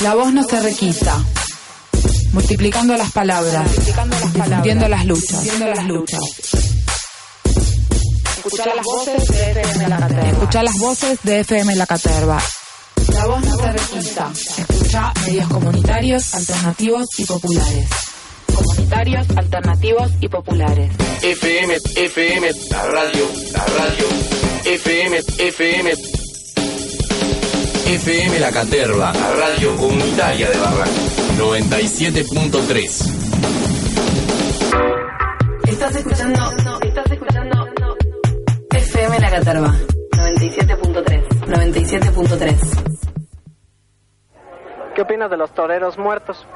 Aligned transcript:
La 0.00 0.14
voz 0.14 0.32
no 0.32 0.44
se 0.44 0.60
requisa. 0.60 1.24
Multiplicando 2.32 2.96
las 2.96 3.10
palabras, 3.10 3.66
difundiendo 4.32 4.86
las 4.86 5.04
luchas, 5.06 5.44
las 5.58 5.84
luchas. 5.86 6.20
Escuchar 8.36 8.76
las 8.76 8.84
voces 8.84 9.28
de 9.28 9.50
FM 9.50 9.88
La 9.88 9.98
Caterva. 9.98 10.28
Escuchar 10.28 10.64
las 10.64 10.78
voces 10.78 11.18
de 11.24 11.40
FM 11.40 11.74
La 11.74 11.86
Caterva. 11.86 12.42
La 13.12 13.26
voz 13.26 13.44
no 13.44 13.56
se 13.56 13.72
requisa. 13.72 14.32
Escucha 14.58 15.12
medios 15.26 15.48
comunitarios, 15.48 16.34
alternativos 16.34 17.08
y 17.18 17.24
populares. 17.24 17.88
Comunitarios, 18.54 19.26
alternativos 19.36 20.10
y 20.20 20.28
populares. 20.28 20.92
FM, 21.22 21.76
FM, 21.96 22.50
la 22.70 22.82
radio, 22.84 23.30
la 23.52 23.64
radio. 23.64 24.06
FM, 24.64 25.18
FM. 25.38 26.17
FM 27.88 28.38
La 28.40 28.52
Caterva, 28.52 29.12
la 29.14 29.32
radio 29.32 29.74
comunitaria 29.76 30.50
de 30.50 30.58
Barranco. 30.58 30.92
97.3. 31.38 32.84
Estás 35.66 35.96
escuchando, 35.96 36.52
estás 36.82 37.10
escuchando 37.10 37.66
FM 38.72 39.20
La 39.20 39.30
Caterva. 39.30 39.74
97.3. 40.18 41.28
97.3. 41.46 42.56
¿Qué 44.94 45.00
opinas 45.00 45.30
de 45.30 45.38
los 45.38 45.54
toreros 45.54 45.96
muertos? 45.96 46.46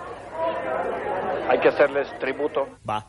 Hay 1.49 1.59
que 1.61 1.69
hacerles 1.69 2.09
tributo. 2.21 2.69
Va. 2.87 3.07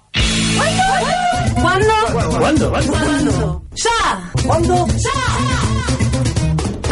¿Cuándo? 1.62 1.94
¿Cuándo? 2.40 2.72
¿Cuándo? 2.72 3.64
¡Ya! 3.76 4.32
¿Cuándo? 4.46 4.88
¡Ya! 4.96 6.33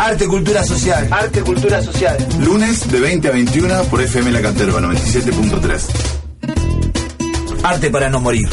Arte, 0.04 0.28
cultura 0.28 0.64
social. 0.64 1.08
Arte, 1.12 1.42
cultura 1.42 1.80
social. 1.84 2.18
Lunes 2.40 2.92
de 2.92 3.00
20 3.00 3.28
a 3.28 3.32
21 3.34 3.84
por 3.84 4.02
FM 4.02 4.32
La 4.32 4.42
Caterva 4.42 4.82
97.3. 4.82 5.80
Arte 7.62 7.92
para 7.92 8.10
no 8.10 8.20
morir. 8.20 8.50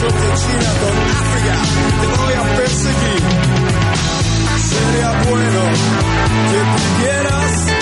Que 0.00 0.06
choque 0.06 0.32
China 0.34 0.70
con 0.80 0.96
África, 1.20 1.56
te 2.00 2.06
voy 2.22 2.32
a 2.32 2.56
perseguir. 2.56 3.22
Sería 4.70 5.10
bueno 5.28 5.62
que 6.50 6.60
pidieras 6.76 7.79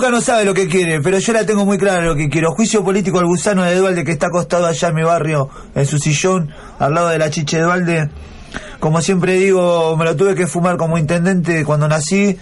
Luca 0.00 0.10
no 0.10 0.22
sabe 0.22 0.46
lo 0.46 0.54
que 0.54 0.66
quiere, 0.66 1.02
pero 1.02 1.18
yo 1.18 1.34
la 1.34 1.44
tengo 1.44 1.66
muy 1.66 1.76
clara 1.76 2.00
lo 2.00 2.16
que 2.16 2.30
quiero. 2.30 2.52
Juicio 2.52 2.82
político 2.82 3.18
al 3.18 3.26
gusano 3.26 3.64
de 3.64 3.74
Dualde 3.76 4.02
que 4.02 4.12
está 4.12 4.28
acostado 4.28 4.64
allá 4.64 4.88
en 4.88 4.94
mi 4.94 5.02
barrio, 5.02 5.50
en 5.74 5.84
su 5.84 5.98
sillón, 5.98 6.48
al 6.78 6.94
lado 6.94 7.08
de 7.10 7.18
la 7.18 7.28
chiche 7.28 7.58
de 7.58 7.64
Dualde. 7.64 8.08
Como 8.78 9.02
siempre 9.02 9.34
digo, 9.34 9.94
me 9.98 10.06
lo 10.06 10.16
tuve 10.16 10.34
que 10.34 10.46
fumar 10.46 10.78
como 10.78 10.96
intendente 10.96 11.66
cuando 11.66 11.86
nací, 11.86 12.34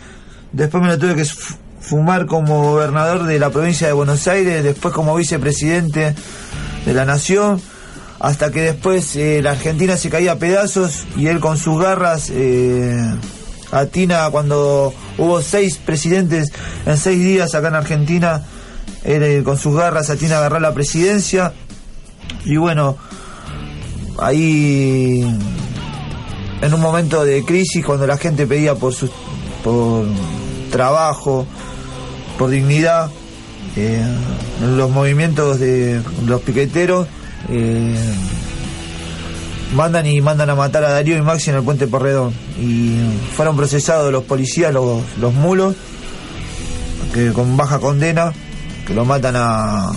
después 0.52 0.80
me 0.84 0.88
lo 0.88 0.98
tuve 1.00 1.16
que 1.16 1.24
fu- 1.24 1.56
fumar 1.80 2.26
como 2.26 2.62
gobernador 2.62 3.24
de 3.24 3.41
la 3.41 3.50
provincia 3.50 3.88
de 3.88 3.92
Buenos 3.92 4.28
Aires, 4.28 4.62
después 4.62 4.94
como 4.94 5.16
vicepresidente 5.16 6.14
de 6.86 6.94
la 6.94 7.04
nación, 7.06 7.60
hasta 8.20 8.52
que 8.52 8.60
después 8.60 9.16
eh, 9.16 9.40
la 9.42 9.50
Argentina 9.50 9.96
se 9.96 10.10
caía 10.10 10.30
a 10.30 10.36
pedazos 10.36 11.08
y 11.16 11.26
él 11.26 11.40
con 11.40 11.58
sus 11.58 11.82
garras 11.82 12.30
eh, 12.32 13.02
atina 13.71 14.29
cuando 14.31 14.93
hubo 15.17 15.43
seis 15.43 15.79
presidentes 15.79 16.53
en 16.87 16.97
seis 16.97 17.19
días 17.21 17.55
acá 17.55 17.69
en 17.69 17.75
Argentina, 17.75 18.43
con 19.45 19.59
sus 19.59 19.77
garras 19.77 20.11
atina 20.11 20.37
a 20.37 20.39
agarrar 20.39 20.62
la 20.62 20.75
presidencia 20.75 21.53
y 22.45 22.56
bueno, 22.56 22.97
ahí 24.19 25.23
en 26.61 26.75
un 26.75 26.81
momento 26.81 27.25
de 27.25 27.45
crisis 27.45 27.84
cuando 27.84 28.06
la 28.06 28.17
gente 28.17 28.47
pedía 28.47 28.75
por 28.75 28.95
su 28.95 29.11
por 29.62 30.06
trabajo, 30.71 31.47
por 32.39 32.50
dignidad, 32.50 33.11
eh, 33.76 34.03
los 34.76 34.91
movimientos 34.91 35.59
de 35.59 36.00
los 36.26 36.41
piqueteros 36.43 37.06
eh, 37.49 37.97
mandan 39.75 40.06
y 40.06 40.20
mandan 40.20 40.50
a 40.50 40.55
matar 40.55 40.85
a 40.85 40.91
Darío 40.91 41.17
y 41.17 41.23
Maxi 41.23 41.50
en 41.50 41.56
el 41.56 41.62
puente 41.62 41.87
Porredón 41.87 42.32
y 42.59 42.99
fueron 43.35 43.56
procesados 43.56 44.12
los 44.12 44.25
policías, 44.25 44.73
los, 44.73 45.03
los 45.19 45.35
mulos, 45.35 45.75
que 47.12 47.32
con 47.32 47.56
baja 47.56 47.79
condena, 47.79 48.32
que 48.87 48.94
lo 48.94 49.05
matan 49.05 49.35
a 49.37 49.91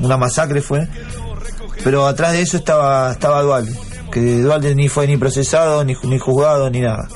una 0.00 0.16
masacre 0.16 0.62
fue, 0.62 0.88
pero 1.84 2.06
atrás 2.06 2.32
de 2.32 2.42
eso 2.42 2.56
estaba 2.56 3.12
estaba 3.12 3.42
Dualde, 3.42 3.76
que 4.10 4.40
Dualde 4.40 4.74
ni 4.74 4.88
fue 4.88 5.06
ni 5.06 5.16
procesado, 5.16 5.84
ni, 5.84 5.94
ni 6.04 6.18
juzgado, 6.18 6.70
ni 6.70 6.80
nada. 6.80 7.08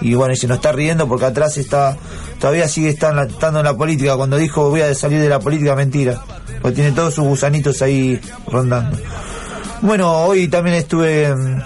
Y 0.00 0.14
bueno, 0.14 0.34
y 0.34 0.36
se 0.36 0.46
nos 0.46 0.56
está 0.56 0.72
riendo 0.72 1.08
porque 1.08 1.26
atrás 1.26 1.56
está, 1.56 1.96
todavía 2.38 2.68
sigue 2.68 2.90
estando, 2.90 3.22
en 3.58 3.64
la 3.64 3.76
política. 3.76 4.16
Cuando 4.16 4.36
dijo 4.36 4.70
voy 4.70 4.82
a 4.82 4.94
salir 4.94 5.20
de 5.20 5.28
la 5.28 5.40
política, 5.40 5.74
mentira. 5.74 6.22
Porque 6.60 6.76
tiene 6.76 6.92
todos 6.92 7.14
sus 7.14 7.24
gusanitos 7.24 7.80
ahí 7.82 8.20
rondando. 8.46 8.98
Bueno, 9.82 10.24
hoy 10.24 10.48
también 10.48 10.76
estuve. 10.76 11.34
mm, 11.34 11.62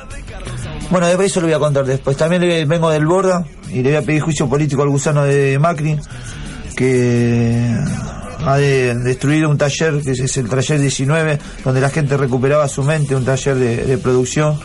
Bueno, 0.90 1.06
de 1.06 1.26
eso 1.26 1.40
lo 1.40 1.46
voy 1.46 1.54
a 1.54 1.58
contar 1.58 1.84
después. 1.84 2.16
También 2.16 2.66
vengo 2.66 2.88
del 2.90 3.04
Borda 3.04 3.44
y 3.70 3.82
le 3.82 3.90
voy 3.90 3.96
a 3.96 4.02
pedir 4.02 4.22
juicio 4.22 4.48
político 4.48 4.82
al 4.82 4.88
gusano 4.88 5.22
de 5.24 5.58
Macri. 5.58 5.98
Que 6.74 7.76
ha 8.46 8.56
de- 8.56 8.94
destruido 8.94 9.50
un 9.50 9.58
taller, 9.58 10.00
que 10.02 10.12
es 10.12 10.36
el 10.38 10.48
taller 10.48 10.80
19, 10.80 11.38
donde 11.64 11.80
la 11.80 11.90
gente 11.90 12.16
recuperaba 12.16 12.66
su 12.68 12.82
mente, 12.84 13.14
un 13.14 13.24
taller 13.24 13.56
de, 13.56 13.98
producción. 13.98 14.58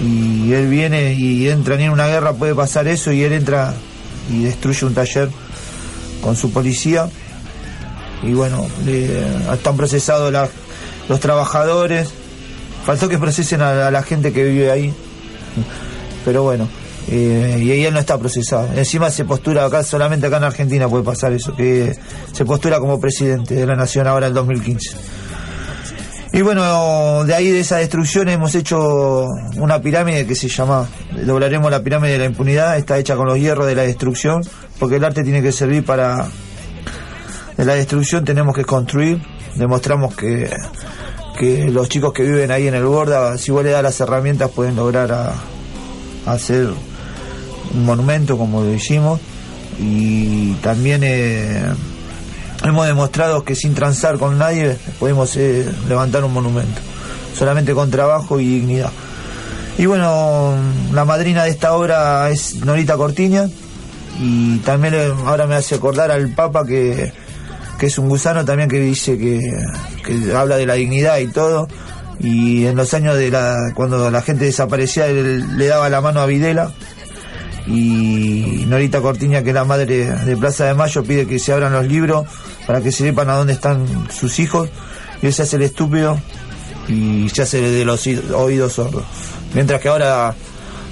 Y 0.00 0.52
él 0.52 0.68
viene 0.68 1.12
y 1.12 1.48
entra 1.50 1.74
en 1.74 1.90
una 1.90 2.06
guerra, 2.06 2.32
puede 2.32 2.54
pasar 2.54 2.88
eso, 2.88 3.12
y 3.12 3.22
él 3.22 3.32
entra 3.32 3.74
y 4.30 4.44
destruye 4.44 4.86
un 4.86 4.94
taller 4.94 5.28
con 6.22 6.36
su 6.36 6.52
policía. 6.52 7.06
Y 8.22 8.32
bueno, 8.32 8.66
le- 8.86 9.52
están 9.52 9.76
procesados 9.76 10.32
los 11.08 11.20
trabajadores. 11.20 12.08
Faltó 12.84 13.08
que 13.08 13.18
procesen 13.18 13.62
a, 13.62 13.90
la 13.90 14.02
gente 14.02 14.32
que 14.32 14.44
vive 14.44 14.70
ahí. 14.70 14.94
Pero 16.24 16.42
bueno, 16.42 16.68
eh, 17.08 17.60
y 17.62 17.70
ahí 17.70 17.84
él 17.84 17.94
no 17.94 18.00
está 18.00 18.18
procesado. 18.18 18.68
Encima 18.74 19.10
se 19.10 19.24
postura 19.24 19.64
acá, 19.64 19.82
solamente 19.82 20.26
acá 20.26 20.38
en 20.38 20.44
Argentina 20.44 20.88
puede 20.88 21.04
pasar 21.04 21.32
eso, 21.32 21.54
que 21.54 21.96
se 22.32 22.44
postura 22.44 22.78
como 22.78 23.00
presidente 23.00 23.54
de 23.54 23.66
la 23.66 23.74
nación 23.74 24.06
ahora 24.06 24.28
en 24.28 24.34
2015. 24.34 24.96
Y 26.34 26.40
bueno, 26.40 27.24
de 27.24 27.34
ahí 27.34 27.50
de 27.50 27.60
esa 27.60 27.76
destrucción 27.76 28.28
hemos 28.30 28.54
hecho 28.54 29.26
una 29.56 29.82
pirámide 29.82 30.26
que 30.26 30.34
se 30.34 30.48
llama, 30.48 30.88
doblaremos 31.26 31.70
la 31.70 31.82
pirámide 31.82 32.12
de 32.12 32.18
la 32.20 32.24
impunidad, 32.24 32.78
está 32.78 32.98
hecha 32.98 33.16
con 33.16 33.26
los 33.26 33.38
hierros 33.38 33.66
de 33.66 33.74
la 33.74 33.82
destrucción, 33.82 34.40
porque 34.78 34.96
el 34.96 35.04
arte 35.04 35.24
tiene 35.24 35.42
que 35.42 35.52
servir 35.52 35.84
para, 35.84 36.26
de 37.56 37.64
la 37.66 37.74
destrucción 37.74 38.24
tenemos 38.24 38.56
que 38.56 38.64
construir, 38.64 39.20
demostramos 39.56 40.16
que, 40.16 40.48
que 41.42 41.68
los 41.72 41.88
chicos 41.88 42.12
que 42.12 42.22
viven 42.22 42.52
ahí 42.52 42.68
en 42.68 42.74
el 42.76 42.84
Borda, 42.84 43.36
si 43.36 43.50
vos 43.50 43.64
le 43.64 43.70
das 43.70 43.82
las 43.82 43.98
herramientas 43.98 44.48
pueden 44.52 44.76
lograr 44.76 45.10
a, 45.10 45.34
hacer 46.24 46.68
un 47.74 47.84
monumento 47.84 48.38
como 48.38 48.62
lo 48.62 48.70
y 49.80 50.52
también 50.62 51.00
eh, 51.02 51.64
hemos 52.62 52.86
demostrado 52.86 53.42
que 53.42 53.56
sin 53.56 53.74
transar 53.74 54.18
con 54.18 54.38
nadie 54.38 54.76
podemos 55.00 55.34
eh, 55.34 55.68
levantar 55.88 56.22
un 56.22 56.32
monumento, 56.32 56.80
solamente 57.36 57.74
con 57.74 57.90
trabajo 57.90 58.38
y 58.38 58.46
dignidad. 58.46 58.92
Y 59.78 59.86
bueno, 59.86 60.54
la 60.92 61.04
madrina 61.04 61.42
de 61.42 61.50
esta 61.50 61.74
obra 61.74 62.30
es 62.30 62.64
Norita 62.64 62.96
Cortiña. 62.96 63.48
Y 64.20 64.58
también 64.58 64.94
eh, 64.94 65.12
ahora 65.26 65.48
me 65.48 65.56
hace 65.56 65.74
acordar 65.74 66.12
al 66.12 66.28
Papa 66.34 66.64
que, 66.64 67.12
que 67.82 67.86
es 67.86 67.98
un 67.98 68.08
gusano 68.08 68.44
también 68.44 68.68
que 68.68 68.78
dice 68.78 69.18
que, 69.18 69.40
que 70.06 70.36
habla 70.36 70.54
de 70.56 70.66
la 70.66 70.74
dignidad 70.74 71.18
y 71.18 71.26
todo. 71.26 71.66
Y 72.20 72.64
en 72.66 72.76
los 72.76 72.94
años 72.94 73.16
de 73.16 73.28
la 73.28 73.56
cuando 73.74 74.08
la 74.08 74.22
gente 74.22 74.44
desaparecía 74.44 75.08
él 75.08 75.56
le 75.58 75.66
daba 75.66 75.88
la 75.88 76.00
mano 76.00 76.20
a 76.20 76.26
Videla. 76.26 76.70
Y 77.66 78.64
Norita 78.68 79.00
Cortiña 79.00 79.42
que 79.42 79.48
es 79.48 79.54
la 79.56 79.64
madre 79.64 80.06
de 80.12 80.36
Plaza 80.36 80.66
de 80.66 80.74
Mayo 80.74 81.02
pide 81.02 81.26
que 81.26 81.40
se 81.40 81.52
abran 81.52 81.72
los 81.72 81.84
libros 81.86 82.24
para 82.68 82.80
que 82.80 82.92
se 82.92 83.02
sepan 83.04 83.28
a 83.30 83.34
dónde 83.34 83.54
están 83.54 83.84
sus 84.12 84.38
hijos. 84.38 84.68
Y 85.20 85.26
él 85.26 85.32
se 85.32 85.42
hace 85.42 85.56
el 85.56 85.62
estúpido 85.62 86.16
y 86.86 87.28
se 87.30 87.42
hace 87.42 87.60
de 87.60 87.84
los 87.84 88.06
oí- 88.06 88.22
oídos 88.32 88.74
sordos. 88.74 89.02
Mientras 89.54 89.80
que 89.80 89.88
ahora 89.88 90.36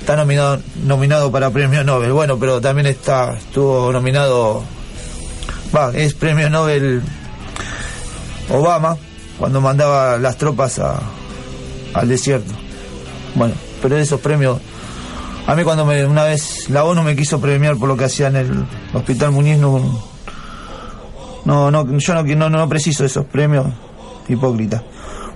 está 0.01 0.17
nominado 0.17 0.59
nominado 0.85 1.31
para 1.31 1.51
premio 1.51 1.85
Nobel. 1.85 2.13
Bueno 2.13 2.37
pero 2.37 2.61
también 2.61 2.89
está 2.89 3.35
estuvo 3.39 3.93
nominado 3.93 4.65
va 5.75 5.91
es 5.95 6.15
premio 6.15 6.51
Nobel 6.51 7.03
Obama 8.51 8.97
cuando 9.39 9.61
mandaba 9.61 10.19
las 10.19 10.37
tropas 10.37 10.79
a, 10.79 11.01
al 11.95 12.09
desierto. 12.09 12.53
Bueno, 13.35 13.55
pero 13.81 13.97
esos 13.97 14.21
premios, 14.21 14.59
a 15.47 15.55
mí 15.55 15.65
cuando 15.65 15.87
me, 15.87 16.05
una 16.05 16.25
vez 16.25 16.69
la 16.69 16.85
ONU 16.85 17.03
me 17.03 17.17
quiso 17.17 17.41
premiar 17.41 17.77
por 17.77 17.89
lo 17.89 17.97
que 17.97 18.05
hacía 18.05 18.27
en 18.27 18.37
el 18.37 18.65
Hospital 18.93 19.33
Muñiz, 19.33 19.59
no, 19.59 19.81
no, 21.45 21.99
yo 21.99 22.15
no, 22.15 22.23
no, 22.23 22.51
no 22.51 22.69
preciso 22.69 23.05
esos 23.05 23.25
premios 23.27 23.67
hipócritas. 24.29 24.83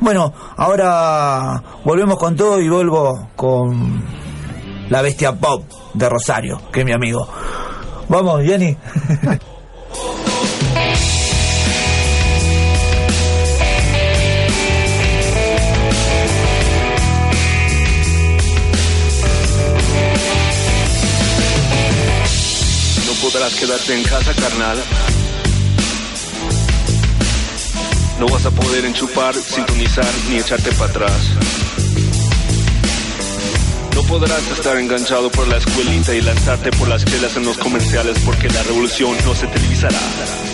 Bueno, 0.00 0.32
ahora 0.56 1.62
volvemos 1.84 2.18
con 2.18 2.36
todo 2.36 2.60
y 2.60 2.68
vuelvo 2.68 3.28
con 3.36 4.02
la 4.90 5.00
bestia 5.02 5.32
pop 5.34 5.64
de 5.94 6.08
Rosario, 6.08 6.60
que 6.72 6.80
es 6.80 6.86
mi 6.86 6.92
amigo. 6.92 7.26
Vamos, 8.08 8.42
Jenny. 8.42 8.76
Quedarte 23.52 23.94
en 23.94 24.02
casa, 24.04 24.32
carnal. 24.32 24.78
No 28.18 28.26
vas 28.26 28.46
a 28.46 28.50
poder 28.50 28.86
enchufar, 28.86 29.34
sintonizar 29.34 30.10
ni 30.30 30.36
echarte 30.36 30.72
para 30.72 30.90
atrás. 30.90 31.12
No 33.94 34.02
podrás 34.04 34.42
estar 34.50 34.78
enganchado 34.78 35.30
por 35.30 35.46
la 35.46 35.58
escuelita 35.58 36.14
y 36.14 36.22
lanzarte 36.22 36.70
por 36.72 36.88
las 36.88 37.04
chelas 37.04 37.36
en 37.36 37.44
los 37.44 37.58
comerciales 37.58 38.18
porque 38.24 38.48
la 38.48 38.62
revolución 38.62 39.14
no 39.26 39.34
se 39.34 39.46
televisará. 39.46 40.53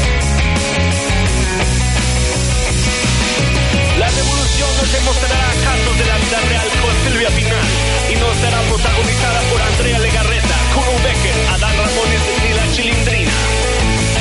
Revolución 4.21 4.69
no 4.77 4.83
te 4.85 4.99
mostrará 5.01 5.49
casos 5.65 5.97
de 5.97 6.05
la 6.05 6.17
vida 6.17 6.39
real 6.49 6.69
con 6.81 6.93
Silvia 7.03 7.29
Pinal 7.29 7.69
y 8.11 8.15
no 8.15 8.27
será 8.41 8.59
protagonizada 8.69 9.39
por 9.49 9.61
Andrea 9.61 9.99
Legarreta, 9.99 10.55
Kuno 10.73 10.95
Becker, 11.03 11.37
Adán 11.55 11.75
Ramones 11.77 12.23
ni 12.43 12.51
la 12.53 12.65
Chilindrina. 12.73 13.37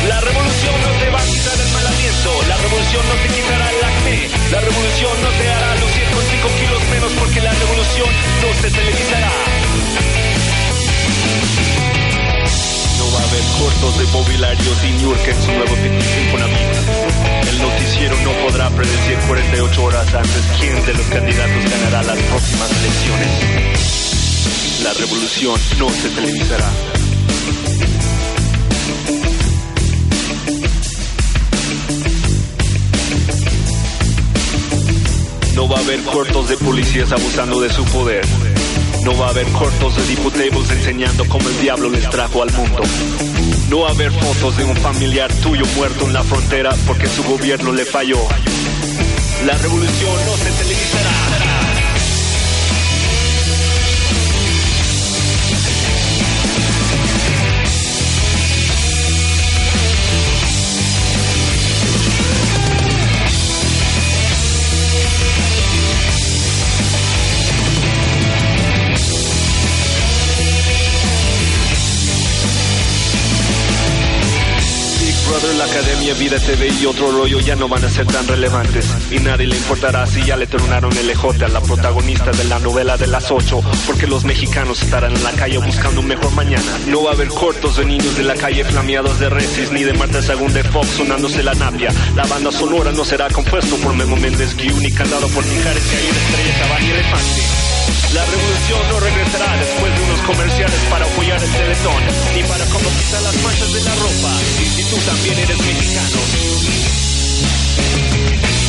La 0.08 0.20
revolución 0.20 0.74
no 0.80 0.90
te 1.00 1.10
va 1.10 1.20
a 1.20 1.26
quitar 1.26 1.58
el 1.60 1.70
mal 1.72 1.86
aliento, 1.86 2.30
la 2.48 2.56
revolución 2.56 3.02
no 3.08 3.14
te 3.20 3.28
quitará 3.28 3.66
el 3.70 3.84
acné, 3.84 4.18
la 4.50 4.60
revolución 4.60 5.14
no 5.22 5.30
te 5.36 5.44
hará 5.50 5.74
lucir 5.76 6.06
con 6.10 6.22
5 6.24 6.48
kilos 6.60 6.82
menos 6.90 7.12
porque 7.20 7.40
la 7.40 7.52
revolución 7.52 8.08
no 8.40 8.48
se 8.62 8.70
televisará. 8.70 9.32
Cortos 13.58 13.98
de 13.98 14.06
mobiliario 14.12 14.72
y 14.84 15.02
York 15.02 15.20
en 15.26 15.42
su 15.42 15.52
nuevo 15.52 15.76
Infonavit. 15.76 16.56
El 17.48 17.58
noticiero 17.60 18.16
no 18.24 18.32
podrá 18.46 18.68
predecir 18.70 19.16
48 19.26 19.84
horas 19.84 20.14
antes 20.14 20.42
quién 20.58 20.86
de 20.86 20.94
los 20.94 21.06
candidatos 21.06 21.70
ganará 21.70 22.02
las 22.02 22.18
próximas 22.18 22.70
elecciones. 22.70 23.70
La 24.82 24.92
revolución 24.94 25.60
no 25.78 25.88
se 25.90 26.08
televisará. 26.10 26.70
No 35.54 35.68
va 35.68 35.76
a 35.76 35.80
haber 35.80 36.00
cortos 36.04 36.48
de 36.48 36.56
policías 36.56 37.12
abusando 37.12 37.60
de 37.60 37.70
su 37.70 37.84
poder. 37.86 38.24
No 39.04 39.16
va 39.16 39.26
a 39.26 39.30
haber 39.30 39.46
cortos 39.52 39.96
de 39.96 40.06
diputables 40.06 40.70
enseñando 40.70 41.24
cómo 41.26 41.48
el 41.48 41.60
diablo 41.60 41.88
les 41.88 42.08
trajo 42.10 42.42
al 42.42 42.52
mundo. 42.52 42.82
No 43.68 43.80
va 43.80 43.88
a 43.88 43.92
haber 43.92 44.12
fotos 44.12 44.56
de 44.56 44.64
un 44.64 44.76
familiar 44.76 45.32
tuyo 45.42 45.64
muerto 45.76 46.06
en 46.06 46.12
la 46.12 46.22
frontera 46.22 46.74
porque 46.86 47.06
su 47.06 47.22
gobierno 47.24 47.72
le 47.72 47.84
falló. 47.84 48.18
La 49.46 49.56
revolución 49.56 50.16
no 50.26 50.36
se 50.36 50.50
televisará. 50.50 51.49
La 75.58 75.64
Academia 75.64 76.14
Vida 76.14 76.38
TV 76.38 76.68
y 76.80 76.86
otro 76.86 77.10
rollo 77.10 77.40
ya 77.40 77.56
no 77.56 77.68
van 77.68 77.84
a 77.84 77.90
ser 77.90 78.06
tan 78.06 78.26
relevantes. 78.26 78.86
Y 79.10 79.18
nadie 79.18 79.46
le 79.46 79.56
importará 79.56 80.06
si 80.06 80.24
ya 80.24 80.36
le 80.36 80.46
tronaron 80.46 80.96
el 80.96 81.10
ejote 81.10 81.44
a 81.44 81.48
la 81.48 81.60
protagonista 81.60 82.30
de 82.30 82.44
la 82.44 82.58
novela 82.60 82.96
de 82.96 83.06
las 83.06 83.30
8, 83.30 83.60
porque 83.86 84.06
los 84.06 84.24
mexicanos 84.24 84.82
estarán 84.82 85.14
en 85.14 85.24
la 85.24 85.32
calle 85.32 85.58
buscando 85.58 86.00
un 86.00 86.06
mejor 86.06 86.32
mañana. 86.32 86.78
No 86.86 87.02
va 87.04 87.10
a 87.10 87.14
haber 87.14 87.28
cortos 87.28 87.76
de 87.76 87.84
niños 87.84 88.16
de 88.16 88.24
la 88.24 88.34
calle 88.34 88.64
flameados 88.64 89.18
de 89.18 89.28
Resis, 89.28 89.70
ni 89.72 89.82
de 89.82 89.92
Marta 89.92 90.22
Sagún 90.22 90.52
de 90.52 90.64
Fox 90.64 90.88
sonándose 90.88 91.42
la 91.42 91.54
napia. 91.54 91.92
La 92.14 92.24
banda 92.26 92.52
sonora 92.52 92.92
no 92.92 93.04
será 93.04 93.28
compuesto 93.28 93.76
por 93.76 93.94
Memo 93.94 94.16
Méndez 94.16 94.56
Guiú, 94.56 94.76
ni 94.80 94.90
cantado 94.92 95.28
por 95.28 95.44
Mijares, 95.44 95.82
Caín, 95.82 96.16
Estrella, 96.16 96.58
Caballo 96.60 96.86
y 96.86 96.90
Elefante. 96.90 97.69
La 98.12 98.24
revolución 98.26 98.80
será 99.30 99.56
después 99.56 99.94
de 99.94 100.00
unos 100.02 100.20
comerciales 100.22 100.80
para 100.90 101.04
apoyar 101.04 101.42
el 101.42 101.52
teletón 101.52 102.02
y 102.34 102.42
para 102.42 102.64
como 102.66 102.88
quitar 102.90 103.22
las 103.22 103.36
manchas 103.42 103.72
de 103.72 103.80
la 103.84 103.94
ropa. 103.94 104.32
Y 104.58 104.66
si 104.66 104.82
tú 104.90 104.96
también 105.06 105.38
eres 105.38 105.58
mexicano, 105.58 106.18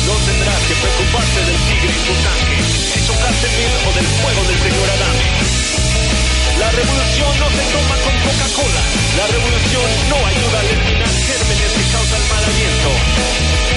no 0.06 0.14
tendrás 0.14 0.62
que 0.62 0.74
preocuparte 0.78 1.40
del 1.42 1.58
tigre 1.66 1.90
en 1.90 2.04
tu 2.06 2.14
tanque, 2.22 2.58
si 2.94 2.98
chocaste 3.06 3.48
mil 3.58 3.72
o 3.82 3.90
del 3.98 4.06
fuego 4.06 4.42
del 4.46 4.58
señor 4.62 4.88
Adame. 4.94 5.28
La 6.62 6.70
revolución 6.70 7.32
no 7.40 7.48
se 7.50 7.64
toma 7.74 7.96
con 8.06 8.14
Coca-Cola. 8.22 8.82
La 9.18 9.26
revolución 9.26 9.88
no 10.10 10.16
ayuda 10.22 10.58
a 10.58 10.64
eliminar 10.70 11.10
gérmenes 11.10 11.81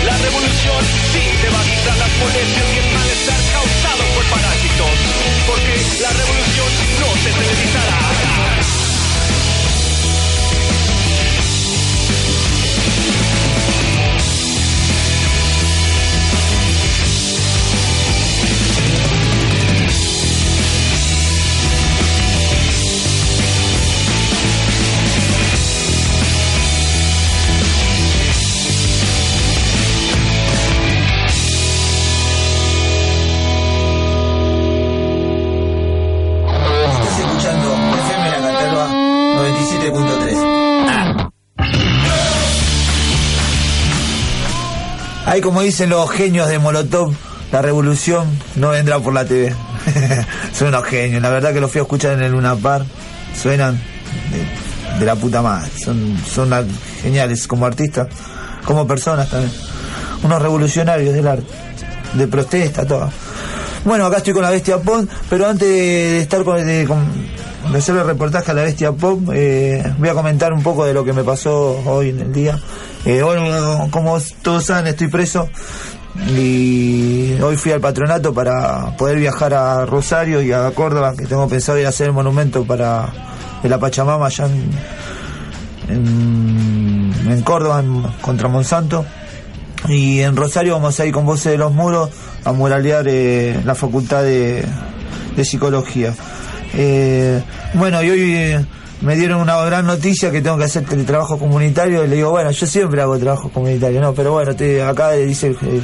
La 0.04 0.18
revolución 0.18 0.84
sí 1.14 1.22
te 1.42 1.50
va 1.50 1.60
a 1.60 1.64
quitar 1.64 1.98
las 1.98 2.18
molestias 2.18 2.66
y 2.74 2.78
el 2.78 2.94
malestar 2.94 3.40
causado 3.54 4.04
por 4.16 4.24
parásitos. 4.26 4.92
Porque 5.46 5.76
la 6.02 6.10
revolución 6.10 6.68
no 7.00 7.10
se 7.22 7.32
televisará. 7.32 8.65
Ahí 45.36 45.42
como 45.42 45.62
dicen 45.62 45.90
los 45.90 46.10
genios 46.12 46.48
de 46.48 46.60
Molotov, 46.60 47.14
la 47.52 47.62
revolución 47.62 48.26
no 48.56 48.70
vendrá 48.70 49.00
por 49.00 49.14
la 49.14 49.26
TV. 49.26 49.54
Son 50.54 50.70
unos 50.70 50.86
genios, 50.86 51.22
la 51.22 51.30
verdad 51.30 51.52
que 51.52 51.60
los 51.60 51.70
fui 51.70 51.80
a 51.80 51.82
escuchar 51.82 52.14
en 52.14 52.22
el 52.22 52.32
Luna 52.32 52.56
Par. 52.56 52.86
Suenan 53.38 53.78
de, 54.98 55.06
la 55.06 55.14
puta 55.18 55.42
madre. 55.42 55.70
Son, 55.78 56.16
geniales 57.02 57.50
como 57.50 57.66
artistas, 57.66 58.08
como 58.64 58.88
personas 58.88 59.30
también. 59.30 59.52
Unos 60.24 60.42
revolucionarios 60.42 61.14
del 61.14 61.28
arte, 61.28 61.52
de 62.14 62.28
protesta, 62.30 62.88
todo. 62.88 63.10
Bueno, 63.84 64.06
acá 64.06 64.20
estoy 64.20 64.32
con 64.32 64.42
la 64.42 64.52
Bestia 64.52 64.78
Pop, 64.78 65.06
pero 65.30 65.50
antes 65.50 65.68
de 65.68 66.22
estar 66.22 66.46
con, 66.46 66.56
hacer 67.76 67.96
el 67.98 68.06
reportaje 68.06 68.52
a 68.52 68.54
la 68.54 68.64
Bestia 68.64 68.94
Pop, 68.94 69.20
eh, 69.34 69.84
voy 69.98 70.08
a 70.08 70.14
comentar 70.14 70.54
un 70.54 70.64
poco 70.64 70.86
de 70.86 70.94
lo 70.94 71.04
que 71.04 71.12
me 71.12 71.26
pasó 71.26 71.84
hoy 71.86 72.12
en 72.12 72.22
el 72.22 72.32
día. 72.32 72.58
Eh, 73.06 73.22
bueno, 73.22 73.88
como 73.92 74.18
todos 74.42 74.66
saben, 74.66 74.88
estoy 74.88 75.08
preso 75.08 75.48
y 76.28 77.34
hoy 77.42 77.56
fui 77.56 77.72
al 77.72 77.82
patronato 77.82 78.34
para 78.34 78.96
poder 78.98 79.20
viajar 79.20 79.54
a 79.54 79.86
Rosario 79.86 80.42
y 80.42 80.52
a 80.52 80.72
Córdoba, 80.72 81.14
que 81.16 81.26
tengo 81.26 81.48
pensado 81.48 81.78
ir 81.78 81.86
a 81.86 81.90
hacer 81.90 82.08
el 82.08 82.14
monumento 82.14 82.66
para 82.66 83.08
la 83.64 83.80
Pachamama 83.80 84.28
allá 84.28 84.48
en, 85.88 87.14
en, 87.30 87.42
Córdoba, 87.42 87.84
contra 88.22 88.48
Monsanto. 88.48 89.06
Y 89.88 90.22
en 90.22 90.36
Rosario 90.36 90.74
vamos 90.74 91.00
a 91.00 91.06
ir 91.06 91.14
con 91.14 91.26
Voces 91.26 91.52
de 91.52 91.58
los 91.60 91.72
Muros 91.72 92.10
a 92.44 92.52
muralear 92.54 93.06
eh, 93.08 93.62
la 93.64 93.76
facultad 93.76 94.24
de, 94.24 94.66
de 95.36 95.46
psicología. 95.46 96.14
Eh, 96.74 97.42
bueno, 97.76 98.02
y 98.02 98.10
hoy 98.10 98.66
me 99.02 99.16
dieron 99.16 99.42
una 99.42 99.58
gran 99.66 99.86
noticia 99.86 100.32
que 100.32 100.42
tengo 100.42 100.58
que 100.58 100.64
hacer 100.66 100.84
trabajo 101.06 101.38
comunitario 101.38 102.04
y 102.04 102.08
le 102.08 102.16
digo, 102.16 102.32
bueno, 102.32 102.52
yo 102.52 102.66
siempre 102.66 103.02
hago 103.02 103.18
trabajo 103.20 103.50
comunitario, 103.50 104.02
no, 104.02 104.14
pero 104.14 104.32
bueno, 104.34 104.56
te, 104.56 104.82
acá 104.84 105.12
dice 105.12 105.48
el, 105.48 105.58
el- 105.68 105.84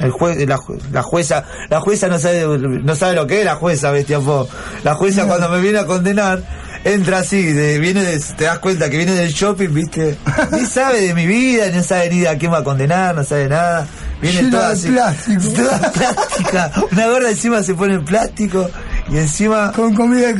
el 0.00 0.10
juez, 0.12 0.48
la, 0.48 0.58
la 0.92 1.02
jueza, 1.02 1.44
la 1.68 1.78
jueza 1.78 2.08
no 2.08 2.18
sabe, 2.18 2.46
no 2.46 2.96
sabe 2.96 3.14
lo 3.14 3.26
que 3.26 3.40
es 3.40 3.44
la 3.44 3.54
jueza, 3.56 3.90
bestia 3.90 4.18
po. 4.18 4.48
La 4.82 4.94
jueza 4.94 5.26
cuando 5.26 5.50
me 5.50 5.60
viene 5.60 5.78
a 5.78 5.84
condenar, 5.84 6.42
entra 6.84 7.18
así, 7.18 7.42
de, 7.52 7.78
viene 7.78 8.02
de- 8.02 8.18
te 8.18 8.44
das 8.44 8.60
cuenta 8.60 8.88
que 8.88 8.96
viene 8.96 9.12
del 9.12 9.30
shopping, 9.30 9.68
viste, 9.74 10.16
ni 10.52 10.64
sabe 10.64 11.02
de 11.02 11.12
mi 11.14 11.26
vida, 11.26 11.66
no 11.70 11.82
sabe 11.82 12.08
ni 12.08 12.20
de 12.20 12.28
a 12.30 12.38
quién 12.38 12.50
va 12.50 12.58
a 12.60 12.64
condenar, 12.64 13.14
no 13.14 13.24
sabe 13.24 13.48
nada. 13.50 13.86
Viene 14.22 14.50
toda 14.50 14.70
así, 14.70 14.88
toda 15.54 15.78
plástica, 15.92 16.72
una 16.92 17.06
gorda 17.08 17.28
encima 17.30 17.62
se 17.62 17.74
pone 17.74 17.94
en 17.94 18.04
plástico 18.04 18.70
y 19.10 19.18
encima 19.18 19.72
Con 19.72 19.94
comida 19.94 20.32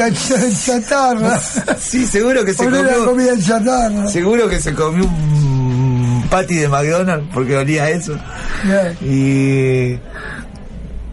chatarra. 0.65 1.41
sí, 1.79 2.07
seguro 2.07 2.45
que 2.45 2.55
se 2.55 2.65
comió 2.65 3.05
comida 3.05 3.33
chatarra. 3.39 4.07
seguro 4.09 4.49
que 4.49 4.61
se 4.61 4.75
comió 4.75 5.05
un 5.05 6.25
patty 6.31 6.55
de 6.57 6.69
McDonald's 6.69 7.29
porque 7.35 7.57
olía 7.57 7.91
eso. 7.91 8.17
Y 9.01 9.99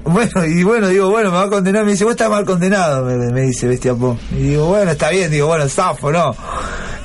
bueno, 0.03 0.45
y 0.45 0.63
bueno, 0.63 0.87
digo, 0.87 1.09
bueno, 1.09 1.31
me 1.31 1.37
va 1.37 1.43
a 1.43 1.49
condenar, 1.49 1.83
me 1.83 1.91
dice, 1.91 2.05
vos 2.05 2.11
estás 2.11 2.29
mal 2.29 2.45
condenado, 2.45 3.03
me, 3.03 3.17
me 3.31 3.41
dice 3.41 3.67
Bestia 3.67 3.93
Po. 3.93 4.17
Y 4.31 4.49
digo, 4.49 4.67
bueno, 4.67 4.91
está 4.91 5.09
bien, 5.09 5.29
digo, 5.29 5.47
bueno, 5.47 5.67
zafo, 5.67 6.11
¿no? 6.11 6.33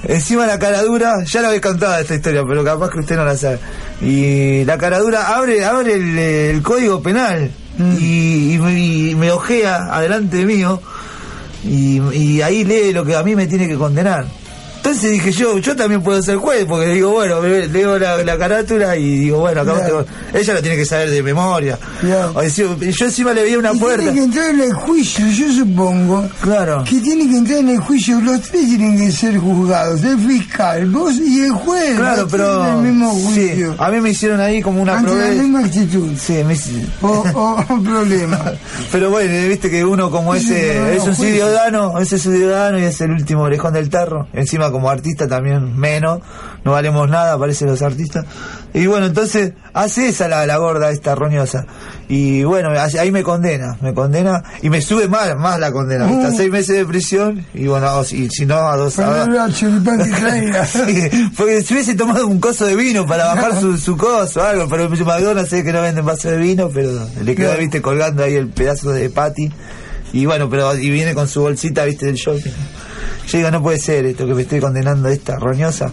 Encima 0.05 0.47
la 0.47 0.59
cara 0.59 0.83
dura, 0.83 1.15
ya 1.25 1.41
la 1.43 1.49
habéis 1.49 1.63
contado 1.63 1.99
esta 1.99 2.15
historia, 2.15 2.43
pero 2.47 2.63
capaz 2.63 2.91
que 2.91 3.01
usted 3.01 3.17
no 3.17 3.25
la 3.25 3.37
sabe. 3.37 3.59
Y 4.01 4.65
la 4.65 4.77
cara 4.77 4.99
dura 4.99 5.35
abre, 5.35 5.65
abre 5.65 5.95
el, 5.95 6.19
el 6.19 6.63
código 6.63 7.03
penal 7.03 7.51
y, 7.79 8.55
y 8.55 8.59
me- 8.59 8.81
y 8.81 9.15
me 9.15 9.31
ojea 9.31 9.95
adelante 9.95 10.45
mío 10.47 10.81
y, 11.65 12.01
y 12.17 12.43
ahí 12.43 12.65
lee 12.65 12.93
lo 12.93 13.05
que 13.05 13.17
a 13.17 13.23
mí 13.23 13.35
me 13.37 13.47
tiene 13.47 13.69
que 13.69 13.77
condenar. 13.77 14.27
Entonces 14.85 15.13
dije 15.13 15.31
yo, 15.31 15.59
yo 15.59 15.77
también 15.77 16.03
puedo 16.03 16.21
ser 16.23 16.37
juez, 16.39 16.65
porque 16.65 16.87
digo, 16.89 17.11
bueno, 17.13 17.41
leo 17.41 17.99
la, 18.01 18.17
la 18.25 18.37
carátula 18.37 18.97
y 18.97 19.17
digo, 19.21 19.39
bueno, 19.39 19.61
acá 19.61 19.75
Bien. 19.75 19.87
tengo- 19.87 20.05
ella 20.35 20.55
lo 20.55 20.61
tiene 20.61 20.77
que 20.77 20.85
saber 20.85 21.09
de 21.11 21.23
memoria. 21.23 21.79
Bien. 22.03 22.17
O 22.35 22.41
decir, 22.41 22.67
yo 22.81 23.05
encima 23.07 23.33
le 23.33 23.45
veía 23.45 23.59
una 23.61 23.73
Y 23.73 23.79
puerta. 23.79 24.03
tiene 24.03 24.13
que 24.19 24.25
entrar 24.25 24.51
en 24.51 24.61
el 24.61 24.73
juicio, 24.75 25.25
yo 25.29 25.53
supongo. 25.53 26.29
Claro. 26.41 26.83
Que 26.83 27.01
tiene 27.01 27.29
que 27.31 27.37
entrar 27.37 27.59
en 27.61 27.69
el 27.69 27.79
juicio, 27.79 28.21
los 28.23 28.41
tres 28.41 28.65
tienen 28.67 28.99
que 28.99 29.13
ser 29.13 29.39
juzgados, 29.39 30.03
el 30.03 30.19
fiscal, 30.19 30.87
vos 30.91 31.15
y 31.15 31.43
el 31.43 31.53
juez. 31.53 31.97
Claro, 31.97 32.27
pero 32.29 32.67
En 32.67 32.75
el 32.79 32.83
mismo 32.93 33.13
sí, 33.15 33.25
juicio. 33.49 33.75
a 33.79 33.89
mí 33.89 34.01
me 34.01 34.11
hicieron 34.11 34.41
ahí 34.41 34.61
como 34.61 34.83
una 34.83 34.99
ante 34.99 35.15
la 35.15 35.29
misma 35.43 35.61
actitud. 35.61 36.09
Sí, 36.21 36.43
me 36.45 36.57
O, 37.03 37.09
o, 37.35 37.61
o 37.69 37.83
problema. 37.85 38.53
Pero 38.91 39.11
bueno, 39.11 39.49
viste 39.49 39.71
que 39.71 39.85
uno 39.85 40.11
como 40.11 40.35
Sí, 40.35 40.53
ese 40.53 40.75
no, 40.75 40.81
no, 40.87 40.91
es 40.91 41.05
un 41.05 41.15
ciudadano, 41.15 41.99
ese 42.01 42.17
es 42.17 42.23
ciudadano 42.23 42.79
y 42.81 42.83
es 42.83 43.01
el 43.01 43.13
último 43.13 43.43
orejón 43.43 43.75
del 43.75 43.89
tarro. 43.89 44.27
Encima 44.33 44.72
como 44.73 44.91
artista 44.91 45.29
también 45.29 45.79
menos, 45.79 46.21
no 46.65 46.73
valemos 46.73 47.09
nada, 47.09 47.39
parecen 47.39 47.69
los 47.69 47.83
artistas. 47.83 48.25
Y 48.75 48.87
bueno, 48.87 49.07
entonces 49.07 49.53
hace 49.75 50.09
esa 50.09 50.29
la, 50.29 50.47
la 50.47 50.57
gorda 50.57 50.91
esta 50.91 51.15
roñosa. 51.15 51.67
Y 52.09 52.43
bueno, 52.45 52.71
ahí 52.99 53.11
me 53.13 53.23
condena, 53.23 53.77
me 53.81 53.95
condena 53.95 54.43
y 54.63 54.69
me 54.71 54.81
sube 54.83 55.09
más, 55.09 55.37
más 55.37 55.59
la 55.61 55.73
condena. 55.73 56.07
Hasta 56.07 56.29
Uh. 56.31 56.37
seis 56.37 56.51
meses 56.51 56.77
de 56.77 56.85
prisión 56.85 57.45
y 57.55 57.67
bueno, 57.67 57.95
o 57.97 58.05
si, 58.05 58.29
si 58.31 58.45
no 58.47 58.57
a 58.57 58.77
dos 58.77 58.99
a-. 58.99 59.25
Sí, 60.67 61.31
porque 61.37 61.63
si 61.63 61.75
hubiese 61.75 61.95
tomado 61.95 62.27
un 62.27 62.41
coso 62.41 62.67
de 62.67 62.77
vino 62.77 63.07
para 63.07 63.27
bajar 63.27 63.61
su, 63.61 63.77
su 63.79 63.97
coso 63.97 64.41
o 64.41 64.45
algo, 64.45 64.69
pero 64.69 64.89
McDonald's 64.89 65.51
sé 65.51 65.65
que 65.65 65.73
no 65.73 65.83
venden 65.83 66.05
vaso 66.05 66.31
de 66.31 66.37
vino, 66.39 66.69
pero 66.73 66.91
le 67.23 67.35
quedó, 67.35 67.57
viste, 67.57 67.81
colgando 67.83 68.25
ahí 68.25 68.35
el 68.35 68.49
pedazo 68.49 68.91
de 68.91 69.09
patty. 69.11 69.51
Y 70.15 70.27
bueno, 70.27 70.51
pero 70.51 70.77
y 70.77 70.91
viene 70.91 71.15
con 71.15 71.27
su 71.29 71.41
bolsita, 71.41 71.85
viste, 71.85 72.05
del 72.07 72.17
shopping. 72.17 72.51
Yo 73.27 73.39
digo, 73.39 73.51
no 73.51 73.63
puede 73.63 73.79
ser 73.79 74.05
esto 74.07 74.27
que 74.27 74.35
me 74.35 74.43
estoy 74.43 74.61
condenando 74.61 75.09
a 75.09 75.13
esta 75.13 75.37
roñosa. 75.37 75.91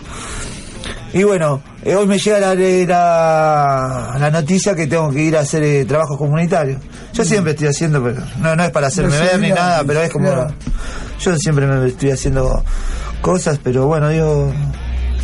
Y 1.13 1.24
bueno, 1.24 1.62
eh, 1.83 1.95
hoy 1.95 2.05
me 2.05 2.19
llega 2.19 2.39
la, 2.39 2.53
la, 2.55 4.15
la 4.19 4.29
noticia 4.31 4.75
que 4.75 4.86
tengo 4.88 5.09
que 5.12 5.21
ir 5.21 5.38
a 5.38 5.39
hacer 5.41 5.63
eh, 5.63 5.86
trabajos 5.86 6.17
comunitarios. 6.17 6.81
Yo 7.13 7.25
siempre 7.25 7.51
estoy 7.53 7.67
haciendo, 7.67 8.03
pero 8.03 8.21
no, 8.39 8.55
no 8.55 8.63
es 8.63 8.69
para 8.69 8.88
hacerme 8.88 9.17
No, 9.17 9.24
ver 9.24 9.39
ni 9.39 9.50
nada, 9.50 9.83
pero 9.86 10.01
es 10.01 10.12
como... 10.12 10.27
claro. 10.31 10.53
Yo 11.19 11.36
siempre 11.38 11.65
me 11.65 11.88
estoy 11.88 12.12
haciendo 12.12 12.63
cosas, 13.21 13.59
pero 13.63 13.88
bueno, 13.88 14.09
digo... 14.09 14.53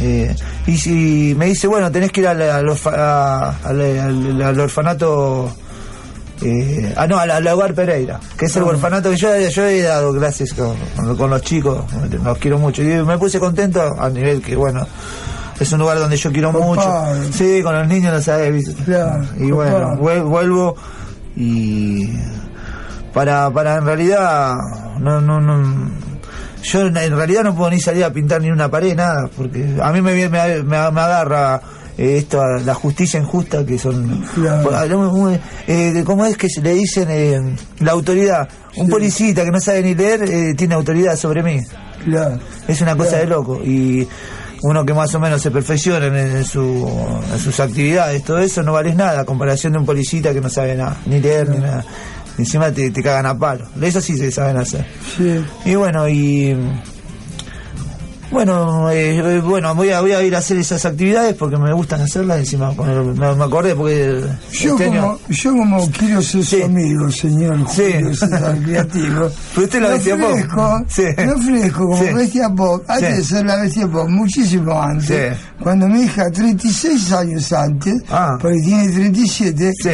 eh, 0.02 0.36
y 0.68 0.78
si 0.78 1.36
me 1.38 1.46
dice, 1.46 1.68
bueno, 1.68 1.92
tenés 1.92 2.12
que 2.12 2.22
ir 2.22 2.28
al, 2.28 2.42
al 2.42 2.66
orfa- 2.68 2.96
a- 2.98 3.56
al- 3.64 4.42
al 4.42 4.60
orfanato... 4.60 5.56
Eh, 6.42 6.94
ah, 6.98 7.08
no, 7.08 7.18
al, 7.18 7.48
hogar 7.48 7.74
Pereira, 7.74 8.20
que 8.38 8.46
es 8.46 8.56
el 8.58 8.64
Ah. 8.64 8.68
orfanato 8.68 9.10
que 9.10 9.16
yo, 9.18 9.30
yo 9.50 9.66
he 9.66 9.82
dado 9.82 10.14
clases 10.14 10.54
con, 10.54 10.76
con- 11.16 11.30
los 11.30 11.42
chicos, 11.42 11.84
los 12.24 12.38
quiero 12.40 12.58
mucho. 12.60 12.82
Y 12.84 12.88
me 13.04 13.18
puse 13.18 13.40
contento 13.40 13.82
a 13.98 14.10
nivel 14.10 14.42
que, 14.42 14.56
bueno, 14.56 14.86
es 15.60 15.72
un 15.72 15.80
lugar 15.80 15.98
donde 16.00 16.18
yo 16.18 16.32
quiero 16.32 16.52
mucho. 16.52 16.84
Sí, 17.32 17.62
con 17.64 17.74
los 17.74 17.88
niños, 17.88 18.14
no 18.14 18.22
sabes. 18.22 18.76
Claro, 18.86 19.24
Y 19.40 19.50
bueno, 19.52 19.96
vuelvo 19.98 20.76
y 21.38 22.10
para, 23.14 23.50
para 23.52 23.76
en 23.78 23.86
realidad, 23.86 24.56
no, 25.00 25.22
no, 25.22 25.40
no, 25.40 25.92
yo 26.64 26.82
en 26.82 27.16
realidad 27.16 27.44
no 27.44 27.56
puedo 27.56 27.70
ni 27.72 27.80
salir 27.80 28.04
a 28.04 28.12
pintar 28.12 28.42
ni 28.42 28.50
una 28.50 28.70
pared, 28.70 28.96
nada, 28.96 29.30
porque 29.38 29.78
a 29.82 29.92
mí 29.94 30.02
me, 30.02 30.28
me, 30.30 30.64
me 30.64 30.78
agarra 30.78 31.62
esto, 31.98 32.44
la 32.66 32.74
justicia 32.74 33.20
injusta, 33.20 33.66
que 33.66 33.78
son... 33.80 34.24
Claro. 34.34 35.12
Muy- 35.12 35.40
eh, 35.68 36.04
¿Cómo 36.06 36.26
es 36.26 36.38
que 36.38 36.48
le 36.62 36.74
dicen 36.74 37.08
eh, 37.10 37.56
la 37.80 37.92
autoridad? 37.94 38.48
Un 38.78 38.86
Sí. 38.88 38.92
policita 38.92 39.44
que 39.44 39.52
no 39.52 39.60
sabe 39.62 39.82
ni 39.84 39.96
leer 39.96 40.24
eh, 40.24 40.54
tiene 40.56 40.76
autoridad 40.76 41.16
sobre 41.16 41.42
mí. 41.44 41.62
Claro. 42.04 42.40
Es 42.68 42.82
una 42.82 42.96
cosa 42.96 43.12
Claro. 43.12 43.24
de 43.24 43.30
loco. 43.30 43.62
Y 43.64 44.08
uno 44.64 44.86
que 44.86 44.94
más 44.94 45.14
o 45.16 45.20
menos 45.20 45.42
se 45.42 45.52
perfecciona 45.52 46.08
en, 46.08 46.16
en 46.16 46.44
su, 46.46 46.88
en 47.32 47.40
sus 47.40 47.60
actividades, 47.60 48.24
todo 48.24 48.40
eso, 48.40 48.64
no 48.64 48.74
vales 48.74 48.96
nada 48.96 49.22
a 49.22 49.26
comparación 49.26 49.74
de 49.74 49.80
un 49.80 49.86
policita 49.86 50.34
que 50.34 50.42
no 50.42 50.50
sabe 50.50 50.76
nada, 50.76 50.98
ni 51.06 51.20
leer, 51.22 51.50
ni 51.50 51.58
nada. 51.60 51.86
Encima 52.38 52.70
te, 52.72 52.92
te 52.92 53.02
cagan 53.02 53.26
a 53.28 53.38
palo. 53.40 53.66
Eso 53.82 54.02
sí 54.02 54.18
se 54.18 54.30
saben 54.32 54.58
hacer. 54.58 54.86
Sí. 55.18 55.42
Y 55.66 55.76
bueno, 55.76 56.08
y. 56.10 56.54
Bueno, 58.32 58.90
eh, 58.92 59.18
eh, 59.18 59.40
bueno 59.42 59.74
voy, 59.76 59.90
a, 59.92 60.02
voy 60.02 60.12
a 60.12 60.22
ir 60.24 60.36
a 60.36 60.40
hacer 60.40 60.58
esas 60.58 60.84
actividades 60.86 61.36
porque 61.36 61.58
me 61.58 61.72
gustan 61.74 62.02
hacerlas. 62.02 62.40
Encima 62.40 62.72
me, 62.74 63.36
me 63.36 63.44
acordé 63.44 63.76
porque. 63.76 64.24
Yo 64.52 64.72
este 64.72 64.86
año- 64.86 65.02
como, 65.02 65.20
yo 65.30 65.52
como 65.52 65.92
quiero 65.92 66.22
ser 66.22 66.44
Sí. 66.46 66.60
su 66.60 66.66
amigo, 66.66 67.12
señor 67.12 67.58
Sí. 67.70 67.84
Julio 67.94 68.16
César 68.16 68.58
Creativo, 68.66 69.30
Pero 69.54 69.66
usted 69.66 69.82
la 69.82 69.90
bestia 69.90 70.18
pop. 70.18 70.30
ofrezco, 70.32 70.84
Sí. 70.88 71.04
me 71.18 71.32
ofrezco 71.32 71.80
como 71.88 71.98
Sí. 72.04 72.14
bestia 72.14 72.50
pop, 72.50 72.84
antes 72.88 73.18
de 73.18 73.24
ser 73.24 73.46
la 73.46 73.56
bestia 73.58 73.88
pop, 73.88 74.10
muchísimo 74.10 74.82
antes, 74.82 75.38
Sí. 75.38 75.44
cuando 75.62 75.88
mi 75.88 76.02
hija, 76.04 76.30
36 76.32 77.12
años 77.12 77.54
antes, 77.54 77.94
Ah. 78.10 78.38
porque 78.42 78.58
tiene 78.64 78.90
37, 78.92 79.72
Sí. 79.82 79.90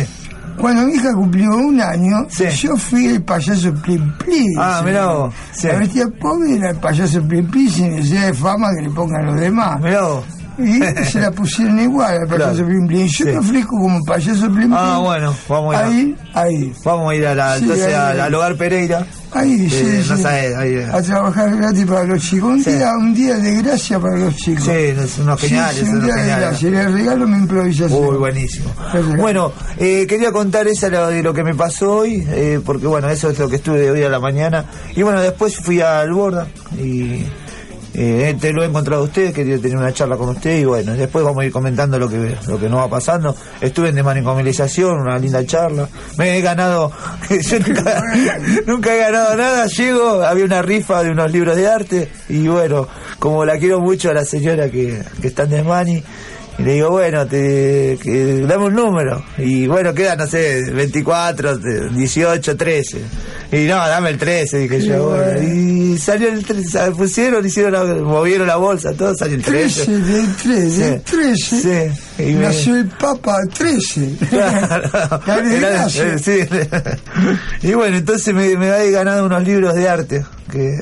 Cuando 0.58 0.86
mi 0.88 0.93
hija 0.93 1.13
cumplió 1.13 1.50
un 1.55 1.81
año, 1.81 2.25
Sí. 2.29 2.46
yo 2.50 2.75
fui 2.77 3.05
el 3.08 3.22
payaso 3.24 3.74
Plim 3.75 4.12
Plim. 4.17 4.60
Ah, 4.60 4.81
mirá 4.86 5.08
vos. 5.08 5.34
Sí. 5.51 5.67
La 5.67 5.75
bestia 5.79 6.08
pop 6.20 6.41
era 6.48 6.70
el 6.72 6.77
payaso 6.77 7.22
Plim 7.24 7.50
Plim 7.50 7.70
sin 7.70 7.96
necesidad 7.96 8.27
de 8.27 8.34
fama 8.34 8.70
que 8.75 8.84
le 8.84 8.89
pongan 8.89 9.25
los 9.25 9.39
demás. 9.39 9.79
Mirá 9.81 10.01
vos. 10.03 10.25
Y 10.65 11.06
se 11.06 11.20
la 11.20 11.32
pusieron 11.32 11.80
igual 11.80 12.18
al 12.22 12.27
payaso. 12.27 12.65
Plim 12.65 12.88
Plim. 12.88 13.08
Yo 13.08 13.25
Sí. 13.25 13.32
me 13.32 13.38
ofrezco 13.38 13.77
como 13.77 14.03
payaso 14.03 14.41
Plim 14.48 14.56
Plim. 14.56 14.74
Ah, 14.74 15.00
bueno, 15.01 15.36
vamos 15.50 15.75
a 15.75 15.89
ir. 15.91 16.15
a- 16.34 16.41
Ahí, 16.41 16.56
ahí. 16.63 16.74
Vamos 16.86 17.12
a 17.12 17.15
ir 17.15 17.27
a 17.27 17.36
la, 17.36 17.56
Sí, 17.58 17.63
entonces 17.63 17.86
ahí, 17.88 18.20
al, 18.20 18.34
hogar 18.36 18.56
Pereira. 18.56 19.06
Ahí, 19.34 19.70
sí, 19.70 19.77
Eh, 19.86 20.03
no 20.10 20.18
sí. 20.18 20.24
sabés, 20.24 20.56
ahí, 20.58 20.74
eh. 20.74 20.89
A 20.91 21.01
trabajar 21.01 21.56
gratis 21.56 21.86
para 21.86 22.03
los 22.03 22.22
chicos. 22.22 22.50
Un, 22.50 22.63
día, 22.63 22.91
un 22.98 23.13
día 23.13 23.36
de 23.38 23.56
gracia 23.62 23.98
para 24.00 24.18
los 24.18 24.36
chicos. 24.36 24.65
Sí, 24.65 24.72
es 24.72 25.18
unos 25.20 25.39
geniales, 25.39 25.84
un 25.84 26.01
día 26.03 26.15
de 26.15 26.20
geniales. 26.22 26.50
gracia. 26.50 26.70
Les 26.70 26.91
regalo 26.91 27.27
mi 27.27 27.38
improvisación. 27.38 28.06
Uy, 28.10 28.18
buenísimo. 28.18 28.70
Bueno, 29.18 29.53
eh, 29.77 30.06
quería 30.08 30.32
contar 30.34 30.68
esa 30.68 30.89
de 30.89 31.24
lo 31.24 31.34
que 31.34 31.44
me 31.44 31.56
pasó 31.56 31.98
hoy, 32.00 32.25
eh, 32.30 32.60
porque 32.65 32.88
bueno, 32.88 33.10
eso 33.10 33.30
es 33.30 33.39
lo 33.39 33.48
que 33.48 33.56
estuve 33.56 33.80
de 33.80 33.91
hoy 33.91 34.03
a 34.03 34.10
la 34.10 34.20
mañana. 34.20 34.65
Y 34.96 35.01
bueno, 35.01 35.22
después 35.22 35.56
fui 35.58 35.80
al 35.80 36.12
Borda 36.12 36.48
y 36.77 37.24
eh, 37.93 38.38
lo 38.53 38.63
he 38.63 38.67
encontrado 38.67 39.01
a 39.01 39.05
usted, 39.05 39.33
quería 39.33 39.60
tener 39.60 39.77
una 39.77 39.93
charla 39.93 40.15
con 40.15 40.29
usted 40.29 40.60
y 40.60 40.65
bueno, 40.65 40.93
después 40.93 41.25
vamos 41.25 41.41
a 41.41 41.45
ir 41.45 41.51
comentando 41.51 42.00
lo 42.00 42.07
que 42.07 42.38
lo 42.48 42.60
que 42.60 42.69
nos 42.69 42.79
va 42.79 42.89
pasando. 42.89 43.36
Estuve 43.60 43.89
en 43.89 43.95
desmanicomilización, 43.95 45.01
una 45.01 45.17
linda 45.17 45.45
charla. 45.45 45.89
Me 46.17 46.38
he 46.38 46.41
ganado, 46.41 46.91
nunca 48.65 48.95
he 48.95 49.00
ganado 49.00 49.36
nada, 49.36 49.67
llego, 49.67 50.24
había 50.24 50.45
una 50.45 50.62
rifa 50.62 51.03
de 51.03 51.12
unos 51.12 51.31
libros 51.31 51.55
de 51.55 51.67
arte 51.67 52.12
y 52.29 52.48
bueno, 52.48 52.88
como 53.19 53.43
la 53.45 53.57
quiero 53.57 53.79
mucho 53.79 54.10
a 54.10 54.13
la 54.13 54.25
señora 54.25 54.69
que, 54.69 55.03
que 55.21 55.27
está 55.27 55.43
en 55.43 55.50
Desmani, 55.50 56.03
y 56.60 56.63
le 56.63 56.74
digo, 56.74 56.89
bueno, 56.91 57.25
te, 57.25 57.98
que, 58.01 58.41
dame 58.48 58.65
un 58.65 58.75
número. 58.75 59.24
Y 59.38 59.67
bueno, 59.67 59.93
queda, 59.93 60.15
no 60.15 60.27
sé, 60.27 60.62
24, 60.72 61.60
te- 61.60 61.89
18, 61.89 62.58
13. 62.58 62.98
Y 63.53 63.65
no, 63.67 63.75
dame 63.75 64.12
el 64.12 64.17
13, 64.17 64.58
dije 64.60 64.81
yo. 64.81 65.10
bueno. 65.10 65.41
Y 65.41 65.98
salió 65.98 66.29
el 66.29 66.46
13, 66.46 66.91
pusieron, 66.91 67.46
hicieron 67.46 67.72
la- 67.74 67.84
movieron 68.03 68.48
la 68.48 68.58
bolsa, 68.58 68.93
todo 68.93 69.13
salió 69.15 69.36
el 69.38 69.43
13. 69.43 69.86
13 69.86 69.91
del 70.00 70.36
3, 70.36 70.77
del 70.77 70.98
Sí. 71.00 71.03
13. 71.12 71.91
Sí. 72.17 72.24
Y 72.24 72.34
me- 72.34 72.43
Nació 72.46 72.75
el 72.75 72.88
Papa 72.89 73.38
13. 73.58 74.15
Claro. 74.29 74.89
La 75.27 75.38
Era- 75.58 75.86
eh, 75.88 76.20
sí. 76.20 76.39
Y 77.67 77.74
bueno, 77.74 77.98
entonces 77.98 78.34
me, 78.34 78.55
me 78.58 78.67
he 78.86 78.91
ganado 78.91 79.25
unos 79.25 79.43
libros 79.43 79.74
de 79.75 79.88
arte, 79.89 80.25
que 80.51 80.79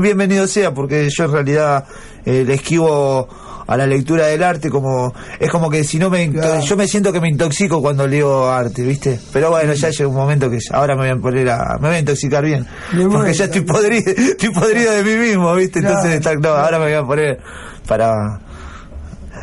bienvenido 0.00 0.46
sea, 0.46 0.72
porque 0.72 1.08
yo 1.10 1.24
en 1.24 1.32
realidad 1.32 1.84
eh, 2.24 2.44
le 2.46 2.54
esquivo 2.54 3.28
a 3.68 3.76
la 3.76 3.86
lectura 3.86 4.26
del 4.26 4.42
arte 4.42 4.68
como 4.70 5.14
es 5.38 5.48
como 5.50 5.70
que 5.70 5.84
si 5.84 5.98
no 6.00 6.10
me 6.10 6.28
Claro. 6.32 6.60
yo 6.62 6.76
me 6.76 6.88
siento 6.88 7.12
que 7.12 7.20
me 7.20 7.28
intoxico 7.28 7.80
cuando 7.80 8.06
leo 8.06 8.50
arte 8.50 8.82
viste 8.82 9.20
pero 9.32 9.50
bueno 9.50 9.72
ya 9.74 9.90
llega 9.90 10.08
un 10.08 10.16
momento 10.16 10.50
que 10.50 10.58
ahora 10.72 10.94
me 10.96 11.02
voy 11.02 11.10
a 11.10 11.22
poner 11.22 11.48
a 11.50 11.78
me 11.80 11.88
voy 11.88 11.96
a 11.96 12.00
intoxicar 12.00 12.44
bien 12.44 12.66
porque 13.12 13.32
ya 13.34 13.44
estoy 13.44 13.60
podrido 13.60 14.10
estoy 14.16 14.50
podrido 14.50 14.90
de 14.92 15.04
mí 15.04 15.14
mismo 15.28 15.54
viste 15.54 15.78
entonces 15.78 16.18
Claro. 16.20 16.38
está- 16.40 16.48
no, 16.48 16.56
ahora 16.56 16.78
me 16.80 16.86
voy 16.86 16.94
a 16.94 17.02
poner 17.04 17.38
para 17.86 18.40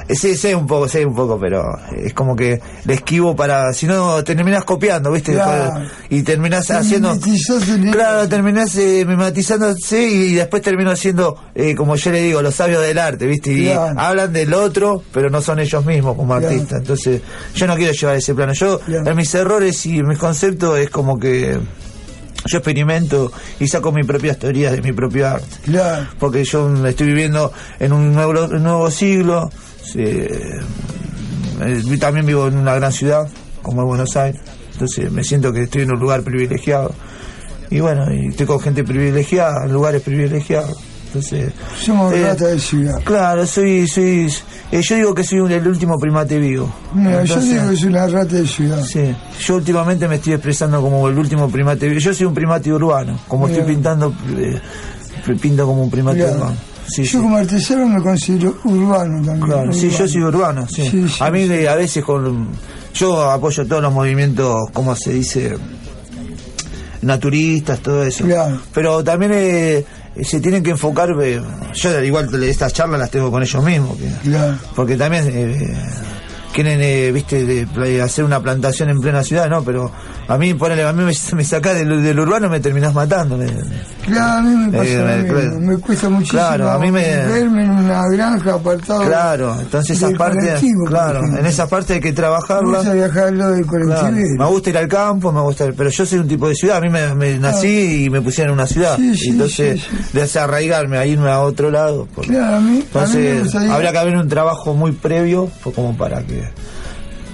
Sí, 0.07 0.35
sé 0.35 0.53
un 0.53 0.67
poco, 0.67 0.87
sé 0.87 1.03
un 1.05 1.15
poco, 1.15 1.39
pero 1.39 1.63
es 1.97 2.13
como 2.13 2.35
que 2.35 2.61
le 2.85 2.93
esquivo 2.93 3.35
para, 3.35 3.73
si 3.73 3.87
no 3.87 4.23
terminás 4.23 4.63
copiando, 4.63 5.11
¿viste? 5.11 5.33
Claro. 5.33 5.87
Y 6.09 6.21
terminás 6.21 6.67
Te 6.67 6.73
haciendo... 6.73 7.11
en 7.13 7.91
Claro, 7.91 8.29
terminás 8.29 8.75
eh, 8.77 9.03
mematizándose 9.07 10.03
y, 10.03 10.35
después 10.35 10.61
termino 10.61 10.91
haciendo, 10.91 11.35
eh, 11.55 11.73
como 11.75 11.95
yo 11.95 12.11
le 12.11 12.21
digo, 12.21 12.41
los 12.43 12.53
sabios 12.53 12.83
del 12.83 12.99
arte, 12.99 13.25
¿viste? 13.25 13.51
Y 13.51 13.63
Claro. 13.65 13.99
hablan 13.99 14.31
del 14.31 14.53
otro, 14.53 15.01
pero 15.11 15.29
no 15.31 15.41
son 15.41 15.59
ellos 15.59 15.83
mismos 15.85 16.15
como 16.15 16.37
Claro. 16.37 16.47
artistas. 16.53 16.79
Entonces, 16.81 17.21
yo 17.55 17.65
no 17.65 17.75
quiero 17.75 17.91
llevar 17.93 18.15
ese 18.17 18.35
plano. 18.35 18.53
Yo, 18.53 18.79
en 18.87 19.15
mis 19.15 19.33
errores 19.33 19.85
y 19.87 20.03
mis 20.03 20.19
conceptos 20.19 20.77
es 20.77 20.89
como 20.91 21.17
que 21.19 21.57
yo 22.47 22.57
experimento 22.59 23.31
y 23.59 23.67
saco 23.67 23.91
mis 23.91 24.05
propias 24.05 24.37
teorías 24.37 24.71
de 24.73 24.81
mi 24.83 24.91
propio 24.93 25.27
arte 25.27 25.47
Claro. 25.63 26.07
porque 26.19 26.43
yo 26.43 26.85
estoy 26.85 27.07
viviendo 27.07 27.51
en 27.79 27.91
un 27.91 28.13
nuevo, 28.13 28.45
un 28.45 28.61
nuevo 28.61 28.91
siglo. 28.91 29.49
Eh, 29.95 30.59
eh, 31.61 31.97
también 31.99 32.25
vivo 32.25 32.47
en 32.47 32.57
una 32.57 32.75
gran 32.75 32.91
ciudad, 32.91 33.27
como 33.61 33.81
es 33.81 33.87
Buenos 33.87 34.15
Aires. 34.17 34.41
Entonces 34.73 35.11
me 35.11 35.23
siento 35.23 35.53
que 35.53 35.63
estoy 35.63 35.83
en 35.83 35.91
un 35.91 35.99
lugar 35.99 36.21
privilegiado. 36.23 36.93
Y 37.69 37.79
bueno, 37.79 38.05
y 38.13 38.27
estoy 38.27 38.45
con 38.45 38.59
gente 38.59 38.83
privilegiada, 38.83 39.65
en 39.65 39.73
lugares 39.73 40.01
privilegiados. 40.01 40.77
Entonces, 41.07 41.53
Somos 41.81 42.13
eh, 42.13 42.23
rata 42.27 42.47
de 42.47 42.59
ciudad. 42.59 43.01
Claro, 43.05 43.47
soy, 43.47 43.87
soy, 43.87 44.29
eh, 44.71 44.81
yo 44.81 44.95
digo 44.97 45.15
que 45.15 45.23
soy 45.23 45.39
un- 45.39 45.49
el 45.51 45.65
último 45.65 45.97
primate 45.97 46.37
vivo. 46.37 46.69
Yo 47.23 47.39
digo 47.39 47.67
que 47.69 47.73
es 47.73 47.83
una 47.83 48.05
rata 48.07 48.35
de 48.35 48.45
ciudad. 48.45 48.83
Sí, 48.83 49.15
yo 49.39 49.55
últimamente 49.55 50.09
me 50.09 50.15
estoy 50.15 50.33
expresando 50.33 50.81
como 50.81 51.07
el 51.07 51.17
último 51.17 51.49
primate. 51.49 51.87
vivo. 51.87 51.99
Yo 52.01 52.13
soy 52.13 52.25
un 52.27 52.33
primate 52.33 52.71
urbano, 52.73 53.17
como 53.29 53.47
estoy 53.47 53.63
pintando, 53.63 54.13
eh, 54.37 54.59
pinto 55.41 55.65
como 55.65 55.83
un 55.83 55.89
primate 55.89 56.19
urbano. 56.35 56.55
Sí, 56.87 57.03
yo 57.03 57.09
sí. 57.09 57.17
como 57.17 57.37
artesano 57.37 57.87
me 57.87 58.01
considero 58.01 58.57
urbano 58.63 59.15
también. 59.25 59.39
Claro, 59.49 59.73
sí, 59.73 59.89
yo 59.89 60.07
soy 60.07 60.21
urbano, 60.23 60.67
sí. 60.67 61.05
A 61.19 61.31
mí 61.31 61.49
a 61.65 61.75
veces 61.75 62.03
con 62.03 62.49
yo 62.93 63.29
apoyo 63.31 63.65
todos 63.67 63.81
los 63.81 63.91
movimientos, 63.93 64.69
como 64.71 64.95
se 64.95 65.13
dice, 65.13 65.57
naturistas, 67.01 67.79
todo 67.79 68.03
eso. 68.03 68.23
Claro. 68.25 68.59
Pero 68.73 69.03
también 69.03 69.31
eh, 69.35 69.85
se 70.23 70.39
tienen 70.39 70.63
que 70.63 70.71
enfocar, 70.71 71.09
eh, 71.21 71.41
yo 71.73 71.89
al 71.89 72.05
igual 72.05 72.43
estas 72.43 72.73
charlas 72.73 72.99
las 72.99 73.11
tengo 73.11 73.29
con 73.31 73.43
ellos 73.43 73.63
mismos, 73.63 73.97
que- 73.97 74.29
Claro. 74.29 74.57
porque 74.75 74.95
también 74.95 75.25
eh, 75.27 75.73
quieren, 76.53 76.79
eh, 76.81 77.11
viste, 77.11 77.45
de, 77.45 77.65
de 77.65 78.01
hacer 78.01 78.23
una 78.25 78.39
plantación 78.41 78.89
en 78.89 78.99
plena 79.01 79.23
ciudad, 79.23 79.49
¿no? 79.49 79.63
Pero 79.63 79.91
a 80.27 80.37
mí, 80.37 80.53
ponele, 80.55 80.83
a 80.83 80.91
mí 80.93 81.03
me, 81.03 81.11
me 81.35 81.43
sacás 81.43 81.75
del, 81.75 82.01
del 82.01 82.19
urbano 82.19 82.49
me 82.49 82.59
terminás 82.59 82.93
matando. 82.93 83.37
me- 83.37 83.45
Claro, 84.05 84.37
a 84.37 84.41
mí 84.41 84.55
me 84.55 84.77
pasa 84.77 84.89
Eh, 84.89 85.23
me- 85.23 85.33
mismo. 85.33 85.59
Me 85.59 85.77
cuesta 85.77 86.09
muchísimo 86.09 86.39
Claro, 86.39 86.69
a 86.71 86.79
mí 86.79 86.91
me- 86.91 87.01
verme 87.25 87.63
en 87.63 87.69
una 87.71 88.01
granja 88.11 88.53
apartado. 88.53 89.01
Claro, 89.05 89.55
entonces 89.59 89.97
esa 89.97 90.07
del 90.07 90.17
parte, 90.17 90.37
colectivo, 90.39 90.79
por 90.81 90.89
claro, 90.89 91.19
en 91.39 91.45
esa 91.45 91.67
parte 91.67 91.93
hay 91.93 91.99
que 91.99 92.09
Me 92.09 92.13
trabajarla. 92.15 92.77
gusta 92.77 92.93
viajarlo 92.93 93.49
del 93.51 93.65
Claro. 93.65 94.11
Me 94.15 94.45
gusta 94.45 94.69
ir 94.69 94.77
al 94.77 94.87
campo, 94.87 95.31
me 95.31 95.41
gusta, 95.41 95.65
pero 95.75 95.89
yo 95.89 96.05
soy 96.05 96.19
un 96.19 96.27
tipo 96.27 96.47
de 96.47 96.55
ciudad, 96.55 96.77
a 96.77 96.81
mí 96.81 96.89
me, 96.89 97.13
me 97.15 97.37
nací 97.39 98.05
y 98.05 98.09
me 98.09 98.21
pusieron 98.21 98.51
en 98.53 98.59
una 98.59 98.67
ciudad, 98.67 98.93
Ah. 98.93 98.97
Sí, 98.97 99.15
sí, 99.17 99.29
entonces 99.29 99.81
sí, 99.81 99.89
desarraigarme 100.13 100.97
a 100.97 101.05
irme 101.05 101.29
a 101.31 101.39
otro 101.41 101.69
lado. 101.71 102.05
por- 102.13 102.25
Claro, 102.25 102.57
a 102.57 102.59
mí, 102.59 102.83
a 102.93 103.05
mí 103.05 103.13
me 103.15 103.29
entonces 103.31 103.69
habría 103.71 103.91
que 103.91 103.97
haber 103.97 104.15
un 104.17 104.27
trabajo 104.27 104.73
muy 104.73 104.91
previo, 104.91 105.49
pues, 105.63 105.75
como 105.75 105.95
para 105.97 106.21
que. 106.23 106.43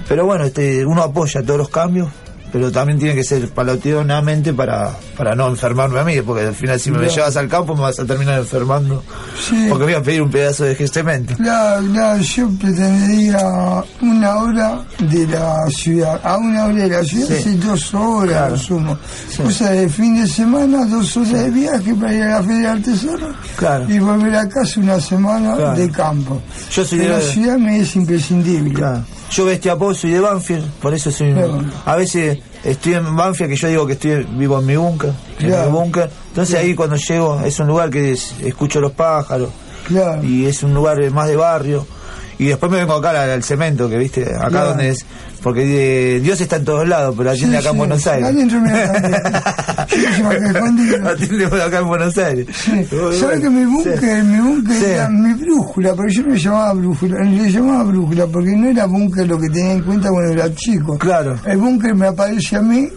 Pero 0.08 0.26
bueno, 0.26 0.44
este, 0.44 0.84
uno 0.84 1.02
apoya 1.02 1.42
todos 1.42 1.58
los 1.58 1.68
cambios, 1.68 2.08
pero 2.52 2.70
también 2.70 2.98
tiene 2.98 3.14
que 3.14 3.24
ser 3.24 3.48
palativamente 3.50 4.52
para, 4.52 4.90
para 5.16 5.34
no 5.34 5.48
enfermarme 5.48 6.00
a 6.00 6.04
mí, 6.04 6.20
porque 6.20 6.46
al 6.46 6.54
final 6.54 6.78
si 6.78 6.90
me 6.90 7.08
llevas 7.08 7.36
al 7.36 7.48
campo 7.48 7.74
me 7.74 7.82
vas 7.82 7.98
a 7.98 8.04
terminar 8.04 8.38
enfermando, 8.38 9.02
Sí. 9.48 9.66
porque 9.68 9.84
voy 9.84 9.94
a 9.94 10.02
pedir 10.02 10.22
un 10.22 10.30
pedazo 10.30 10.64
de 10.64 10.76
cemento. 10.88 11.34
Claro, 11.36 11.84
claro, 11.92 12.20
yo 12.22 12.48
pretendería 12.60 13.38
una 14.00 14.36
hora 14.36 14.84
de 14.98 15.26
la 15.26 15.66
ciudad. 15.70 16.20
A 16.22 16.36
una 16.36 16.66
hora 16.66 16.74
de 16.74 16.88
la 16.88 17.02
ciudad, 17.04 17.28
Sí. 17.28 17.42
sí, 17.42 17.54
dos 17.56 17.94
horas 17.94 18.36
Claro. 18.48 18.56
sumo. 18.58 18.98
O 19.44 19.50
sea, 19.50 19.70
de 19.70 19.88
fin 19.88 20.20
de 20.20 20.28
semana, 20.28 20.84
dos 20.84 21.16
horas 21.16 21.32
de 21.32 21.50
viaje 21.50 21.94
para 21.94 22.12
ir 22.14 22.22
a 22.22 22.28
la 22.40 22.42
Feria 22.42 22.72
Artesana 22.72 23.34
Claro. 23.56 23.86
y 23.88 23.98
volver 23.98 24.34
a 24.36 24.48
casa 24.48 24.80
una 24.80 25.00
semana 25.00 25.54
Claro. 25.56 25.74
de 25.78 25.90
campo. 25.90 26.40
Yo 26.70 26.84
soy 26.84 26.98
de 26.98 27.04
de- 27.04 27.10
la 27.10 27.20
ciudad 27.20 27.56
me 27.58 27.78
es 27.80 27.96
imprescindible. 27.96 28.74
Claro. 28.74 29.04
Yo 29.32 29.44
bestia 29.46 29.76
pop 29.76 29.94
soy 29.94 30.10
de 30.12 30.20
Banfield, 30.20 30.70
por 30.80 30.92
eso 30.94 31.10
soy. 31.10 31.32
Claro. 31.32 31.62
A 31.86 31.96
veces 31.96 32.38
estoy 32.64 32.94
en 32.94 33.16
Banfield, 33.16 33.50
que 33.50 33.56
yo 33.56 33.68
digo 33.68 33.86
que 33.86 33.94
estoy 33.94 34.24
vivo 34.36 34.58
en 34.58 34.66
mi 34.66 34.76
búnker. 34.76 35.12
En 35.38 35.46
Claro. 35.48 35.70
mi 35.70 35.72
búnker. 35.78 36.10
Entonces 36.28 36.56
ahí 36.56 36.74
cuando 36.74 36.96
llego 36.96 37.40
es 37.40 37.58
un 37.58 37.66
lugar 37.66 37.88
que 37.90 38.12
es- 38.12 38.34
escucho 38.42 38.80
los 38.80 38.92
pájaros 38.92 39.48
y 40.22 40.44
es 40.46 40.62
un 40.62 40.74
lugar 40.74 40.98
más 41.10 41.28
de 41.28 41.36
barrio. 41.36 41.86
Y 42.42 42.48
después 42.48 42.70
me 42.72 42.78
vengo 42.78 42.94
acá 42.94 43.10
al, 43.10 43.30
al 43.30 43.42
cemento, 43.42 43.88
que 43.88 43.98
viste, 43.98 44.22
acá 44.34 44.48
Claro. 44.48 44.68
donde 44.70 44.90
es, 44.90 45.04
porque 45.42 46.16
eh, 46.16 46.20
Dios 46.20 46.40
está 46.40 46.56
en 46.56 46.64
todos 46.64 46.86
lados, 46.88 47.14
pero 47.16 47.30
atiende 47.30 47.56
Sí, 47.56 47.60
acá 47.60 47.68
en 47.68 47.72
sí, 47.74 47.78
Buenos 47.78 48.06
Aires. 48.06 48.28
adentro 48.28 48.58
escondido. 50.30 51.08
atiende 51.10 51.48
por 51.48 51.60
acá 51.60 51.78
en 51.78 51.86
Buenos 51.88 52.18
Aires. 52.18 52.46
Sí. 52.54 52.86
¿Sabes 53.18 53.40
que 53.40 53.50
mi 53.50 53.64
búnker, 53.64 54.24
mi 54.24 54.40
búnker 54.40 54.84
era 54.84 55.08
mi 55.08 55.34
brújula? 55.34 55.94
Pero 55.96 56.08
yo 56.08 56.22
no 56.22 56.28
le 56.34 56.38
llamaba 56.40 56.72
brújula, 56.74 57.20
le 57.24 57.50
llamaba 57.50 57.84
brújula 57.84 58.26
porque 58.26 58.50
no 58.56 58.68
era 58.68 58.86
búnker 58.86 59.26
lo 59.28 59.38
que 59.38 59.48
tenía 59.48 59.72
en 59.72 59.82
cuenta 59.82 60.08
cuando 60.10 60.32
era 60.32 60.54
chico. 60.54 60.98
Claro. 60.98 61.36
El 61.46 61.58
búnker 61.58 61.94
me 61.94 62.06
aparece 62.06 62.56
a 62.56 62.62
mí 62.62 62.88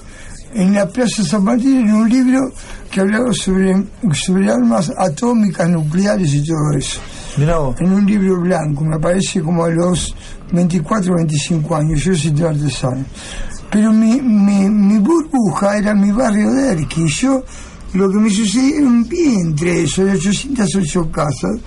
en 0.53 0.73
la 0.73 0.87
Plaza 0.87 1.23
San 1.23 1.43
Martín 1.43 1.87
en 1.87 1.93
un 1.93 2.09
libro 2.09 2.51
que 2.89 3.01
hablaba 3.01 3.33
sobre, 3.33 3.75
sobre 4.13 4.49
armas 4.51 4.91
atómicas, 4.97 5.67
nucleares 5.69 6.33
y 6.33 6.43
todo 6.45 6.71
eso. 6.77 6.99
Mirá 7.37 7.57
vos. 7.57 7.75
En 7.79 7.91
un 7.93 8.05
libro 8.05 8.39
blanco, 8.41 8.83
me 8.85 8.95
aparece 8.95 9.41
como 9.41 9.65
a 9.65 9.69
los 9.69 10.15
24 10.51 11.13
o 11.13 11.15
25 11.17 11.75
años, 11.75 12.01
yo 12.03 12.15
soy 12.15 12.31
de 12.31 12.47
artesano. 12.47 13.03
Pero 13.71 13.91
mi, 13.91 14.21
mi, 14.21 14.69
mi 14.69 14.97
burbuja 14.99 15.77
era 15.77 15.93
mi 15.93 16.11
barrio 16.11 16.51
de 16.51 16.71
Erqui, 16.73 17.03
y 17.03 17.07
yo 17.09 17.43
lo 17.93 18.09
que 18.09 18.17
me 18.17 18.29
sucedía 18.29 18.77
era 18.77 18.87
un 18.87 19.07
vientre 19.07 19.83
eso, 19.83 20.05
de 20.05 20.13
808 20.13 21.11
casas. 21.11 21.59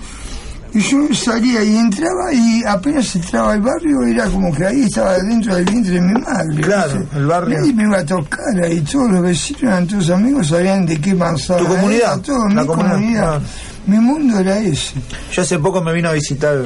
Y 0.71 0.81
yo 0.81 0.99
salía 1.15 1.63
y 1.63 1.75
entraba 1.77 2.31
y 2.31 2.63
apenas 2.63 3.15
entraba 3.15 3.53
al 3.53 3.61
barrio 3.61 4.03
era 4.03 4.25
como 4.27 4.53
que 4.53 4.67
ahí 4.67 4.83
estaba 4.83 5.17
dentro 5.17 5.55
del 5.55 5.65
vientre 5.65 5.93
de 5.95 6.01
mi 6.01 6.13
madre. 6.21 6.61
Claro, 6.61 7.07
el 7.15 7.25
barrio. 7.25 7.57
Nadie 7.57 7.73
me 7.73 7.83
iba 7.83 7.97
a 7.97 8.05
tocar 8.05 8.63
ahí, 8.63 8.79
todos 8.81 9.09
los 9.09 9.21
vecinos 9.23 9.63
eran 9.63 9.87
todos 9.87 10.09
amigos, 10.11 10.47
sabían 10.47 10.85
de 10.85 11.01
qué 11.01 11.15
manzana 11.15 11.59
Tu 11.61 11.67
comunidad, 11.67 12.13
era, 12.13 12.21
todo, 12.21 12.47
la 12.49 12.61
mi 12.61 12.67
comunidad, 12.67 12.93
comunidad. 12.93 13.21
claro. 13.23 13.43
Mi 13.89 13.97
mundo 13.99 14.39
era 14.39 14.59
ese. 14.59 14.93
Yo 15.33 15.41
hace 15.41 15.59
poco 15.59 15.81
me 15.81 15.93
vino 15.93 16.09
a 16.09 16.13
visitar 16.13 16.57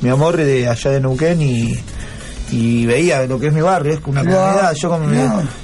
mi 0.00 0.08
amor 0.08 0.36
de 0.36 0.68
allá 0.68 0.90
de 0.90 1.00
Neuquén 1.00 1.40
y, 1.42 1.78
y 2.50 2.86
veía 2.86 3.26
lo 3.26 3.38
que 3.38 3.48
es 3.48 3.52
mi 3.52 3.60
barrio, 3.60 3.94
es 3.94 4.00
una 4.06 4.20
comunidad. 4.22 4.74
Yo 4.74 4.88
como 4.90 5.06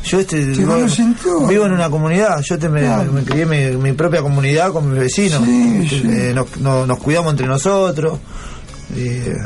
yo 0.05 0.21
este 0.21 0.47
Te 0.47 0.61
vivo, 0.61 1.67
en 1.67 1.73
una 1.73 1.91
comunidad, 1.91 2.41
yo 2.43 2.59
te 2.59 2.69
me, 2.69 2.83
crié 3.25 3.47
mi, 3.47 3.77
mi 3.77 3.93
propia 3.93 4.23
comunidad 4.23 4.73
con 4.73 4.91
mis 4.91 5.01
vecinos. 5.01 5.43
Sí, 5.45 5.81
Este, 5.85 6.01
sí. 6.01 6.03
eh, 6.09 6.33
Nos, 6.35 6.57
nos- 6.59 6.87
nos 6.87 6.99
cuidamos 6.99 7.33
entre 7.33 7.47
nosotros. 7.47 8.19
eh, 8.97 9.37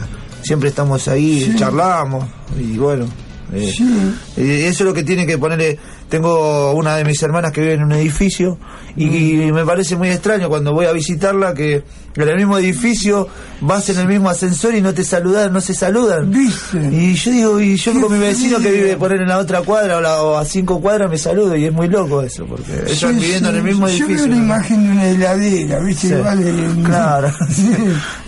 siempre 0.43 0.69
estamos 0.71 1.07
ahí, 1.09 1.45
Sí. 1.53 1.57
charlamos 1.59 2.25
y 2.59 2.77
bueno. 2.77 3.07
eh, 3.53 4.67
eso 4.69 4.83
es 4.85 4.89
lo 4.89 4.95
que 4.95 5.03
tiene 5.05 5.27
que 5.27 5.39
ponerle. 5.39 5.79
Tengo 6.15 6.71
una 6.75 6.95
de 6.97 7.05
mis 7.05 7.21
hermanas 7.25 7.51
que 7.51 7.61
vive 7.61 7.73
en 7.75 7.83
un 7.83 7.91
edificio 7.91 8.57
y, 8.95 9.43
y 9.43 9.51
me 9.53 9.65
parece 9.67 9.97
muy 9.97 10.11
extraño 10.11 10.49
cuando 10.49 10.73
voy 10.73 10.87
a 10.87 10.93
visitarla 10.93 11.53
que 11.55 11.83
en 12.15 12.29
el 12.29 12.37
mismo 12.37 12.57
edificio 12.57 13.27
vas 13.61 13.89
en 13.89 13.99
el 13.99 14.07
mismo 14.07 14.31
ascensor 14.31 14.77
y 14.77 14.81
no 14.81 14.95
te 14.95 15.03
saludan, 15.03 15.53
no 15.53 15.61
se 15.61 15.75
saludan. 15.75 16.31
¿Viste? 16.31 16.79
Y 16.93 17.15
yo 17.15 17.31
digo, 17.33 17.61
y 17.61 17.75
yo 17.77 18.01
con 18.01 18.13
mi 18.13 18.19
vecino 18.21 18.61
que 18.61 18.71
vive 18.71 18.97
poner 18.97 19.23
en 19.23 19.29
la 19.29 19.39
otra 19.39 19.63
cuadra 19.63 19.97
o, 19.97 20.01
la- 20.01 20.23
o 20.23 20.37
a 20.39 20.45
cinco 20.45 20.81
cuadras 20.81 21.11
me 21.11 21.19
saludo 21.19 21.57
y 21.57 21.65
es 21.65 21.73
muy 21.73 21.89
loco 21.89 22.23
eso 22.23 22.47
porque 22.47 22.73
ellos 22.73 22.87
Sí, 22.91 22.95
están 22.95 23.19
viviendo 23.19 23.49
en 23.49 23.57
el 23.57 23.63
mismo 23.65 23.89
Yo 23.89 23.95
edificio. 24.07 24.17
veo 24.17 24.27
la 24.29 24.37
¿no? 24.37 24.45
imagen 24.45 24.85
de 24.87 24.93
una 24.93 25.09
heladera, 25.09 25.79
¿viste? 25.81 26.07
Sí. 26.09 26.15
De, 26.15 26.83
Claro. 26.85 27.33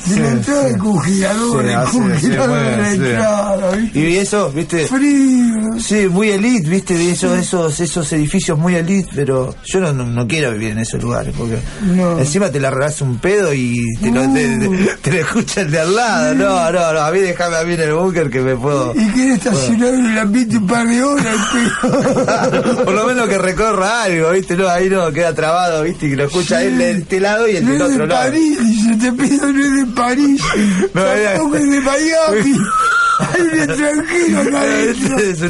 Sí, 0.07 0.14
de 0.14 0.20
la 0.20 0.29
entrada 0.31 0.62
del 0.64 0.79
congelador, 0.79 1.64
el 1.64 1.79
congelador 1.85 2.59
de 2.61 2.77
la 2.77 2.92
entrada, 2.92 3.70
¿viste? 3.77 3.99
Y 4.01 4.16
eso, 4.16 4.51
viste, 4.53 4.87
Frío. 4.87 5.79
Sí, 5.81 6.07
muy 6.09 6.31
elite, 6.31 6.68
viste, 6.68 6.94
de 6.94 7.11
esos, 7.12 7.37
esos, 7.38 7.76
esos 7.81 8.12
edificios 8.12 8.59
muy 8.59 8.75
elite, 8.75 9.09
pero 9.15 9.55
yo 9.65 9.81
no, 9.81 9.93
no, 9.93 10.05
no 10.07 10.27
quiero 10.27 10.53
vivir 10.53 10.71
en 10.71 10.79
esos 10.79 11.03
lugares, 11.03 11.35
porque 11.37 11.59
No. 11.95 12.19
encima 12.19 12.51
te 12.51 12.61
largas 12.61 13.01
un 13.01 13.19
pedo 13.19 13.53
y 13.55 13.85
te 14.01 14.11
lo, 14.11 14.23
te, 14.33 14.59
te- 14.59 14.97
te 15.03 15.12
lo 15.12 15.19
escucha 15.19 15.61
el 15.62 15.71
de 15.71 15.81
al 15.81 15.95
lado. 15.95 16.35
No, 16.35 16.73
no, 16.73 16.93
no, 16.93 17.01
a 17.01 17.11
mí 17.11 17.19
déjame 17.21 17.57
a 17.57 17.65
mí 17.65 17.75
en 17.75 17.81
el 17.81 17.93
búnker 17.95 18.31
que 18.31 18.41
me 18.41 18.57
puedo... 18.57 18.93
Y 18.95 19.07
quiere 19.11 19.35
estacionar 19.35 19.95
en 19.95 20.07
el 20.07 20.19
ambiente 20.19 20.57
un 20.59 20.67
par 20.67 20.87
de 20.87 21.03
horas, 21.03 21.37
pero... 21.53 22.85
Por 22.85 22.95
lo 22.95 23.07
menos 23.07 23.29
que 23.29 23.39
recorra 23.39 24.05
algo, 24.05 24.31
viste, 24.31 24.57
no, 24.57 24.69
ahí 24.69 24.89
no, 24.89 25.11
queda 25.12 25.35
trabado, 25.35 25.83
viste, 25.83 26.07
y 26.07 26.15
lo 26.17 26.25
escucha 26.25 26.62
él 26.62 26.79
de 26.79 26.91
este 26.93 27.21
lado 27.21 27.49
y 27.49 27.57
el 27.57 27.65
No 27.65 27.73
del 27.73 27.83
otro 27.83 27.99
de 28.03 28.07
lado. 28.07 28.23
París, 28.31 28.59
dice, 28.61 28.97
te 28.97 29.12
pido, 29.12 29.53
no 29.53 29.65
es 29.65 29.87
de 29.87 29.93
París. 29.95 30.41
No, 30.95 31.55
es 31.55 31.62
de 31.71 31.81
Miami. 31.81 32.59
Un 33.38 33.61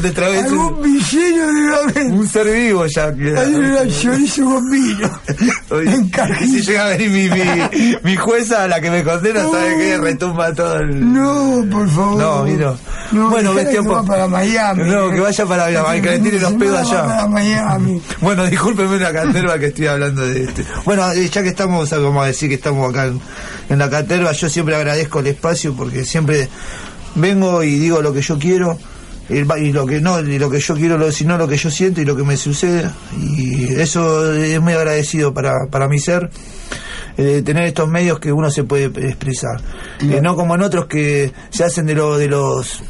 extranjero. 0.01 0.45
Algún 0.45 0.81
villero 0.81 1.53
debe 1.53 1.75
haber. 1.75 2.05
Un 2.07 2.27
ser 2.27 2.47
vivo 2.47 2.85
ya. 2.85 3.05
Hay 3.07 3.55
un 3.55 3.89
chorizo 3.91 4.61
En 5.69 6.11
y 6.41 6.47
si 6.47 6.61
llega 6.61 6.85
a 6.85 6.89
venir 6.89 7.09
mi, 7.09 7.29
mi, 7.29 7.95
mi 8.03 8.15
jueza, 8.15 8.63
a 8.63 8.67
la 8.67 8.79
que 8.79 8.89
me 8.89 9.03
condena, 9.03 9.41
sabe 9.43 9.77
que 9.77 9.97
retumba 9.97 10.53
todo 10.53 10.79
el... 10.79 11.13
No, 11.13 11.63
por 11.69 11.89
favor. 11.89 12.17
No, 12.17 12.43
miro. 12.43 12.77
No, 13.11 13.29
Bueno, 13.29 13.51
tiempo. 13.53 13.89
que 13.89 13.95
va 13.95 14.03
para 14.03 14.27
Miami. 14.27 14.83
No, 14.83 15.09
que 15.11 15.19
vaya 15.19 15.45
para 15.45 15.65
Miami, 15.65 16.01
que 16.01 16.09
le 16.11 16.19
tiren 16.19 16.41
los 16.41 16.53
pedos 16.53 16.79
allá. 16.91 17.05
para 17.05 17.27
Miami. 17.27 18.01
Bueno, 18.21 18.45
discúlpeme 18.45 18.97
la 18.97 19.11
caterva 19.13 19.59
que 19.59 19.67
estoy 19.67 19.87
hablando 19.87 20.21
de 20.25 20.43
este. 20.43 20.65
Bueno, 20.85 21.11
eh, 21.11 21.29
ya 21.29 21.43
que 21.43 21.49
estamos, 21.49 21.89
vamos 21.89 22.23
a 22.23 22.27
decir 22.27 22.49
que 22.49 22.55
estamos 22.55 22.89
acá 22.89 23.05
en, 23.05 23.19
en 23.69 23.77
la 23.79 23.89
caterva, 23.89 24.31
yo 24.31 24.49
siempre 24.49 24.75
agradezco 24.75 25.19
el 25.19 25.27
espacio 25.27 25.73
porque 25.73 26.05
siempre 26.05 26.47
vengo 27.17 27.63
y 27.63 27.77
digo 27.77 28.01
lo 28.01 28.13
que 28.13 28.21
yo 28.21 28.37
quiero. 28.39 28.77
Y 29.29 29.73
lo 29.73 29.85
que 29.85 29.99
no, 29.99 30.21
y 30.21 30.39
lo 30.39 30.49
que 30.49 30.61
yo 30.61 30.73
quiero, 30.73 30.97
lo, 30.97 31.11
sino 31.11 31.37
lo 31.37 31.49
que 31.49 31.57
yo 31.57 31.69
siento 31.69 31.99
y 31.99 32.05
lo 32.05 32.15
que 32.15 32.23
me 32.23 32.37
sucede. 32.37 32.89
Y 33.19 33.73
eso 33.73 34.33
es 34.33 34.61
muy 34.61 34.71
agradecido 34.71 35.33
para, 35.33 35.67
para 35.69 35.89
mi 35.89 35.99
ser, 35.99 36.29
eh, 37.17 37.41
tener 37.43 37.65
estos 37.65 37.89
medios 37.89 38.19
que 38.19 38.31
uno 38.31 38.49
se 38.49 38.63
puede 38.63 38.85
expresar. 38.85 39.59
Eh, 40.01 40.21
no 40.21 40.37
como 40.37 40.55
en 40.55 40.61
otros 40.61 40.85
que 40.85 41.33
se 41.49 41.65
hacen 41.65 41.85
de, 41.87 41.95
lo, 41.95 42.17
de 42.17 42.29
los 42.29 42.81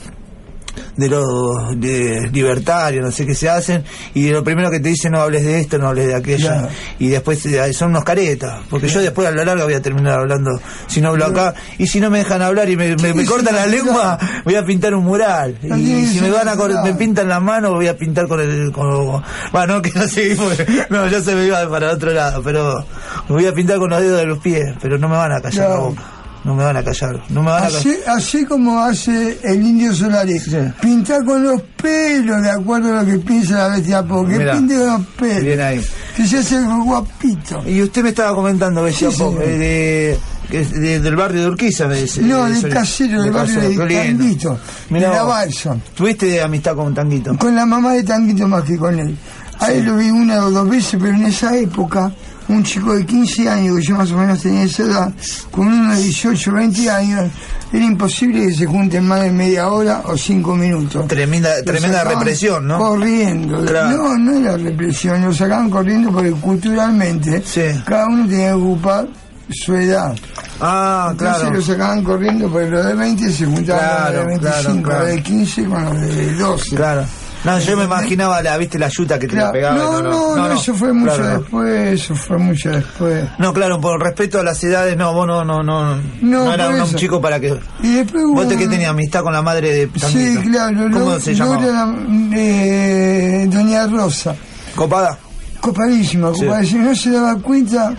de 0.96 1.10
los 1.10 1.80
de 1.80 2.30
libertarios, 2.32 3.04
no 3.06 3.12
sé 3.12 3.26
qué 3.26 3.36
se 3.36 3.50
hacen, 3.50 3.84
y 4.14 4.30
lo 4.30 4.44
primero 4.44 4.70
que 4.72 4.80
te 4.80 4.90
dicen 4.90 5.12
no 5.14 5.22
hables 5.22 5.44
de 5.44 5.60
esto, 5.60 5.78
no 5.78 5.88
hables 5.88 6.08
de 6.08 6.16
aquello, 6.16 6.48
Claro. 6.48 6.68
y 7.00 7.08
después 7.10 7.46
eh, 7.46 7.74
son 7.74 7.90
unos 7.92 8.04
caretas, 8.04 8.62
porque 8.70 8.88
yo 8.88 9.00
después 9.02 9.28
a 9.28 9.32
la 9.32 9.44
larga 9.46 9.64
voy 9.66 9.74
a 9.74 9.82
terminar 9.82 10.20
hablando, 10.20 10.60
si 10.88 11.02
no 11.02 11.10
hablo 11.10 11.26
acá, 11.26 11.54
y 11.78 11.88
si 11.88 12.00
no 12.00 12.10
me 12.10 12.20
dejan 12.20 12.42
hablar 12.42 12.70
y 12.70 12.76
me, 12.78 12.96
me- 12.96 13.26
cortan 13.26 13.56
la 13.56 13.66
lengua, 13.68 14.18
voy 14.46 14.56
a 14.56 14.66
pintar 14.66 14.94
un 14.96 15.04
mural, 15.06 15.58
y 15.64 16.06
si 16.06 16.22
me 16.22 16.30
van 16.32 16.48
a 16.48 16.56
me 16.84 16.94
pintan 16.94 17.28
la 17.30 17.40
mano, 17.40 17.74
voy 17.74 17.88
a 17.88 17.98
pintar 17.98 18.28
con 18.28 18.40
el, 18.40 18.72
con, 18.72 19.22
bueno, 19.52 19.76
no, 19.76 19.82
que 19.82 19.92
no 19.94 20.08
sé, 20.08 20.36
no, 20.90 21.08
yo 21.08 21.22
se 21.22 21.36
me 21.36 21.46
iba 21.46 21.70
para 21.70 21.92
otro 21.92 22.12
lado, 22.12 22.42
pero 22.44 22.86
me 23.30 23.36
voy 23.36 23.46
a 23.46 23.54
pintar 23.54 23.78
con 23.78 23.90
los 23.90 24.02
dedos 24.02 24.20
de 24.20 24.26
los 24.26 24.40
pies, 24.40 24.74
pero 24.82 24.98
no 24.98 25.08
me 25.08 25.16
van 25.16 25.32
a 25.32 25.42
callar 25.42 25.70
la 25.70 25.76
boca, 25.78 26.02
no 26.48 26.56
me 26.56 26.64
van 26.64 26.78
a 26.78 26.84
callar, 26.84 27.22
no 27.30 27.44
me 27.44 27.52
van 27.52 27.64
a 27.64 27.66
callar. 27.68 27.80
Así, 27.80 27.98
así 28.08 28.46
como 28.46 28.80
hace 28.80 29.38
el 29.44 29.62
indio 29.62 29.94
Solari, 29.94 30.40
Sí. 30.40 30.56
pintar 30.82 31.24
con 31.26 31.44
los 31.44 31.62
pelos 31.62 32.42
de 32.42 32.50
acuerdo 32.50 32.98
a 32.98 33.04
lo 33.04 33.06
que 33.12 33.18
piensa 33.20 33.58
la 33.58 33.76
bestia, 33.76 34.02
porque 34.04 34.38
Mirá. 34.38 34.54
pinte 34.54 34.76
con 34.78 34.88
los 34.88 35.02
pelos. 35.20 35.44
Bien 35.44 35.60
ahí. 35.62 35.86
Que 36.16 36.26
se 36.26 36.38
hace 36.40 36.58
guapito. 36.66 37.64
Y 37.68 37.82
usted 37.82 38.02
me 38.02 38.10
estaba 38.10 38.34
comentando, 38.34 38.84
decía 38.86 39.12
Sí, 39.12 39.24
de, 39.38 40.18
de- 40.50 41.00
del 41.02 41.16
barrio 41.18 41.42
de 41.42 41.48
Urquiza, 41.50 41.86
me 41.88 42.02
dice. 42.02 42.22
No, 42.22 42.46
del 42.46 42.62
Sol- 42.62 42.70
casero, 42.72 43.22
del 43.22 43.32
barrio 43.32 43.60
de. 43.62 43.76
Tanguito, 43.76 44.60
Mirá 44.90 45.10
de 45.10 45.16
la. 45.18 45.24
Balsa. 45.24 45.76
¿Tuviste 45.96 46.42
amistad 46.42 46.76
con 46.76 46.94
Tanguito? 46.94 47.38
Con 47.38 47.54
la 47.56 47.66
mamá 47.66 47.92
de 47.94 48.04
Tanguito 48.04 48.48
más 48.48 48.64
que 48.64 48.78
con 48.78 48.98
él. 48.98 49.18
A 49.60 49.72
él 49.72 49.86
lo 49.86 49.98
vi 49.98 50.10
una 50.12 50.46
o 50.46 50.52
dos 50.52 50.70
veces, 50.70 50.98
pero 51.02 51.14
en 51.16 51.26
esa 51.26 51.56
época, 51.58 52.12
un 52.50 52.64
chico 52.64 52.94
de 52.96 53.06
15 53.06 53.50
años, 53.50 53.78
que 53.78 53.84
yo 53.84 53.96
más 53.96 54.12
o 54.12 54.18
menos 54.18 54.42
tenía 54.42 54.64
esa 54.64 54.84
edad, 54.84 55.14
con 55.52 55.68
uno 55.68 55.94
de 55.96 56.02
18 56.02 56.52
20 56.54 56.90
años, 56.90 57.32
era 57.74 57.84
imposible 57.86 58.46
que 58.48 58.54
se 58.54 58.66
junten 58.66 59.06
más 59.08 59.22
de 59.22 59.32
media 59.32 59.68
hora 59.70 60.02
o 60.06 60.18
cinco 60.18 60.56
minutos. 60.56 61.08
Tremenda, 61.08 61.50
tremenda 61.66 62.04
represión, 62.06 62.68
¿no? 62.68 62.78
Corriendo. 62.78 63.64
Claro. 63.66 63.98
No, 63.98 64.18
no 64.18 64.32
era 64.38 64.58
represión, 64.58 65.22
lo 65.26 65.34
sacaban 65.34 65.70
corriendo 65.70 66.12
porque 66.12 66.32
culturalmente 66.32 67.42
Sí. 67.46 67.62
cada 67.86 68.06
uno 68.08 68.28
tenía 68.28 68.48
que 68.48 68.54
ocupar 68.54 69.08
su 69.50 69.76
edad. 69.76 70.16
Ah, 70.60 71.10
Entonces 71.12 71.38
claro. 71.42 71.56
lo 71.56 71.62
sacaban 71.62 72.04
corriendo 72.04 72.50
porque 72.50 72.70
los 72.70 72.86
de 72.86 72.94
20 72.96 73.32
se 73.32 73.46
juntaban 73.46 73.80
Claro, 73.84 74.20
con 74.24 74.30
los 74.32 74.34
de 74.34 74.40
claro, 74.40 74.64
25, 74.70 74.84
claro. 74.90 75.00
los 75.06 75.16
de 75.16 75.24
15 75.24 75.64
con 75.66 75.84
los 75.86 76.02
de 76.02 76.34
12. 76.36 76.76
Claro. 76.76 77.06
No, 77.44 77.60
yo 77.60 77.78
me 77.78 77.84
imaginaba, 77.86 78.42
la, 78.42 78.58
viste, 78.58 78.78
la 78.80 78.90
yuta 78.90 79.18
que 79.20 79.28
te 79.28 79.36
la 79.36 79.52
pegaba. 79.52 79.78
No, 79.78 80.02
no, 80.02 80.36
no, 80.36 80.52
eso 80.54 80.74
fue 80.74 80.92
mucho 80.92 81.24
después, 81.24 81.94
eso 82.02 82.16
fue 82.16 82.38
mucho 82.38 82.72
después. 82.72 83.26
No, 83.38 83.54
claro, 83.54 83.80
por 83.80 84.02
respeto 84.02 84.40
a 84.40 84.44
las 84.44 84.62
edades, 84.64 84.98
no, 84.98 85.14
vos 85.14 85.28
no, 85.28 85.46
no, 85.46 85.64
no, 85.64 85.96
no, 85.96 86.02
No, 86.22 86.54
era 86.54 86.70
un 86.70 86.96
chico 86.96 87.22
para 87.22 87.40
que... 87.40 87.58
Y 87.82 87.96
después 87.96 88.24
¿Vos 88.26 88.48
te 88.48 88.58
que 88.58 88.68
tenías 88.68 88.90
amistad 88.90 89.22
con 89.22 89.34
la 89.34 89.42
madre 89.42 89.72
de 89.72 90.00
Sí, 90.00 90.38
claro. 90.44 90.90
¿Cómo 90.92 91.20
se 91.20 91.34
llamaba? 91.36 91.96
eh, 92.34 93.46
Doña 93.50 93.88
Rosa. 93.88 94.36
¿Copada? 94.76 95.18
Copadísima, 95.60 96.32
copadísima. 96.32 96.84
No 96.86 96.96
se 96.96 97.12
daba 97.12 97.36
cuenta 97.40 97.94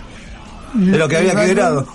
De 0.73 0.97
lo 0.97 1.07
que 1.07 1.17
había 1.17 1.35
quebrado. 1.35 1.87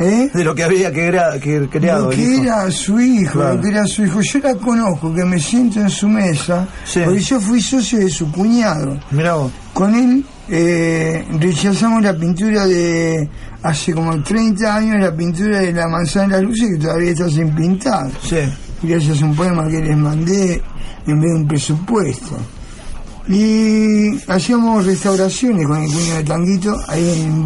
¿Eh? 0.00 0.30
De 0.32 0.44
lo 0.44 0.54
que 0.54 0.64
había 0.64 0.90
que, 0.90 1.06
era, 1.06 1.38
que 1.38 1.68
creado. 1.68 2.04
Lo 2.04 2.10
que 2.10 2.22
hijo. 2.22 2.42
era 2.42 2.70
su 2.70 2.98
hijo, 2.98 3.32
Claro. 3.34 3.54
lo 3.56 3.60
que 3.60 3.68
era 3.68 3.86
su 3.86 4.04
hijo. 4.04 4.20
Yo 4.22 4.38
la 4.40 4.54
conozco, 4.54 5.14
que 5.14 5.24
me 5.24 5.38
siento 5.38 5.78
en 5.80 5.90
su 5.90 6.08
mesa, 6.08 6.66
Sí. 6.84 7.00
porque 7.04 7.20
yo 7.20 7.38
fui 7.40 7.60
socio 7.60 7.98
de 7.98 8.08
su 8.08 8.32
cuñado. 8.32 8.98
Mirá 9.10 9.34
vos. 9.34 9.52
Con 9.74 9.94
él 9.94 10.24
eh, 10.48 11.24
rechazamos 11.38 12.02
la 12.02 12.14
pintura 12.16 12.66
de 12.66 13.28
hace 13.62 13.92
como 13.92 14.20
30 14.22 14.74
años, 14.74 15.00
la 15.00 15.14
pintura 15.14 15.60
de 15.60 15.72
la 15.72 15.86
manzana 15.86 16.36
de 16.36 16.42
las 16.42 16.50
luces, 16.50 16.70
que 16.70 16.78
todavía 16.84 17.10
está 17.10 17.28
sin 17.28 17.54
pintar. 17.54 18.10
Sí. 18.22 18.38
Gracias 18.82 19.20
a 19.22 19.26
un 19.26 19.36
poema 19.36 19.68
que 19.68 19.80
les 19.80 19.96
mandé 19.96 20.62
en 21.06 21.20
vez 21.20 21.30
de 21.30 21.36
un 21.36 21.46
presupuesto. 21.46 22.38
Y 23.28 24.18
hacíamos 24.28 24.86
restauraciones 24.86 25.66
con 25.66 25.82
el 25.82 25.88
cuñado 25.92 26.16
de 26.16 26.24
Tanguito, 26.24 26.76
ahí 26.88 27.22
en 27.26 27.44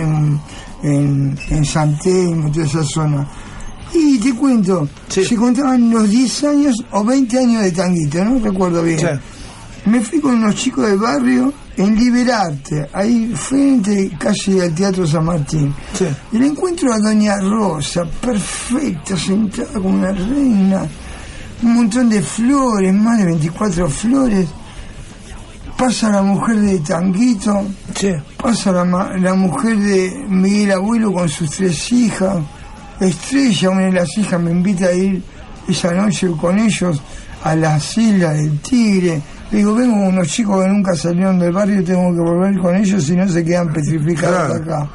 en, 0.00 0.40
en, 0.82 1.38
en 1.50 1.64
San 1.64 1.98
Telmo, 1.98 2.50
toda 2.50 2.66
esa 2.66 2.82
zona. 2.84 3.26
Y 3.94 4.18
te 4.18 4.34
cuento, 4.34 4.88
Sí. 5.08 5.24
se 5.24 5.36
contaban 5.36 5.90
los 5.90 6.08
10 6.08 6.44
años 6.44 6.76
o 6.92 7.04
20 7.04 7.38
años 7.38 7.62
de 7.62 7.72
Tanguito, 7.72 8.24
no 8.24 8.38
recuerdo 8.38 8.82
bien. 8.82 9.20
Me 9.84 10.00
fui 10.00 10.20
con 10.20 10.34
unos 10.36 10.54
chicos 10.54 10.86
del 10.88 10.98
barrio 10.98 11.52
en 11.76 11.94
Liberarte, 11.96 12.88
ahí 12.92 13.32
frente 13.34 14.10
casi 14.18 14.60
al 14.60 14.72
Teatro 14.74 15.06
San 15.06 15.24
Martín. 15.24 15.74
Sí. 15.92 16.06
Y 16.32 16.38
le 16.38 16.46
encuentro 16.46 16.92
a 16.92 16.98
Doña 16.98 17.38
Rosa, 17.40 18.04
perfecta, 18.20 19.16
sentada 19.16 19.72
como 19.74 19.90
una 19.90 20.12
reina, 20.12 20.86
un 21.62 21.74
montón 21.74 22.08
de 22.08 22.22
flores, 22.22 22.94
más 22.94 23.18
de 23.18 23.24
24 23.26 23.88
flores. 23.90 24.48
Pasa 25.76 26.10
la 26.10 26.22
mujer 26.22 26.56
de 26.60 26.78
Tanguito, 26.78 27.66
Sí. 27.94 28.12
pasa 28.40 28.70
la, 28.72 28.84
la 29.18 29.34
mujer 29.34 29.76
de 29.76 30.24
Miguel 30.28 30.72
Abuelo 30.72 31.12
con 31.12 31.28
sus 31.28 31.50
tres 31.50 31.90
hijas. 31.92 32.36
Estrella, 33.00 33.70
una 33.70 33.80
de 33.86 33.92
las 33.92 34.16
hijas, 34.16 34.40
me 34.40 34.52
invita 34.52 34.86
a 34.86 34.92
ir 34.92 35.22
esa 35.68 35.92
noche 35.92 36.28
con 36.40 36.58
ellos 36.58 37.02
a 37.42 37.56
las 37.56 37.98
islas 37.98 38.36
del 38.36 38.60
Tigre. 38.60 39.20
Le 39.50 39.58
digo, 39.58 39.74
vengo 39.74 39.94
con 39.96 40.06
unos 40.14 40.28
chicos 40.28 40.62
que 40.62 40.68
nunca 40.70 40.94
salieron 40.94 41.38
del 41.38 41.52
barrio, 41.52 41.82
tengo 41.82 42.14
que 42.14 42.20
volver 42.20 42.58
con 42.60 42.76
ellos 42.76 43.02
si 43.04 43.16
no 43.16 43.28
se 43.28 43.44
quedan 43.44 43.72
petrificados 43.72 44.60
Claro. 44.60 44.82
acá. 44.84 44.90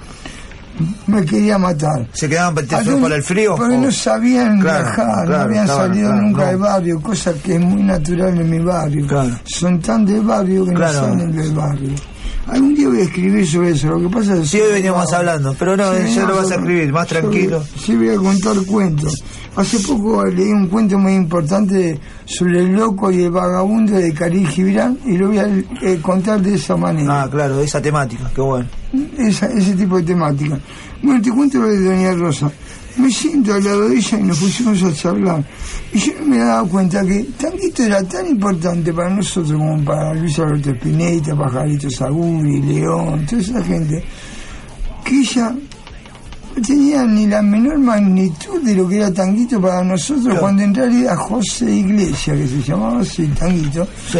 Me 1.08 1.26
quería 1.26 1.58
matar. 1.58 2.08
¿Se 2.14 2.28
quedaban 2.30 2.52
¿A 2.54 2.56
petrificados 2.56 2.86
dónde? 2.88 3.02
por 3.02 3.14
el 3.14 3.24
frío? 3.24 3.56
Porque 3.56 3.76
o- 3.76 3.82
no 3.82 3.92
sabían 3.92 4.60
Claro, 4.60 4.84
viajar, 4.86 5.28
no 5.30 5.36
habían 5.38 5.68
salido 5.68 6.14
nunca 6.14 6.42
no. 6.42 6.48
del 6.48 6.58
barrio, 6.58 7.02
cosa 7.02 7.34
que 7.34 7.56
es 7.56 7.60
muy 7.62 7.84
natural 7.84 8.40
en 8.40 8.50
mi 8.50 8.60
barrio. 8.60 9.08
Claro. 9.08 9.32
Son 9.44 9.80
tan 9.80 10.06
del 10.06 10.22
barrio 10.22 10.66
que 10.66 10.72
no 10.74 10.92
salen 10.94 11.32
del 11.32 11.52
barrio. 11.54 11.90
Algún 12.48 12.74
día 12.76 12.88
voy 12.88 13.00
a 13.00 13.04
escribir 13.04 13.46
sobre 13.46 13.72
eso, 13.72 13.88
lo 13.90 14.00
que 14.10 14.16
pasa 14.16 14.34
es 14.36 14.40
que... 14.42 14.46
Sí, 14.48 14.62
hoy 14.62 14.74
veníamos 14.74 15.12
hablando, 15.12 15.54
pero 15.60 15.76
no, 15.76 15.84
ya 15.94 16.00
veníamos 16.00 16.30
lo 16.30 16.36
vas 16.38 16.52
a 16.52 16.56
escribir, 16.56 16.92
más 16.94 17.08
tranquilo. 17.08 17.60
voy- 17.60 17.68
Sí, 17.86 17.96
voy 17.96 18.10
a 18.10 18.16
contar 18.16 18.56
cuentos. 18.66 19.24
Hace 19.56 19.80
poco 19.80 20.24
leí 20.26 20.52
un 20.52 20.68
cuento 20.68 20.98
muy 20.98 21.14
importante 21.14 22.00
sobre 22.26 22.60
el 22.60 22.74
loco 22.74 23.12
y 23.12 23.24
el 23.24 23.32
vagabundo 23.32 23.94
de 23.94 24.14
Karim 24.14 24.46
Gibran 24.46 24.98
y 25.06 25.18
lo 25.18 25.28
voy 25.28 25.40
a 25.40 25.48
eh, 25.82 26.00
contar 26.02 26.42
de 26.42 26.56
esa 26.56 26.78
manera. 26.78 27.24
Ah, 27.24 27.30
claro, 27.30 27.60
esa 27.60 27.82
temática, 27.82 28.30
qué 28.34 28.42
bueno. 28.42 28.68
esa- 29.18 29.48
ese 29.48 29.74
tipo 29.74 29.98
de 29.98 30.04
temática. 30.04 30.58
Bueno, 31.04 31.22
te 31.22 31.32
cuento 31.32 31.60
lo 31.60 31.68
de 31.68 31.84
Doña 31.84 32.14
Rosa. 32.14 32.50
Me 32.98 33.12
siento 33.12 33.54
al 33.54 33.64
lado 33.64 33.90
de 33.90 33.98
ella 33.98 34.20
y 34.20 34.24
nos 34.24 34.40
pusimos 34.40 34.82
a 34.84 34.94
charlar. 34.94 35.44
Y 35.94 36.00
yo 36.00 36.14
me 36.26 36.38
daba 36.40 36.68
cuenta 36.68 37.06
que 37.06 37.24
Tanguito 37.38 37.84
era 37.84 38.02
tan 38.04 38.26
importante 38.28 38.92
para 38.92 39.10
nosotros 39.10 39.52
como 39.58 39.84
para 39.86 40.14
Luis 40.16 40.38
Alberto 40.40 40.72
Spinetta, 40.72 41.36
Pajarito 41.36 41.90
Saguri, 41.92 42.62
León, 42.62 43.26
toda 43.30 43.42
esa 43.42 43.64
gente, 43.64 44.04
que 45.04 45.20
ella 45.20 45.52
no 46.56 46.62
tenía 46.66 47.04
ni 47.06 47.28
la 47.28 47.42
menor 47.44 47.78
magnitud 47.78 48.62
de 48.64 48.74
lo 48.76 48.88
que 48.90 48.98
era 48.98 49.14
Tanguito 49.14 49.62
para 49.62 49.84
nosotros, 49.84 50.26
Claro. 50.26 50.42
cuando 50.42 50.64
en 50.64 50.74
realidad 50.74 51.16
José 51.18 51.72
Iglesias, 51.72 52.36
que 52.36 52.48
se 52.48 52.62
llamaba 52.64 53.00
así, 53.02 53.28
Tanguito, 53.28 53.88
Sí. 54.12 54.20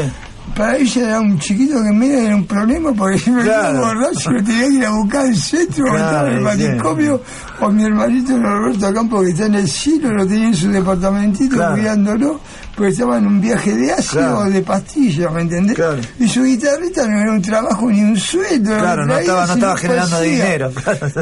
Para 0.56 0.78
ella 0.78 1.02
era 1.08 1.20
un 1.20 1.38
chiquito 1.40 1.82
que 1.84 1.92
medio 1.92 2.20
era 2.20 2.36
un 2.36 2.46
problema 2.48 2.92
porque 2.94 3.30
me 3.32 3.44
Claro. 3.44 3.80
borracho 3.80 4.32
lo 4.32 4.44
tenía 4.44 4.68
que 4.68 4.74
ir 4.74 4.86
a 4.86 4.92
buscar 4.92 5.26
al 5.26 5.36
centro 5.36 5.86
o 5.86 5.90
Claro, 5.96 6.06
estaba 6.06 6.28
en 6.28 6.34
el 6.34 6.38
sí. 6.40 6.44
manicomio 6.68 7.22
o 7.60 7.70
mi 7.70 7.84
hermanito 7.84 8.38
Roberto 8.40 8.94
Campo 8.94 9.22
que 9.22 9.30
está 9.30 9.46
en 9.46 9.56
el 9.56 9.68
cielo 9.68 10.12
lo 10.14 10.26
tenía 10.28 10.48
en 10.48 10.56
su 10.56 10.70
departamentito 10.72 11.56
Claro. 11.56 11.74
cuidándolo 11.76 12.40
porque 12.76 12.92
estaba 12.92 13.18
en 13.18 13.28
un 13.28 13.42
viaje 13.42 13.76
de 13.76 13.92
ácido 13.92 14.38
o 14.40 14.44
de 14.46 14.62
pastillas 14.62 15.32
¿me 15.34 15.42
entendés? 15.42 15.78
Y 16.20 16.28
su 16.28 16.44
guitarrita 16.44 17.08
no 17.08 17.20
era 17.20 17.32
un 17.32 17.42
trabajo 17.42 17.90
ni 17.92 18.02
un 18.02 18.18
sueldo 18.18 18.78
Claro, 18.78 19.06
no 19.06 19.18
estaba- 19.18 19.56
no 19.56 19.76
generando 19.76 20.22
dinero, 20.22 20.72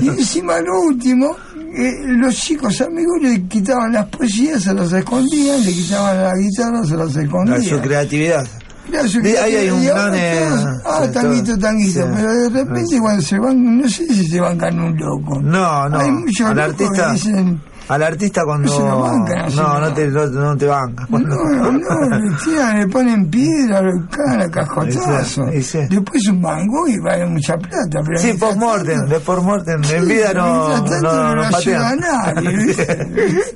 y 0.01 0.07
encima 0.09 0.59
lo 0.61 0.81
último 0.81 1.35
eh, 1.77 1.91
los 2.05 2.33
chicos 2.35 2.79
amigos 2.81 3.17
le 3.21 3.41
quitaban 3.47 3.91
las 3.91 4.05
poesías 4.07 4.63
se 4.63 4.73
las 4.73 4.91
escondían 4.93 5.61
le 5.63 5.71
quitaban 5.73 6.21
la 6.23 6.33
guitarra 6.37 6.85
se 6.85 6.95
las 6.95 7.15
escondían 7.15 7.61
Su 7.63 7.79
creatividad. 7.81 8.45
Claro, 8.89 9.07
yo 9.07 9.21
De- 9.21 9.39
ahí 9.39 9.55
hay 9.55 9.69
un 9.69 9.83
gran, 9.85 10.13
eh, 10.15 10.47
ah, 10.85 11.01
sí, 11.05 11.11
tanguito, 11.11 11.57
tanguito, 11.57 12.01
Sí. 12.01 12.07
pero 12.15 12.33
de 12.33 12.49
repente 12.49 12.99
cuando 12.99 13.21
se 13.21 13.39
van, 13.39 13.77
no 13.81 13.89
sé 13.89 14.05
si 14.07 14.27
se 14.27 14.39
bancan 14.39 14.79
un 14.79 14.95
loco. 14.97 15.41
No, 15.41 15.89
no. 15.89 15.97
Hay 15.99 16.11
muchos 16.11 16.47
Al 16.47 16.55
locos 16.55 16.71
artista, 16.71 17.07
que 17.07 17.13
dicen, 17.13 17.61
al 17.87 18.03
artista 18.03 18.43
cuando. 18.45 18.69
No 18.71 18.77
se 18.77 18.83
lo 18.83 19.01
bancan 19.01 19.55
no, 19.55 19.79
no. 19.79 19.93
te, 19.93 20.07
no, 20.07 20.25
no 20.27 20.57
te 20.57 20.65
banca. 20.65 21.07
no, 21.09 21.19
no, 21.19 21.71
no, 21.71 22.73
le 22.75 22.87
ponen 22.87 23.29
piedra, 23.29 23.81
le 23.81 23.91
cagan 24.09 24.41
a 24.41 24.49
cajotazo. 24.51 25.45
Después 25.45 26.27
un 26.27 26.41
mango 26.41 26.87
y 26.87 26.97
vale 26.99 27.25
mucha 27.27 27.57
plata. 27.57 27.99
Pero 28.05 28.17
Sí, 28.17 28.33
post-mortem, 28.33 29.07
de 29.07 29.19
post-mortem. 29.19 29.83
Sí, 29.83 29.95
En 29.95 30.07
vida 30.07 30.33
no, 30.33 30.69
no, 30.69 31.01
no 31.01 31.35
no 31.35 31.49
nadie. 31.95 32.75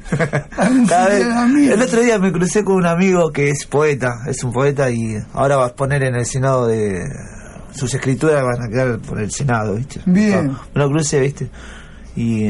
A 0.58 0.70
Cada 0.88 1.08
vez- 1.10 1.72
el 1.72 1.82
otro 1.82 2.02
día 2.02 2.20
me 2.20 2.32
crucé 2.32 2.64
con 2.64 2.76
un 2.76 2.86
amigo 2.86 3.32
que 3.32 3.50
es 3.50 3.66
poeta, 3.66 4.22
es 4.28 4.44
un 4.44 4.52
poeta 4.52 4.90
y 4.90 5.18
ahora 5.34 5.58
va 5.58 5.66
a 5.68 5.76
poner 5.76 6.04
en 6.04 6.16
el 6.16 6.26
Senado 6.26 6.68
de. 6.68 7.04
Sus 7.72 7.94
escrituras 7.94 8.44
van 8.44 8.64
a 8.64 8.68
quedar 8.68 9.00
por 9.00 9.20
el 9.22 9.32
Senado, 9.32 9.76
¿viste? 9.76 10.02
Bien. 10.06 10.48
Me 10.74 10.82
lo 10.82 10.90
crucé, 10.90 11.20
¿viste? 11.20 11.50
Y, 12.16 12.50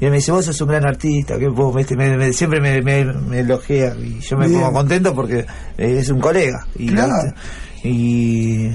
y 0.00 0.04
él 0.04 0.10
me 0.10 0.18
dice, 0.18 0.30
vos 0.32 0.44
sos 0.44 0.60
un 0.60 0.68
gran 0.68 0.86
artista, 0.86 1.38
que 1.38 1.48
vos. 1.48 1.74
Me- 1.96 2.16
me- 2.16 2.32
siempre 2.32 2.60
me, 2.60 2.80
me, 2.82 3.04
me 3.04 3.40
elogia 3.40 3.94
y 3.96 4.20
yo 4.20 4.36
me 4.36 4.46
Bien. 4.48 4.60
pongo 4.60 4.72
contento 4.74 5.14
porque 5.14 5.40
eh, 5.76 5.98
es 5.98 6.08
un 6.10 6.20
colega. 6.20 6.66
Y, 6.78 6.88
y 7.84 8.72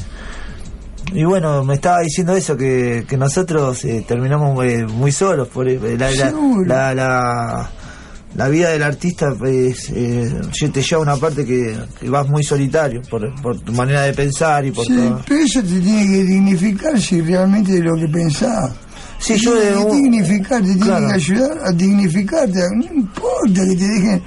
y 1.13 1.25
bueno, 1.25 1.63
me 1.63 1.75
estaba 1.75 1.99
diciendo 1.99 2.35
eso, 2.35 2.57
que, 2.57 3.05
que 3.07 3.17
nosotros 3.17 3.83
eh, 3.85 4.03
terminamos 4.07 4.65
eh, 4.65 4.85
muy 4.85 5.11
solos. 5.11 5.47
Por, 5.49 5.67
la, 5.67 6.93
la, 6.95 7.69
la, 8.35 8.49
vida 8.49 8.69
del 8.69 8.81
artista 8.83 9.35
pues, 9.37 9.91
eh, 9.91 10.31
te 10.73 10.81
lleva 10.81 10.99
a 11.01 11.03
una 11.03 11.17
parte 11.17 11.45
que, 11.45 11.77
que 11.99 12.09
vas 12.09 12.27
muy 12.29 12.43
solitario 12.43 13.01
por, 13.09 13.33
por 13.41 13.59
tu 13.59 13.73
manera 13.73 14.03
de 14.03 14.13
pensar 14.13 14.65
y 14.65 14.71
por 14.71 14.85
Sí, 14.85 14.95
todo. 14.95 15.21
pero 15.27 15.41
eso 15.43 15.61
te 15.61 15.79
tiene 15.81 16.07
que 16.07 16.23
dignificar 16.23 16.99
si 16.99 17.21
realmente 17.21 17.75
es 17.75 17.81
lo 17.83 17.95
que 17.95 18.07
pensás. 18.07 18.71
Te 19.27 19.37
yo 19.37 19.55
de 19.55 19.75
un- 19.77 19.91
dignificar, 20.01 20.59
te 20.61 20.67
tiene 20.67 20.81
claro. 20.81 21.07
que 21.07 21.13
ayudar 21.13 21.57
a 21.65 21.71
dignificarte. 21.71 22.59
No 22.75 22.83
importa 22.95 23.61
que 23.69 23.75
te 23.75 23.87
dejen. 23.87 24.23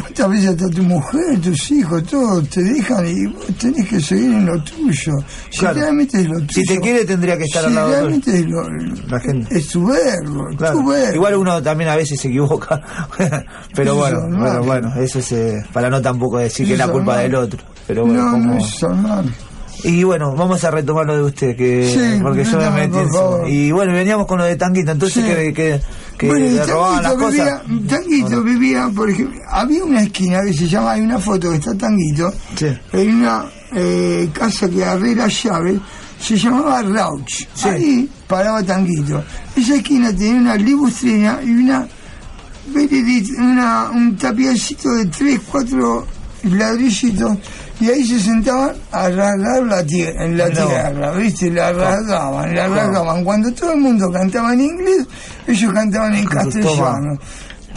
¿Cuántas 0.00 0.30
veces 0.30 0.50
hasta 0.50 0.68
tu 0.68 0.82
mujer, 0.84 1.40
tus 1.40 1.70
hijos, 1.72 2.04
todos 2.04 2.48
te 2.50 2.62
dejan 2.62 3.04
y 3.04 3.26
vos 3.32 3.46
tenés 3.58 3.88
que 3.88 4.00
seguir 4.00 4.26
en 4.32 4.46
lo 4.46 4.62
tuyo? 4.62 5.12
Si 5.50 5.58
Claro. 5.58 5.80
realmente 5.80 6.20
es 6.20 6.28
lo 6.28 6.34
tuyo. 6.38 6.52
Si 6.54 6.62
te 6.64 6.78
quiere, 6.78 7.04
tendría 7.04 7.36
que 7.36 7.42
estar 7.44 7.62
si 7.62 7.68
al 7.68 7.74
lado 7.74 7.90
realmente 7.90 8.38
es 8.38 8.46
lo, 8.46 8.62
La 9.08 9.18
gente. 9.18 9.58
Es 9.58 9.66
tu 9.68 9.86
verbo, 9.88 10.46
Claro. 10.56 10.78
tu 10.78 10.86
verbo. 10.88 11.14
Igual 11.16 11.34
uno 11.36 11.60
también 11.62 11.90
a 11.90 11.96
veces 11.96 12.20
se 12.20 12.28
equivoca, 12.28 12.80
pero 13.74 13.96
bueno, 13.96 14.18
bueno, 14.38 14.62
bueno, 14.62 14.94
eso 15.00 15.18
es 15.18 15.32
eh, 15.32 15.64
para 15.72 15.90
no 15.90 16.00
tampoco 16.00 16.38
decir 16.38 16.64
que 16.66 16.74
es 16.74 16.78
la 16.78 16.86
culpa 16.86 17.14
normal. 17.16 17.22
del 17.22 17.34
otro. 17.34 17.60
Pero 17.88 18.04
bueno, 18.06 18.22
no, 18.24 18.30
como- 18.32 18.56
es 18.58 18.82
normal. 18.82 19.34
Y 19.84 20.02
bueno, 20.02 20.34
vamos 20.34 20.62
a 20.64 20.70
retomar 20.70 21.06
lo 21.06 21.16
de 21.16 21.22
usted, 21.22 21.56
que 21.56 21.88
Sí, 21.92 22.20
porque 22.20 22.44
yo 22.44 22.58
me 22.58 22.70
metí 22.70 22.98
en. 22.98 23.08
Y 23.52 23.70
bueno, 23.70 23.92
veníamos 23.92 24.26
con 24.26 24.38
lo 24.38 24.44
de 24.44 24.56
Tanguito, 24.56 24.90
entonces 24.90 25.22
Sí. 25.24 25.30
que, 25.30 25.52
que, 25.54 25.80
que 26.18 26.26
bueno, 26.26 26.46
y 26.46 26.50
le 26.50 26.66
robaban 26.66 27.02
las 27.02 27.12
Tanguito 27.16 27.42
cosas. 27.44 27.66
vivía, 27.68 27.88
Tanguito 27.88 28.42
vivía, 28.42 28.90
por 28.94 29.10
ejemplo, 29.10 29.40
había 29.48 29.84
una 29.84 30.02
esquina 30.02 30.40
que 30.42 30.52
se 30.52 30.66
llama, 30.68 30.92
hay 30.92 31.00
una 31.02 31.18
foto 31.20 31.50
que 31.50 31.56
está 31.56 31.74
Tanguito, 31.76 32.32
Sí. 32.56 32.66
en 32.92 33.14
una 33.16 33.44
eh, 33.72 34.28
casa 34.32 34.68
que 34.68 34.82
agarré 34.84 35.14
la 35.14 35.28
llave, 35.28 35.78
se 36.20 36.36
llamaba 36.36 36.82
Rauch. 36.82 37.46
Sí. 37.54 37.68
Ahí 37.68 38.08
paraba 38.26 38.62
Tanguito. 38.64 39.22
Esa 39.56 39.76
esquina 39.76 40.10
tenía 40.10 40.40
una 40.40 40.56
libustrina 40.56 41.38
y 41.44 41.50
una, 41.50 41.86
una 43.38 43.90
un 43.90 44.16
tapiacito 44.16 44.90
de 44.94 45.06
tres, 45.06 45.40
cuatro 45.50 46.06
ladrillitos 46.44 47.36
y 47.80 47.88
ahí 47.90 48.04
se 48.06 48.18
sentaban 48.20 48.72
a 48.92 49.08
rasgar 49.08 49.62
la 49.64 49.84
tierra, 49.84 50.24
en 50.24 50.36
la 50.36 50.48
No. 50.48 50.66
tierra, 50.66 51.12
¿viste? 51.12 51.50
La 51.50 51.72
rasgaban, 51.72 52.54
la 52.54 52.68
rasgaban. 52.68 53.24
Cuando 53.24 53.52
todo 53.52 53.72
el 53.72 53.80
mundo 53.80 54.10
cantaba 54.10 54.52
en 54.54 54.60
inglés, 54.62 55.06
ellos 55.46 55.72
cantaban 55.72 56.14
en 56.14 56.24
castellano. 56.26 57.18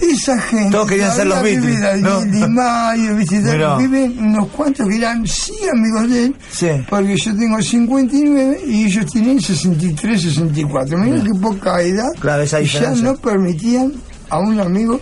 esa 0.02 0.40
gente. 0.40 0.72
Todos 0.72 0.88
querían 0.90 1.12
ser 1.14 1.28
los 1.28 1.44
Beatles, 1.44 2.02
¿no? 2.02 2.22
Di 2.22 2.40
Mayo, 2.50 3.16
¿viste? 3.16 3.40
Mirá. 3.40 3.78
viven 3.78 4.18
unos 4.18 4.48
cuantos 4.48 4.88
que 4.88 4.96
eran 4.98 5.28
sí 5.28 5.54
amigos 5.72 6.10
de 6.10 6.26
él, 6.26 6.36
Sí. 6.52 6.70
porque 6.90 7.16
yo 7.18 7.36
tengo 7.38 7.62
59 7.62 8.62
y 8.66 8.86
ellos 8.86 9.06
tienen 9.12 9.40
63, 9.40 10.20
64. 10.24 10.98
Mira 10.98 11.24
qué 11.24 11.34
poca 11.40 11.80
edad. 11.84 12.10
Claro, 12.20 12.42
esa 12.42 12.60
y 12.60 12.66
ya 12.66 12.80
diferencia. 12.80 13.04
no 13.12 13.16
permitían 13.18 13.94
a 14.32 14.40
un 14.40 14.60
amigo 14.60 15.00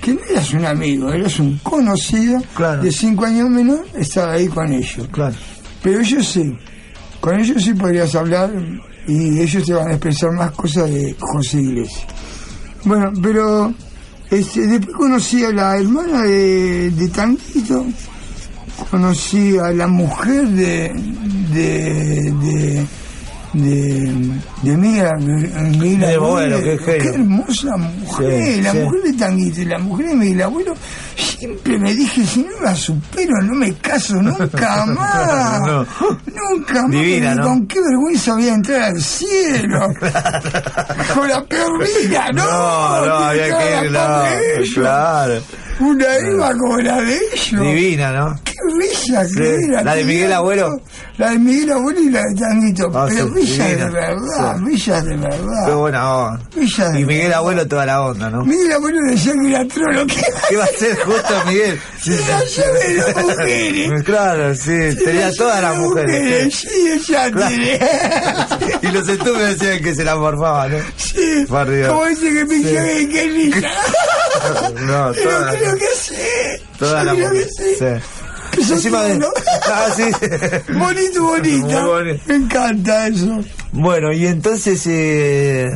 que 0.00 0.14
no 0.14 0.20
eras 0.30 0.52
un 0.52 0.64
amigo, 0.64 1.12
eras 1.12 1.38
un 1.38 1.58
conocido 1.58 2.42
Claro. 2.54 2.82
de 2.82 2.92
5 2.92 3.24
años 3.24 3.50
menor, 3.50 3.84
estar 3.98 4.28
ahí 4.30 4.46
con 4.48 4.72
ellos. 4.72 5.08
Claro. 5.10 5.34
Pero 5.82 6.00
ellos 6.00 6.26
sí, 6.28 6.52
con 7.20 7.38
ellos 7.40 7.62
sí 7.62 7.74
podrías 7.74 8.14
hablar 8.14 8.50
y 9.08 9.40
ellos 9.40 9.64
te 9.64 9.72
van 9.72 9.88
a 9.88 9.92
expresar 9.92 10.32
más 10.32 10.50
cosas 10.52 10.90
de 10.90 11.14
José 11.18 11.60
Iglesias. 11.60 12.04
Bueno, 12.84 13.12
pero 13.22 13.72
este, 14.30 14.66
después 14.66 14.96
conocí 14.96 15.44
a 15.44 15.50
la 15.50 15.76
hermana 15.76 16.22
de, 16.22 16.90
de 16.90 17.08
Tanguito, 17.08 17.86
conocí 18.90 19.56
a 19.58 19.70
la 19.70 19.86
mujer 19.86 20.46
de 20.48 20.92
de 21.52 22.32
de 22.32 22.86
de, 23.52 24.12
de 24.62 24.76
Miguel, 24.76 25.10
Miguel 25.78 26.50
De 26.62 26.78
qué 26.78 27.00
genio. 27.00 27.14
hermosa 27.14 27.76
mujer, 27.76 28.44
Sí, 28.56 28.62
la 28.62 28.72
sí. 28.72 28.78
mujer 28.78 29.02
de 29.02 29.12
Tanguito 29.14 29.60
y 29.60 29.64
la 29.64 29.78
mujer 29.78 30.06
de 30.08 30.14
Miguel 30.14 30.42
Abuelo. 30.42 30.74
Siempre 31.16 31.78
me 31.78 31.94
dije, 31.94 32.24
si 32.26 32.40
no 32.42 32.60
la 32.62 32.74
supero, 32.74 33.32
no 33.42 33.54
me 33.54 33.72
caso 33.74 34.14
nunca 34.22 34.84
más. 34.86 35.60
No. 35.62 35.86
Nunca 36.26 36.82
más. 36.82 36.90
Divina, 36.90 37.30
porque 37.30 37.40
¿no? 37.40 37.46
Con 37.46 37.66
qué 37.66 37.80
vergüenza 37.80 38.32
voy 38.34 38.48
a 38.48 38.54
entrar 38.54 38.82
al 38.82 39.00
cielo. 39.02 39.80
con 41.14 41.28
la 41.28 41.44
peor 41.44 41.84
vida, 42.02 42.30
no. 42.32 42.44
No, 42.44 43.14
había 43.24 43.44
que 43.58 43.86
ir, 44.62 44.74
claro. 44.74 45.40
Una 45.78 46.16
Eva 46.16 46.52
como 46.52 46.78
la 46.78 47.00
de 47.02 47.18
ellos. 47.34 47.60
Divina, 47.62 48.12
¿no? 48.12 48.40
Qué 48.44 48.54
bella 48.78 49.24
Sí. 49.26 49.34
que 49.36 49.54
era. 49.66 49.82
¿La 49.82 49.94
de 49.94 50.04
Miguel 50.04 50.32
Abuelo? 50.32 50.80
La 51.18 51.30
de 51.30 51.38
Miguel 51.38 51.72
Abuelo 51.72 52.00
y 52.00 52.10
la 52.10 52.20
de 52.22 52.34
Tanguito. 52.34 52.90
Ah, 52.94 53.06
pero 53.08 53.26
sí, 53.28 53.34
bella 53.34 53.64
divina. 53.66 53.84
de 53.86 53.90
verdad, 53.90 54.56
Sí. 54.58 54.64
bella 54.64 55.02
de 55.02 55.16
verdad. 55.16 55.66
Qué 55.66 55.72
buena 55.72 56.14
onda. 56.16 56.42
Bella 56.56 56.88
de 56.88 57.00
Y 57.00 57.04
Miguel 57.04 57.22
verdad. 57.24 57.38
Abuelo 57.38 57.68
toda 57.68 57.86
la 57.86 58.02
onda, 58.02 58.30
¿no? 58.30 58.44
Miguel 58.44 58.72
Abuelo 58.72 58.98
decía 59.10 59.32
que 59.40 59.48
era 59.50 59.64
trolo. 59.68 60.06
que 60.06 60.22
¿Qué 60.48 60.56
va 60.56 60.64
a 60.64 60.66
ser 60.68 60.96
justo 60.98 61.34
Miguel? 61.46 61.80
Era 62.06 62.40
llave 62.56 62.88
de 62.88 62.94
las 62.96 63.16
mujeres. 63.22 64.02
Claro, 64.04 64.54
sí, 64.54 65.04
tenía 65.04 65.32
todas 65.34 65.62
las 65.62 65.76
mujeres. 65.78 66.54
Sí, 66.54 66.68
ella 66.94 67.30
Claro. 67.30 67.48
tiene. 67.48 67.80
Y 68.82 68.86
los 68.88 69.08
estúpidos 69.08 69.58
decían 69.58 69.82
que 69.82 69.94
se 69.94 70.04
la 70.04 70.16
morfaban, 70.16 70.72
¿no? 70.72 70.78
Sí. 70.96 71.44
Por 71.48 71.68
Dios. 71.70 71.88
Como 71.88 72.04
dice 72.06 72.32
que 72.32 72.44
me 72.44 72.56
Sí. 72.56 73.08
que 73.08 73.22
risa. 73.28 73.68
No, 74.86 75.12
todas 75.12 75.56
creo 75.56 75.76
que 75.76 75.86
sí. 75.96 76.14
todas 76.78 77.04
Yo 77.06 77.14
creo 77.14 77.30
que 77.32 77.44
sí. 77.44 77.74
Sí. 77.78 78.72
Encima 78.72 79.02
de. 79.02 79.18
Ah, 79.68 79.88
sí. 79.94 80.04
Bonito, 80.72 81.22
bonito. 81.22 81.86
Bonito. 81.86 82.20
Me 82.26 82.34
encanta 82.36 83.08
eso. 83.08 83.40
Bueno, 83.72 84.12
y 84.12 84.26
entonces. 84.26 84.82
Eh, 84.86 85.66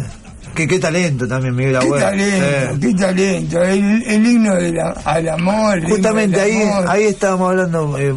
que 0.55 0.67
qué 0.67 0.79
talento 0.79 1.27
también, 1.29 1.55
Miguel 1.55 1.79
Qué 1.79 1.87
Abuelo. 1.87 2.05
talento, 2.07 2.75
Sí. 2.75 2.81
qué 2.81 2.95
talento. 2.95 3.63
El, 3.63 4.03
el 4.07 4.27
himno 4.27 4.55
de 4.57 4.73
la- 4.73 4.91
al 5.05 5.29
amor. 5.29 5.83
Justamente 5.89 6.41
ahí, 6.41 6.63
amor. 6.63 6.85
ahí 6.89 7.05
estábamos 7.05 7.51
hablando. 7.51 7.97
eh, 7.99 8.15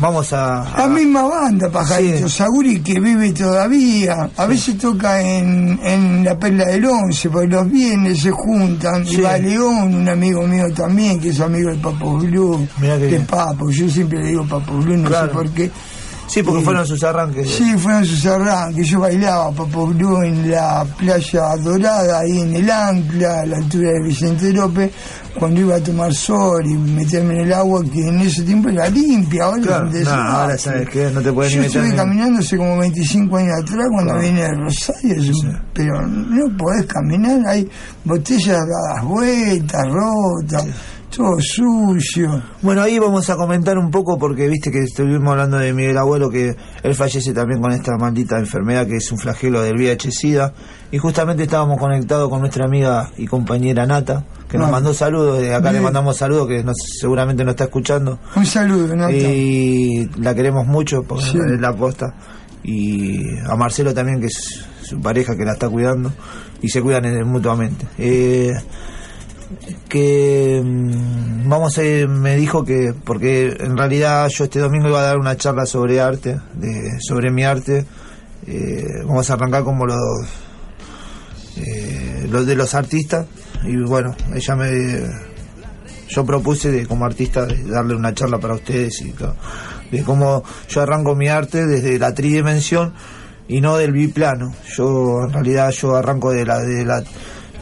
vamos 0.00 0.32
a. 0.32 0.62
a- 0.62 0.78
La 0.78 0.86
misma 0.88 1.22
banda, 1.22 1.70
Pajarito 1.70 2.28
Sí. 2.28 2.36
Saguri, 2.36 2.80
que 2.80 2.98
vive 3.00 3.32
todavía. 3.32 4.30
A 4.36 4.46
veces 4.46 4.78
toca 4.78 5.20
en, 5.20 5.78
en 5.82 6.24
la 6.24 6.38
Perla 6.38 6.66
del 6.66 6.84
Once, 6.86 7.28
porque 7.30 7.48
los 7.48 7.70
viernes 7.70 8.20
se 8.20 8.30
juntan. 8.30 9.04
Sí. 9.06 9.16
Y 9.16 9.20
va 9.20 9.36
León, 9.38 9.94
un 9.94 10.08
amigo 10.08 10.46
mío 10.46 10.64
también, 10.74 11.20
que 11.20 11.28
es 11.30 11.40
amigo 11.40 11.70
de 11.70 11.76
Papo 11.78 12.18
Blue. 12.18 12.66
De 12.80 13.06
bien. 13.08 13.26
Papo, 13.26 13.70
yo 13.70 13.88
siempre 13.88 14.18
le 14.22 14.28
digo 14.30 14.46
Papo 14.46 14.72
Blue, 14.78 14.96
no 14.96 15.08
Claro. 15.08 15.28
sé 15.28 15.32
por 15.34 15.48
qué. 15.50 15.70
Sí, 16.30 16.44
porque 16.44 16.62
fueron 16.62 16.86
sus 16.86 17.02
arranques. 17.02 17.50
Sí, 17.50 17.76
fueron 17.76 18.04
sus 18.04 18.24
arranques. 18.24 18.86
Yo 18.88 19.00
bailaba 19.00 19.50
Papo 19.50 19.88
Blue 19.88 20.22
en 20.22 20.48
la 20.50 20.84
playa 20.96 21.56
dorada, 21.56 22.20
ahí 22.20 22.40
en 22.40 22.54
el 22.54 22.70
Ancla, 22.70 23.40
a 23.40 23.46
la 23.46 23.56
altura 23.56 23.90
de 23.90 24.02
Vicente 24.06 24.52
López, 24.52 24.92
cuando 25.36 25.60
iba 25.60 25.74
a 25.74 25.80
tomar 25.80 26.14
sol 26.14 26.64
y 26.64 26.74
meterme 26.74 27.34
en 27.34 27.40
el 27.46 27.52
agua, 27.52 27.82
que 27.82 28.06
en 28.06 28.20
ese 28.20 28.42
tiempo 28.44 28.68
era 28.68 28.88
limpia. 28.88 29.44
Ahora, 29.44 29.60
Claro, 29.60 29.90
no, 30.04 30.10
ahora 30.10 30.56
sabes 30.58 30.88
que 30.88 31.10
no 31.10 31.20
te 31.20 31.32
puedes 31.32 31.52
Yo 31.52 31.60
ni 31.62 31.66
meter 31.66 31.82
estuve 31.82 31.96
caminando 31.96 32.38
hace 32.38 32.56
como 32.56 32.78
25 32.78 33.36
años 33.36 33.52
atrás 33.64 33.86
cuando 33.90 34.12
Claro. 34.12 34.20
vine 34.28 34.42
de 34.42 34.54
Rosario, 34.54 35.32
pero 35.74 36.06
no 36.06 36.56
podés 36.56 36.86
caminar, 36.86 37.40
hay 37.48 37.68
botellas 38.04 38.58
dadas 38.68 39.04
vueltas, 39.04 39.82
rotas, 39.90 40.64
todo 41.20 41.38
sucio. 41.40 42.42
Bueno, 42.62 42.82
ahí 42.82 42.98
vamos 42.98 43.28
a 43.28 43.36
comentar 43.36 43.76
un 43.76 43.90
poco 43.90 44.18
porque 44.18 44.48
viste 44.48 44.70
que 44.70 44.78
estuvimos 44.80 45.30
hablando 45.32 45.58
de 45.58 45.72
Miguel 45.74 45.98
Abuelo 45.98 46.30
que 46.30 46.56
él 46.82 46.94
fallece 46.94 47.32
también 47.34 47.60
con 47.60 47.72
esta 47.72 47.96
maldita 47.98 48.38
enfermedad 48.38 48.86
que 48.86 48.96
es 48.96 49.12
un 49.12 49.18
flagelo 49.18 49.60
del 49.62 49.76
VIH-Sida 49.76 50.52
y 50.90 50.98
justamente 50.98 51.42
estábamos 51.42 51.78
conectados 51.78 52.28
con 52.30 52.40
nuestra 52.40 52.64
amiga 52.64 53.10
y 53.18 53.26
compañera 53.26 53.86
Nata 53.86 54.24
que 54.48 54.56
nos 54.58 54.68
Ah. 54.68 54.72
mandó 54.72 54.94
saludos, 54.94 55.40
de 55.40 55.54
acá 55.54 55.72
le 55.72 55.80
mandamos 55.80 56.16
saludos 56.16 56.48
que 56.48 56.64
nos- 56.64 56.76
seguramente 56.98 57.44
nos 57.44 57.52
está 57.52 57.64
escuchando 57.64 58.18
Un 58.34 58.46
saludo, 58.46 58.96
¿no? 58.96 59.10
y 59.10 60.08
la 60.16 60.34
queremos 60.34 60.66
mucho 60.66 61.02
porque 61.02 61.24
Sí. 61.26 61.38
la 61.58 61.74
posta 61.76 62.14
y 62.62 63.38
a 63.46 63.56
Marcelo 63.56 63.92
también 63.94 64.20
que 64.20 64.26
es 64.28 64.64
su 64.82 65.00
pareja 65.00 65.36
que 65.36 65.44
la 65.44 65.52
está 65.52 65.68
cuidando 65.68 66.12
y 66.62 66.68
se 66.68 66.80
cuidan 66.82 67.26
mutuamente 67.28 67.86
eh, 67.98 68.52
que 69.88 70.62
mm, 70.64 71.48
vamos 71.48 71.78
a 71.78 71.82
me 71.82 72.36
dijo 72.36 72.64
que 72.64 72.94
porque 73.04 73.56
en 73.58 73.76
realidad 73.76 74.28
yo 74.28 74.44
este 74.44 74.60
domingo 74.60 74.88
iba 74.88 75.00
a 75.00 75.04
dar 75.04 75.18
una 75.18 75.36
charla 75.36 75.66
sobre 75.66 76.00
arte 76.00 76.38
de, 76.54 77.00
sobre 77.00 77.30
mi 77.30 77.44
arte. 77.44 77.84
Eh, 78.46 78.84
vamos 79.04 79.28
a 79.30 79.34
arrancar 79.34 79.64
como 79.64 79.86
los 79.86 79.98
eh, 81.56 82.26
los 82.30 82.46
de 82.46 82.54
los 82.54 82.74
artistas. 82.74 83.26
Y 83.64 83.76
bueno 83.76 84.14
ella 84.34 84.56
me 84.56 84.70
yo 86.08 86.26
propuse 86.26 86.72
de 86.72 86.86
como 86.86 87.04
artista 87.04 87.46
de 87.46 87.62
darle 87.64 87.94
una 87.94 88.12
charla 88.12 88.38
para 88.38 88.54
ustedes 88.54 89.00
y 89.02 89.12
todo, 89.12 89.36
de 89.90 90.02
cómo 90.02 90.42
yo 90.68 90.82
arranco 90.82 91.14
mi 91.14 91.28
arte 91.28 91.66
desde 91.66 91.98
la 91.98 92.12
tridimensión 92.14 92.94
y 93.46 93.60
no 93.60 93.76
del 93.76 93.92
biplano. 93.92 94.52
Yo 94.76 95.24
en 95.24 95.32
realidad 95.32 95.70
yo 95.70 95.94
arranco 95.94 96.32
de 96.32 96.44
la 96.44 96.58
de 96.60 96.84
la 96.84 97.02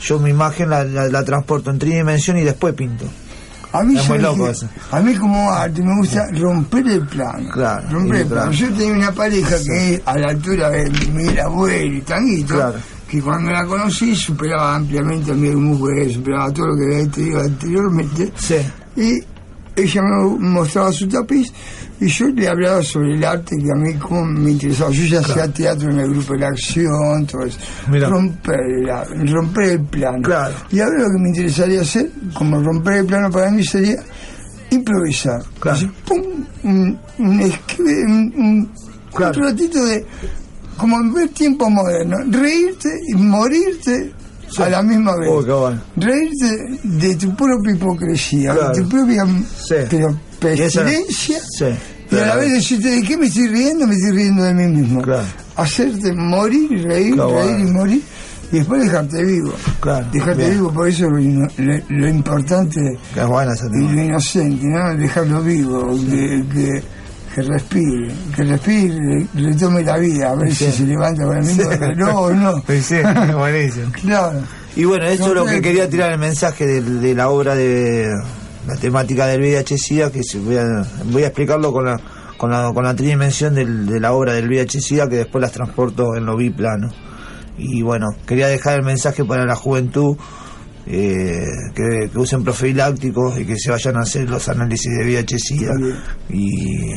yo 0.00 0.18
mi 0.18 0.30
imagen 0.30 0.70
la, 0.70 0.84
la, 0.84 1.08
la 1.08 1.24
transporto 1.24 1.70
en 1.70 1.78
tridimensión 1.78 2.38
y 2.38 2.44
después 2.44 2.74
pinto 2.74 3.04
A 3.72 3.82
mí, 3.82 3.96
Es 3.98 4.08
muy 4.08 4.18
¿sabes 4.18 4.22
loco 4.22 4.48
eso. 4.48 4.68
a 4.92 5.00
mí 5.00 5.14
como 5.14 5.50
arte 5.50 5.82
me 5.82 5.94
gusta 5.98 6.26
romper 6.32 6.86
el 6.88 7.06
plano. 7.06 7.50
Claro, 7.52 7.88
romper 7.90 8.20
el 8.22 8.26
plano. 8.26 8.52
Yo 8.52 8.68
tenía 8.72 8.94
una 8.94 9.12
pareja 9.12 9.56
que 9.62 10.02
a 10.04 10.18
la 10.18 10.28
altura 10.30 10.70
de 10.70 10.88
mi 11.12 11.38
abuelo 11.38 11.94
y 11.96 12.00
tanguito, 12.02 12.54
Claro. 12.54 12.76
que 13.08 13.20
cuando 13.20 13.50
la 13.50 13.64
conocí 13.66 14.14
superaba 14.16 14.76
ampliamente 14.76 15.32
a 15.32 15.34
mi 15.34 15.50
mujer, 15.50 16.12
superaba 16.12 16.50
todo 16.52 16.68
lo 16.68 16.76
que 16.76 16.94
había 16.96 17.10
tenido 17.10 17.40
anteriormente. 17.40 18.32
sí 18.36 18.56
Y 18.96 19.18
ella 19.80 20.00
me 20.02 20.38
mostraba 20.48 20.90
su 20.92 21.06
tapiz 21.06 21.52
y 22.00 22.06
yo 22.06 22.26
le 22.28 22.46
hablaba 22.48 22.82
sobre 22.82 23.14
el 23.14 23.24
arte 23.24 23.56
que 23.56 23.70
a 23.72 23.74
mí 23.74 23.94
como 23.94 24.24
me 24.24 24.50
interesaba. 24.52 24.90
Yo 24.90 25.04
ya 25.04 25.20
hacía 25.20 25.48
teatro 25.52 25.90
en 25.90 25.98
el 26.00 26.10
grupo 26.10 26.32
de 26.34 26.38
la 26.40 26.48
acción, 26.48 27.26
todo 27.26 27.44
eso. 27.44 27.58
Romper, 27.88 28.60
la- 28.84 29.04
romper 29.04 29.70
el 29.70 29.80
plano. 29.84 30.22
Claro. 30.22 30.54
Y 30.70 30.80
ahora 30.80 30.98
lo 31.02 31.06
que 31.08 31.18
me 31.22 31.28
interesaría 31.30 31.80
hacer, 31.80 32.10
como 32.34 32.62
romper 32.62 32.94
el 32.98 33.06
plano 33.06 33.30
para 33.30 33.50
mí 33.50 33.64
sería 33.64 33.96
improvisar. 34.70 35.42
Claro. 35.60 35.76
Así, 35.76 35.90
pum, 36.06 36.22
un, 36.64 36.98
un, 37.18 37.52
un- 38.36 38.70
Claro. 39.14 39.40
un 39.40 39.44
ratito 39.46 39.84
de, 39.84 40.04
como 40.76 41.00
en 41.00 41.12
ver 41.14 41.28
tiempo 41.30 41.68
moderno, 41.70 42.18
reírte 42.30 42.88
y 43.08 43.14
morirte 43.14 44.12
Sí. 44.58 44.62
a 44.64 44.68
la 44.70 44.82
misma 44.82 45.16
vez 45.16 45.28
bueno. 45.30 45.82
reírte 45.96 46.78
de 46.84 47.16
tu 47.16 47.34
propia 47.34 47.72
hipocresía, 47.72 48.54
Claro. 48.54 48.74
de 48.74 48.82
tu 48.82 48.88
propia 48.88 49.24
Sí. 49.26 49.74
pero 49.88 50.54
Y 50.54 50.60
esa- 50.62 50.84
pestilencia, 50.84 51.38
y 52.10 52.16
a 52.16 52.26
la 52.26 52.36
vez 52.36 52.52
decirte 52.52 52.88
de 52.90 53.02
qué 53.02 53.16
me 53.16 53.26
estoy 53.26 53.48
riendo, 53.48 53.86
me 53.86 53.94
estoy 53.94 54.12
riendo 54.12 54.42
de 54.44 54.54
mí 54.54 54.66
mismo. 54.76 55.02
Claro. 55.02 55.24
Hacerte 55.56 56.12
morir, 56.12 56.70
reír, 56.84 57.16
reír 57.16 57.16
bueno. 57.16 57.58
y 57.68 57.72
morir, 57.72 58.02
y 58.52 58.56
después 58.58 58.80
dejarte 58.82 59.24
vivo. 59.24 59.52
Claro, 59.80 60.06
Dejarte 60.12 60.42
bien. 60.42 60.52
vivo, 60.54 60.72
por 60.72 60.88
eso 60.88 61.08
lo, 61.10 61.18
lo- 61.18 61.82
lo 61.88 62.08
importante 62.08 62.80
tema. 63.68 63.92
lo 63.92 64.02
inocente, 64.04 64.66
¿no? 64.66 64.96
Dejarlo 64.96 65.42
vivo, 65.42 65.96
que, 66.08 66.44
que, 66.54 66.82
que 67.40 67.52
respire, 67.52 68.12
que 68.34 68.44
respire, 68.44 69.26
le 69.34 69.54
tome 69.54 69.82
la 69.82 69.96
vida, 69.98 70.30
a 70.30 70.34
ver 70.34 70.52
Sí. 70.54 70.66
si 70.66 70.72
se 70.72 70.84
levanta 70.86 71.24
con 71.24 71.36
el 71.36 71.44
mismo 71.44 72.10
o 72.20 72.30
no. 72.32 72.62
Sí, 72.66 72.82
sí, 72.82 72.96
buenísimo. 73.36 73.92
Claro. 73.92 74.40
Y 74.76 74.84
bueno, 74.84 75.06
eso 75.06 75.26
es 75.28 75.34
lo 75.34 75.44
que 75.44 75.60
quería 75.60 75.88
tirar 75.88 76.12
el 76.12 76.18
mensaje 76.18 76.66
de, 76.66 76.80
de 76.82 77.14
la 77.14 77.28
obra 77.30 77.54
de 77.54 78.08
la 78.66 78.76
temática 78.76 79.26
del 79.26 79.40
VIH-Sida, 79.40 80.10
que 80.10 80.22
se- 80.22 80.38
voy, 80.38 80.56
a, 80.56 80.64
voy 81.06 81.22
a 81.24 81.28
explicarlo 81.28 81.72
con 81.72 81.84
la, 81.86 81.98
con 82.36 82.50
la, 82.50 82.70
con 82.72 82.84
la 82.84 82.94
tridimensión 82.94 83.54
del- 83.54 83.86
de 83.86 83.98
la 84.00 84.12
obra 84.12 84.34
del 84.34 84.48
VIH-Sida, 84.48 85.08
que 85.08 85.16
después 85.16 85.40
las 85.42 85.52
transporto 85.52 86.14
en 86.16 86.26
lo 86.26 86.36
biplano. 86.36 86.90
Y 87.56 87.82
bueno, 87.82 88.06
quería 88.26 88.46
dejar 88.48 88.78
el 88.78 88.84
mensaje 88.84 89.24
para 89.24 89.44
la 89.44 89.56
juventud 89.56 90.16
eh, 90.90 91.44
que, 91.74 92.08
que 92.10 92.18
usen 92.18 92.42
profilácticos 92.42 93.38
y 93.38 93.44
que 93.44 93.56
se 93.58 93.70
vayan 93.70 93.96
a 93.98 94.00
hacer 94.00 94.28
los 94.28 94.48
análisis 94.48 94.90
de 94.90 95.04
VIH-Sida 95.04 95.74
y, 96.30 96.92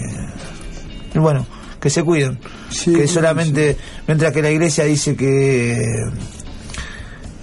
y 1.14 1.20
bueno, 1.20 1.46
que 1.80 1.90
se 1.90 2.02
cuiden. 2.04 2.40
Sí, 2.70 2.94
que 2.94 3.08
sí, 3.08 3.14
solamente, 3.16 3.76
mientras 4.08 4.32
que 4.32 4.42
la 4.42 4.50
iglesia 4.50 4.86
dice 4.86 5.16
que 5.16 5.84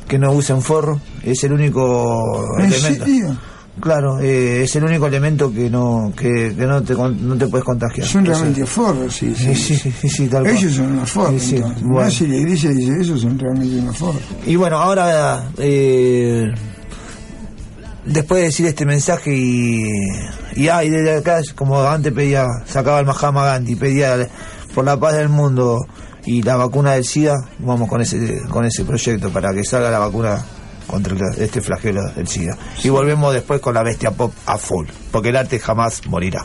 que 0.09 0.19
no 0.19 0.33
usen 0.33 0.63
forro, 0.63 1.01
es 1.23 1.45
el 1.45 1.53
único 1.53 2.57
¿En 2.59 2.73
elemento. 2.73 3.05
serio? 3.05 3.39
Claro, 3.81 4.19
eh, 4.21 4.65
es 4.65 4.77
el 4.77 4.85
único 4.85 5.07
elemento 5.07 5.53
que 5.53 5.71
no 5.71 6.13
que, 6.17 6.55
que 6.57 6.67
no 6.67 6.83
te 6.83 6.95
no 6.95 7.37
te 7.37 7.47
puedes 7.47 7.65
contagiar. 7.65 8.07
Son 8.07 8.25
realmente 8.25 8.67
forros, 8.67 9.15
sí, 9.15 9.35
sí. 9.37 9.55
Sí, 9.55 9.77
sí, 9.77 9.93
sí, 10.01 10.09
sí, 10.09 10.27
tal 10.29 10.43
cual. 10.43 10.57
Ellos 10.57 10.73
son 10.75 10.93
unos 10.93 11.11
forros. 11.11 11.43
Sí, 11.43 11.49
sí, 11.49 11.57
entonces. 11.57 11.83
bueno. 11.83 12.05
No, 12.05 12.11
si 12.11 12.27
la 12.27 12.37
iglesia 12.37 12.71
dice 12.71 12.93
eso, 13.01 13.19
son 13.19 13.39
realmente 13.39 13.79
unos 13.79 13.97
forros. 13.97 14.23
Y 14.47 14.57
bueno, 14.57 14.79
ahora 14.79 15.51
eh, 15.59 16.47
después 18.05 18.41
de 18.41 18.47
decir 18.47 18.67
este 18.67 18.85
mensaje 18.85 19.35
y 19.35 19.85
y, 20.57 20.69
ah, 20.69 20.83
y 20.83 20.91
desde 20.91 21.19
acá 21.19 21.41
como 21.55 21.81
antes 21.83 22.13
pedía 22.13 22.47
sacaba 22.67 23.01
el 23.01 23.07
Mahatma 23.07 23.45
Gandhi 23.45 23.77
pedía 23.77 24.29
por 24.75 24.85
la 24.85 24.99
paz 24.99 25.17
del 25.17 25.29
mundo 25.29 25.79
y 26.25 26.43
la 26.43 26.57
vacuna 26.57 26.93
del 26.93 27.05
SIDA 27.05 27.37
vamos 27.59 27.89
con 27.89 28.01
ese 28.01 28.43
con 28.49 28.65
ese 28.65 28.85
proyecto 28.85 29.31
para 29.31 29.53
que 29.53 29.63
salga 29.63 29.91
la 29.91 29.99
vacuna 29.99 30.45
contra 30.89 31.15
este 31.37 31.61
flagelo 31.61 32.03
del 32.17 32.27
SIDA. 32.27 32.59
Y 32.83 32.89
volvemos 32.89 33.33
después 33.33 33.61
con 33.61 33.75
la 33.75 33.85
bestia 33.85 34.11
pop 34.11 34.33
a 34.47 34.59
full 34.59 34.89
porque 35.13 35.29
el 35.29 35.37
arte 35.37 35.61
jamás 35.61 36.05
morirá 36.07 36.45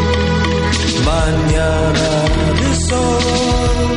mañana 1.05 2.09
de 2.59 2.69
sol, 2.87 3.89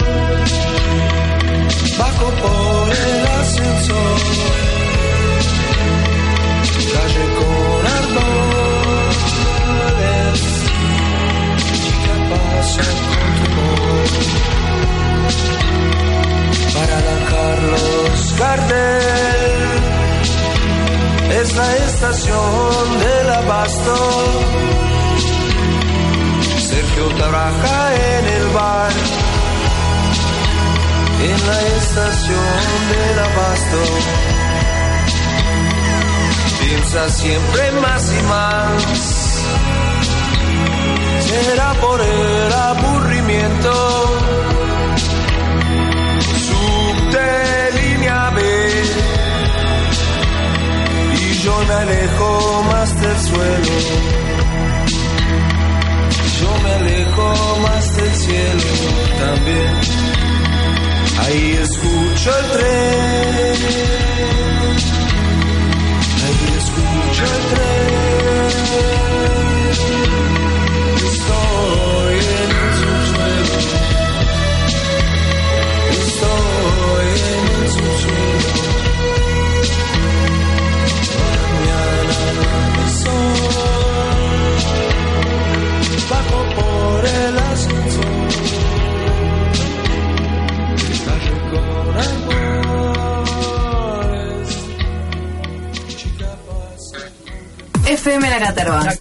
bajo 1.99 2.27
por 2.43 2.89
el 2.91 3.27
ascensor, 3.41 4.21
calle 6.95 7.27
con 7.39 7.83
árboles, 8.01 9.19
chica 11.83 12.15
pasa 12.31 12.87
con 13.11 13.29
temor, 13.41 14.09
para 16.75 16.97
la 17.09 17.17
Carlos 17.31 18.19
Gardel, 18.39 19.57
es 21.41 21.49
la 21.57 21.69
estación 21.77 22.85
del 23.01 23.29
abasto. 23.31 24.94
Sergio 26.95 27.09
trabaja 27.17 27.95
en 27.95 28.27
el 28.27 28.49
bar, 28.51 28.93
en 31.23 31.47
la 31.47 31.61
estación 31.77 32.61
del 32.91 33.19
abasto. 33.19 33.83
Piensa 36.61 37.09
siempre 37.09 37.73
más 37.83 38.13
y 38.13 38.23
más, 38.23 38.83
será 41.21 41.75
por 41.81 42.01
el 42.01 42.53
aburrimiento. 42.53 43.73
Subte 46.47 47.73
línea 47.83 48.31
B, 48.31 48.41
y 51.15 51.33
yo 51.43 51.59
me 51.67 51.75
alejo 51.75 52.63
más 52.71 53.01
del 53.01 53.19
suelo 53.19 54.34
alejo 56.95 57.59
más 57.61 57.97
del 57.97 58.15
cielo 58.15 58.63
también. 59.19 59.81
Ahí 61.19 61.59
escucho 61.63 62.31
el 62.39 62.51
tren, 62.53 63.57
ahí 66.25 66.57
escucho 66.57 67.25
el 67.25 67.55
tren. 67.55 67.75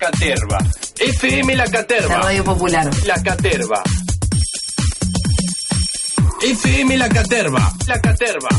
Caterva. 0.03 0.57
La 0.57 0.65
Caterva. 0.65 0.73
FM 0.99 1.55
La 1.55 1.63
La 1.65 1.71
Caterva. 1.71 2.17
radio 2.21 2.43
popular. 2.43 2.89
La 3.05 3.15
Caterva. 3.23 3.81
FM 6.41 6.97
La 6.97 7.07
Caterva. 7.09 7.73
La 7.87 7.99
Caterva. 8.01 8.49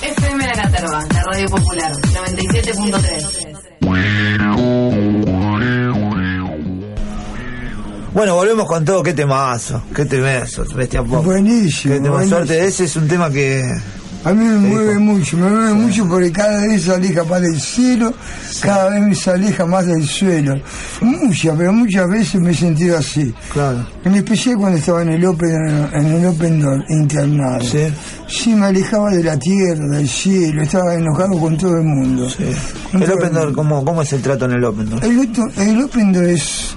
FM 0.00 0.46
La 0.46 0.52
Caterva, 0.54 1.04
la 1.12 1.22
radio 1.24 1.48
popular. 1.48 1.92
97.3. 1.92 3.58
Bueno, 8.14 8.34
volvemos 8.36 8.66
con 8.66 8.84
todo. 8.84 9.02
Qué 9.02 9.12
temazo, 9.12 9.82
qué 9.94 10.04
temazo, 10.04 10.64
bestia 10.74 11.02
pop. 11.02 11.24
Buenísimo, 11.24 11.94
Qué 11.94 12.00
tema 12.00 12.14
buenísimo. 12.14 12.38
suerte. 12.38 12.64
Ese 12.64 12.84
es 12.84 12.96
un 12.96 13.08
tema 13.08 13.30
que. 13.30 13.64
A 14.24 14.32
mí 14.32 14.42
me 14.42 14.56
mueve 14.56 14.98
mucho, 14.98 15.36
me 15.36 15.50
mueve 15.50 15.74
mucho 15.74 16.08
porque 16.08 16.32
cada 16.32 16.66
vez 16.66 16.84
se 16.84 16.94
aleja 16.94 17.24
más 17.24 17.42
del 17.42 17.60
cielo, 17.60 18.14
cada 18.62 18.88
vez 18.88 19.18
se 19.18 19.30
aleja 19.30 19.66
más 19.66 19.86
del 19.86 20.06
suelo. 20.06 20.54
Muchas, 21.02 21.54
pero 21.58 21.72
muchas 21.74 22.08
veces 22.08 22.40
me 22.40 22.52
he 22.52 22.54
sentido 22.54 22.96
así. 22.96 23.34
Claro. 23.52 23.86
En 24.02 24.14
especial 24.14 24.56
cuando 24.56 24.78
estaba 24.78 25.02
en 25.02 25.10
el 25.10 25.26
Open, 25.26 25.88
en 25.92 26.06
el 26.06 26.26
open 26.26 26.58
Door, 26.58 26.84
internado. 26.88 27.64
Sí. 27.64 27.86
Sí, 28.26 28.54
me 28.54 28.66
alejaba 28.66 29.10
de 29.10 29.22
la 29.22 29.38
tierra, 29.38 29.86
del 29.88 30.08
cielo, 30.08 30.62
estaba 30.62 30.94
enojado 30.94 31.38
con 31.38 31.58
todo 31.58 31.76
el 31.76 31.84
mundo. 31.84 32.30
Sí. 32.30 32.44
El 32.94 33.12
Open 33.12 33.32
Door. 33.34 33.54
¿cómo, 33.54 33.84
¿cómo 33.84 34.00
es 34.00 34.12
el 34.14 34.22
trato 34.22 34.46
en 34.46 34.52
el 34.52 34.64
Open 34.64 34.88
Door? 34.88 35.04
El, 35.04 35.28
el 35.68 35.82
Open 35.82 36.12
Door 36.14 36.24
es, 36.24 36.74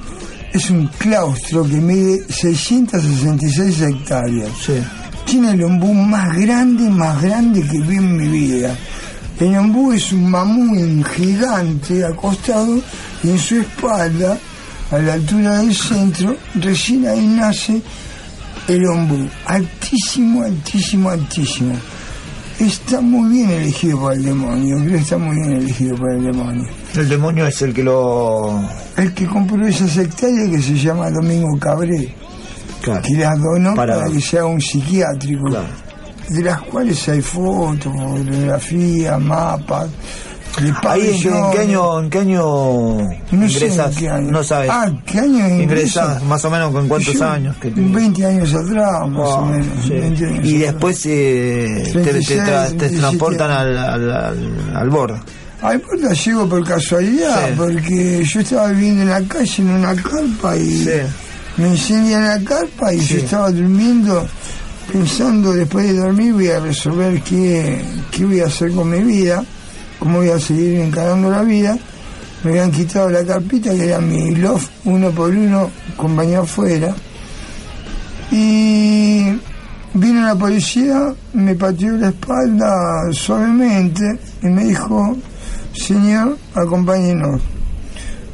es 0.52 0.70
un 0.70 0.88
claustro 0.98 1.64
que 1.64 1.78
mide 1.78 2.26
666 2.28 3.82
hectáreas. 3.84 4.50
Sí. 4.66 4.84
Tiene 5.28 5.52
el 5.52 5.64
ombú 5.66 5.94
más 5.94 6.38
grande, 6.38 6.90
más 6.90 7.22
grande 7.22 7.62
que 7.62 7.82
vi 7.82 7.98
en 7.98 8.16
mi 8.16 8.28
vida. 8.30 8.74
El 9.38 9.58
ombú 9.58 9.92
es 9.92 10.14
un 10.14 10.32
mamú 10.32 11.04
gigante 11.04 12.06
acostado 12.06 12.80
y 13.22 13.32
en 13.32 13.38
su 13.38 13.58
espalda, 13.58 14.38
a 14.90 14.98
la 15.00 15.16
altura 15.16 15.58
del 15.58 15.76
centro, 15.76 16.34
recién 16.56 17.06
ahí 17.08 17.28
nace 17.28 17.82
el 18.70 18.88
ombú. 18.88 19.28
Altísimo, 19.46 20.44
altísimo, 20.44 21.10
altísimo. 21.10 21.76
Está 22.58 23.02
muy 23.02 23.30
bien 23.30 23.50
elegido 23.50 24.00
por 24.00 24.14
el 24.14 24.24
demonio, 24.24 24.78
creo 24.78 24.92
que 24.92 24.98
está 24.98 25.18
muy 25.18 25.36
bien 25.36 25.58
elegido 25.58 25.98
por 25.98 26.10
el 26.10 26.24
demonio. 26.24 26.66
El 26.96 27.10
demonio 27.10 27.46
es 27.46 27.62
el 27.62 27.74
que 27.74 27.84
lo. 27.84 28.64
El 28.96 29.14
que 29.14 29.28
compró 29.28 29.68
esas 29.68 29.96
hectáreas 29.98 30.50
que 30.50 30.62
se 30.62 30.76
llama 30.76 31.12
Domingo 31.12 31.60
Cabré, 31.60 32.16
Claro. 32.92 33.02
que 33.08 33.14
las 33.16 33.40
donó 33.42 33.76
Para- 33.76 34.00
para, 34.00 34.12
que 34.12 34.22
sea 34.22 34.46
un 34.46 34.60
psiquiátrico, 34.62 35.46
Claro. 35.46 35.66
de 36.30 36.42
las 36.44 36.62
cuales 36.64 37.08
hay 37.10 37.22
fotos, 37.22 37.94
fotografías, 37.94 39.20
mapas. 39.22 39.88
Ahí 40.60 40.66
en 40.66 40.66
qué, 40.66 40.70
en 40.70 40.74
qué 40.74 40.82
pabellones. 40.82 41.60
año, 41.60 42.00
en 42.00 42.10
qué 42.10 42.18
año 42.20 42.42
No 42.42 43.08
sé 43.08 43.36
ingresas, 43.36 43.92
en 43.94 44.00
qué 44.00 44.10
año. 44.10 44.32
no 44.32 44.44
sabes. 44.44 44.70
Ah, 44.74 44.92
¿qué 45.06 45.20
año 45.20 45.48
ingresas 45.50 46.08
ingreso? 46.14 46.26
más 46.26 46.46
o 46.46 46.50
menos 46.50 46.72
con 46.72 46.88
cuántos 46.88 47.14
Yo, 47.14 47.30
años 47.30 47.56
que 47.58 47.70
tenías? 47.70 47.94
20 47.94 48.26
años 48.26 48.54
atrás, 48.56 49.08
más 49.08 49.30
o 49.30 49.38
Ah, 49.38 49.46
menos. 49.52 49.68
sí. 49.84 49.90
20 49.92 50.26
años 50.26 50.46
Y 50.48 50.58
después 50.58 51.06
eh, 51.06 51.82
te, 51.86 51.92
te, 51.92 52.00
36, 52.02 52.42
tra- 52.42 52.64
te 52.70 52.76
37 52.78 52.98
transportan 52.98 53.52
al, 53.52 53.78
al, 53.78 54.12
al, 54.12 54.72
al 54.76 54.90
borde. 54.90 55.20
Ay, 55.62 55.78
puta, 55.80 56.14
llego 56.14 56.48
por 56.50 56.64
casualidad, 56.68 57.48
Sí. 57.50 57.54
porque 57.56 58.24
yo 58.24 58.40
estaba 58.40 58.68
viviendo 58.70 59.02
en 59.04 59.10
la 59.10 59.22
calle, 59.24 59.54
en 59.62 59.70
una 59.70 59.96
carpa, 59.96 60.56
y 60.58 60.66
Sí. 60.86 60.90
Me 61.58 61.70
incendian 61.70 62.24
la 62.28 62.40
carpa, 62.44 62.94
y 62.94 63.00
Sí. 63.02 63.16
yo 63.16 63.20
estaba 63.20 63.52
durmiendo, 63.52 64.26
pensando, 64.92 65.54
después 65.54 65.88
de 65.88 65.98
dormir 65.98 66.34
voy 66.34 66.48
a 66.50 66.60
resolver 66.60 67.22
qué, 67.24 67.84
qué 68.12 68.26
voy 68.26 68.40
a 68.42 68.46
hacer 68.46 68.72
con 68.72 68.90
mi 68.90 69.00
vida, 69.02 69.44
cómo 70.00 70.20
voy 70.20 70.30
a 70.30 70.40
seguir 70.40 70.80
encarando 70.80 71.30
la 71.30 71.42
vida. 71.44 71.78
Me 72.44 72.52
habían 72.52 72.72
quitado 72.72 73.10
la 73.10 73.26
carpita, 73.26 73.72
que 73.72 73.86
era 73.86 74.00
mi 74.00 74.36
loft, 74.36 74.70
uno 74.86 75.10
por 75.12 75.32
uno, 75.32 75.70
con 75.98 76.16
baño 76.16 76.42
afuera. 76.42 76.94
Y 78.32 79.26
vino 79.94 80.22
la 80.22 80.36
policía, 80.36 81.14
me 81.34 81.56
pateó 81.56 81.94
la 81.94 82.10
espalda 82.10 82.72
suavemente 83.12 84.20
y 84.44 84.48
me 84.48 84.66
dijo, 84.66 85.18
señor, 85.74 86.38
acompáñenos. 86.54 87.42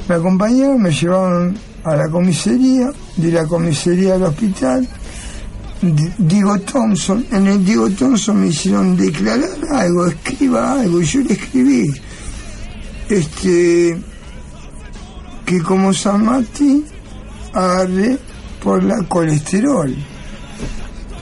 Me 0.09 0.15
acompañaron, 0.15 0.81
me 0.81 0.91
llevaron 0.91 1.57
a 1.85 1.95
la 1.95 2.09
comisaría, 2.09 2.91
de 3.17 3.31
la 3.31 3.45
comisaría 3.45 4.15
al 4.15 4.23
hospital. 4.23 4.87
Diego 6.17 6.59
Thompson, 6.59 7.25
en 7.31 7.47
el 7.47 7.65
Diego 7.65 7.89
Thompson 7.89 8.39
me 8.39 8.47
hicieron 8.47 8.95
declarar 8.95 9.49
algo, 9.71 10.07
escriba 10.07 10.79
algo, 10.79 11.01
yo 11.01 11.19
le 11.21 11.33
escribí. 11.33 11.93
Este, 13.09 13.97
que 15.45 15.61
como 15.61 15.93
San 15.93 16.23
Martín 16.23 16.85
agarré 17.53 18.17
por 18.63 18.81
la 18.83 19.03
colesterol. 19.03 19.93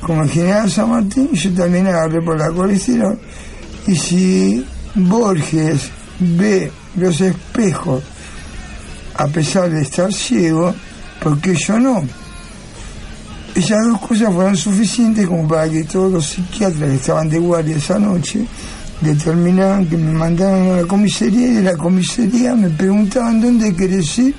Como 0.01 0.23
el 0.23 0.29
general 0.29 0.69
San 0.69 0.89
Martín, 0.89 1.31
yo 1.33 1.51
también 1.53 1.87
agarré 1.87 2.21
por 2.21 2.37
la 2.37 2.51
colesterol. 2.51 3.19
Y 3.87 3.95
si 3.95 4.65
Borges 4.95 5.89
ve 6.19 6.71
los 6.95 7.19
espejos, 7.19 8.03
a 9.15 9.27
pesar 9.27 9.69
de 9.69 9.81
estar 9.81 10.13
ciego, 10.13 10.73
¿por 11.21 11.39
qué 11.39 11.55
yo 11.55 11.79
no? 11.79 12.03
Esas 13.53 13.85
dos 13.85 14.01
cosas 14.01 14.33
fueron 14.33 14.57
suficientes 14.57 15.27
como 15.27 15.47
para 15.47 15.69
que 15.69 15.83
todos 15.83 16.11
los 16.11 16.25
psiquiatras 16.25 16.89
que 16.89 16.95
estaban 16.95 17.29
de 17.29 17.37
guardia 17.37 17.77
esa 17.77 17.99
noche 17.99 18.45
determinaran 19.01 19.87
que 19.87 19.97
me 19.97 20.11
mandaron 20.13 20.73
a 20.73 20.81
la 20.81 20.87
comisaría 20.87 21.47
y 21.47 21.53
de 21.55 21.63
la 21.63 21.77
comisaría 21.77 22.55
me 22.55 22.69
preguntaban 22.69 23.41
dónde 23.41 23.75
querés 23.75 24.17
ir, 24.19 24.35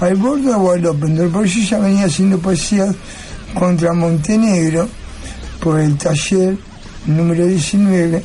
al 0.00 0.16
Borda 0.16 0.58
o 0.58 0.72
al 0.72 0.84
Open 0.84 1.16
Door, 1.16 1.30
porque 1.30 1.48
yo 1.48 1.62
ya 1.62 1.78
venía 1.78 2.06
haciendo 2.06 2.38
poesías 2.38 2.94
contra 3.54 3.92
Montenegro 3.92 4.88
por 5.60 5.80
el 5.80 5.96
taller 5.96 6.56
número 7.06 7.46
19 7.46 8.22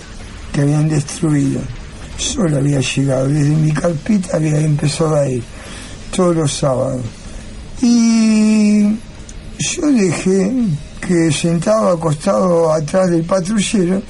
que 0.52 0.62
habían 0.62 0.90
destruido. 0.90 1.62
Solo 2.18 2.58
había 2.58 2.80
llegado, 2.80 3.28
desde 3.28 3.56
mi 3.56 3.72
carpita 3.72 4.38
había 4.38 4.60
empezado 4.60 5.16
a 5.16 5.30
ir 5.30 5.44
todos 6.16 6.36
los 6.36 6.52
sábados. 6.52 7.02
Y 7.82 8.84
yo 9.60 9.92
dejé 9.92 10.52
que 11.00 11.32
sentado 11.32 11.92
acostado 11.92 12.74
atrás 12.74 13.10
del 13.10 13.24
patrullero, 13.24 14.02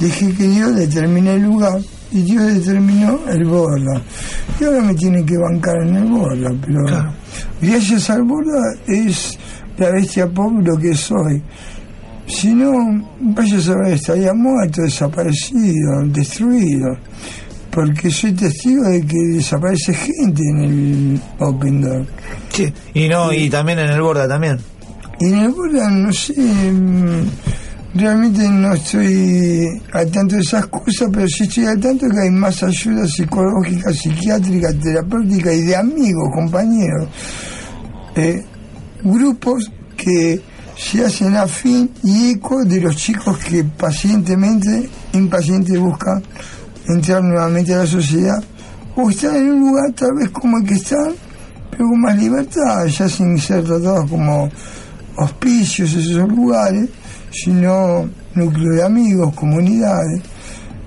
dejé 0.00 0.32
que 0.34 0.48
Dios 0.48 0.74
determine 0.74 1.34
el 1.34 1.42
lugar 1.42 1.80
y 2.12 2.22
Dios 2.22 2.54
determinó 2.54 3.18
el 3.28 3.44
borda. 3.44 4.02
Y 4.60 4.64
ahora 4.64 4.82
me 4.82 4.94
tienen 4.94 5.24
que 5.24 5.36
bancar 5.38 5.76
en 5.82 5.96
el 5.96 6.04
borda, 6.04 6.50
pero 6.64 6.80
gracias 7.60 8.10
al 8.10 8.22
borda 8.24 8.74
es 8.86 9.38
la 9.78 9.90
bestia 9.90 10.26
lo 10.26 10.76
que 10.76 10.94
soy. 10.94 11.42
Si 12.26 12.54
no, 12.54 12.72
vaya 13.20 13.58
a 13.58 13.60
saber, 13.60 13.92
estaría 13.94 14.32
muerto, 14.32 14.82
desaparecido, 14.82 16.02
destruido. 16.06 16.96
Porque 17.70 18.10
soy 18.10 18.32
testigo 18.32 18.84
de 18.84 19.00
que 19.00 19.18
desaparece 19.34 19.94
gente 19.94 20.42
en 20.50 20.60
el 20.60 21.20
Open 21.38 21.80
Door. 21.80 22.06
Y 22.94 23.08
no, 23.08 23.32
y 23.32 23.48
también 23.48 23.78
en 23.78 23.90
el 23.90 24.00
Borda 24.00 24.28
también. 24.28 24.58
Y 25.20 25.26
en 25.26 25.38
el 25.38 25.50
Borda, 25.50 25.88
no 25.90 26.12
sé, 26.12 26.34
mm, 26.36 27.26
realmente 27.94 28.48
no 28.48 28.74
estoy 28.74 29.80
al 29.92 30.10
tanto 30.10 30.36
de 30.36 30.42
esas 30.42 30.66
cosas, 30.66 31.08
pero 31.12 31.26
sí 31.28 31.44
estoy 31.44 31.66
al 31.66 31.80
tanto 31.80 32.06
que 32.08 32.20
hay 32.20 32.30
más 32.30 32.62
ayuda 32.62 33.06
psicológica, 33.06 33.92
psiquiátrica, 33.92 34.72
terapéutica 34.72 35.52
y 35.52 35.62
de 35.62 35.76
amigos, 35.76 36.28
compañeros. 36.34 37.08
Eh, 38.16 38.42
grupos 39.02 39.70
que 39.96 40.40
se 40.76 41.04
hacen 41.04 41.36
afín 41.36 41.90
y 42.02 42.32
eco 42.32 42.64
de 42.64 42.80
los 42.80 42.96
chicos 42.96 43.38
que 43.38 43.64
pacientemente, 43.64 44.88
impacientes 45.12 45.78
buscan 45.78 46.22
entrar 46.88 47.22
nuevamente 47.22 47.74
a 47.74 47.78
la 47.78 47.86
sociedad 47.86 48.42
o 48.96 49.10
estar 49.10 49.36
en 49.36 49.52
un 49.52 49.60
lugar 49.60 49.92
tal 49.92 50.10
vez 50.18 50.30
como 50.30 50.58
el 50.58 50.64
que 50.64 50.74
están, 50.74 51.12
pero 51.72 51.88
con 51.88 52.00
más 52.00 52.16
libertad, 52.16 52.86
ya 52.86 53.08
sin 53.08 53.36
ser 53.38 53.64
tratados 53.64 54.08
como 54.08 54.48
hospicios 55.16 55.92
esos 55.94 56.28
lugares, 56.28 56.88
sino 57.30 58.08
núcleo 58.34 58.72
de 58.74 58.84
amigos, 58.84 59.34
comunidades, 59.34 60.22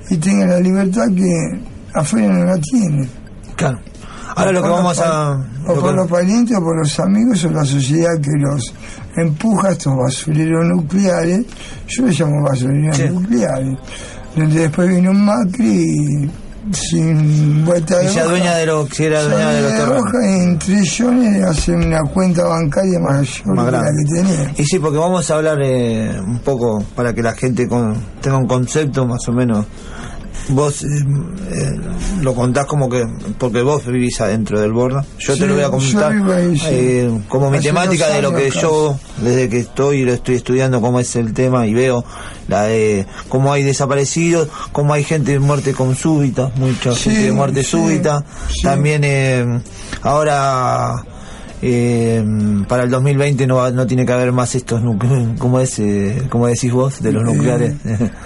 y 0.09 0.17
tengan 0.17 0.49
la 0.49 0.59
libertad 0.59 1.07
que 1.15 1.59
afuera 1.93 2.27
no 2.33 2.45
la 2.45 2.57
tienen. 2.59 3.09
Claro. 3.55 3.79
Ahora 4.35 4.51
lo 4.51 4.61
que 4.63 4.69
vamos 4.69 4.97
los 4.97 5.05
a. 5.07 5.31
O 5.67 5.73
por 5.75 5.89
que- 5.91 5.95
los 5.95 6.07
parientes, 6.11 6.57
o 6.57 6.61
por 6.61 6.77
los 6.77 6.99
amigos, 6.99 7.43
o 7.45 7.49
la 7.51 7.63
sociedad 7.65 8.19
que 8.21 8.31
los 8.39 8.73
empuja 9.17 9.71
estos 9.71 9.95
basureros 9.95 10.65
nucleares. 10.67 11.45
Yo 11.87 12.05
les 12.05 12.19
llamo 12.19 12.43
basureros 12.43 12.97
Sí. 12.97 13.03
nucleares. 13.09 13.77
Donde 14.35 14.59
después 14.61 14.89
vino 14.89 15.11
un 15.11 15.25
Macri 15.25 15.83
y 16.25 16.31
sin 16.71 17.63
vuelta 17.65 17.99
de 17.99 18.07
hoja, 18.09 18.21
adueña 18.21 18.55
de 18.55 18.65
los, 18.65 18.89
que 18.89 19.05
era 19.05 19.21
dueña 19.23 19.49
de 19.51 19.61
los 19.61 20.11
de 20.11 20.27
y 20.27 20.39
en 20.43 20.59
trillones 20.59 21.43
hace 21.43 21.71
una 21.73 22.01
cuenta 22.03 22.43
bancaria 22.45 22.99
mayor 22.99 23.25
Más 23.55 23.65
que 23.65 23.71
la 23.71 23.79
grande. 23.81 24.03
que 24.03 24.21
tenía. 24.21 24.53
Y 24.57 24.63
sí, 24.65 24.79
porque 24.79 24.97
vamos 24.97 25.29
a 25.29 25.35
hablar 25.35 25.59
eh, 25.61 26.19
un 26.19 26.39
poco 26.39 26.83
para 26.95 27.13
que 27.13 27.21
la 27.21 27.33
gente 27.33 27.67
con- 27.67 27.95
tenga 28.21 28.37
un 28.37 28.47
concepto 28.47 29.05
más 29.05 29.27
o 29.27 29.31
menos 29.31 29.65
vos 30.49 30.83
eh, 30.83 30.87
eh, 31.51 31.79
lo 32.21 32.33
contás 32.35 32.65
como 32.65 32.89
que 32.89 33.05
porque 33.37 33.61
vos 33.61 33.85
vivís 33.85 34.19
adentro 34.21 34.59
del 34.59 34.71
borda. 34.73 35.03
Yo 35.19 35.33
Sí, 35.33 35.39
te 35.39 35.47
lo 35.47 35.55
voy 35.55 35.63
a 35.63 36.35
ahí, 36.35 36.57
sí. 36.57 36.65
eh, 36.69 37.21
como 37.27 37.49
mi 37.51 37.57
Hace 37.57 37.67
temática 37.69 38.07
de 38.09 38.21
lo 38.21 38.33
que 38.33 38.49
yo 38.51 38.99
desde 39.21 39.49
que 39.49 39.59
estoy 39.59 40.03
lo 40.03 40.13
estoy 40.13 40.35
estudiando 40.35 40.81
cómo 40.81 40.99
es 40.99 41.15
el 41.15 41.33
tema 41.33 41.65
y 41.67 41.73
veo 41.73 42.03
la 42.47 42.63
de 42.63 43.07
cómo 43.29 43.51
hay 43.51 43.63
desaparecidos 43.63 44.49
cómo 44.71 44.93
hay 44.93 45.03
gente 45.03 45.31
de 45.31 45.39
muerte 45.39 45.73
con 45.73 45.95
súbita 45.95 46.51
mucha 46.57 46.91
Sí, 46.93 47.09
gente 47.09 47.21
de 47.23 47.31
muerte 47.31 47.63
súbita. 47.63 48.23
también 48.61 49.03
eh, 49.03 49.61
ahora 50.03 50.93
eh, 51.61 52.23
para 52.67 52.83
el 52.83 52.89
2020 52.89 53.47
no, 53.47 53.71
no 53.71 53.87
tiene 53.87 54.05
que 54.05 54.11
haber 54.13 54.31
más 54.31 54.55
estos 54.55 54.81
como 55.39 55.59
es, 55.59 55.79
eh, 55.79 56.23
como 56.29 56.47
decís 56.47 56.71
vos, 56.71 57.01
de 57.01 57.11
los 57.11 57.23
nucleares. 57.23 57.73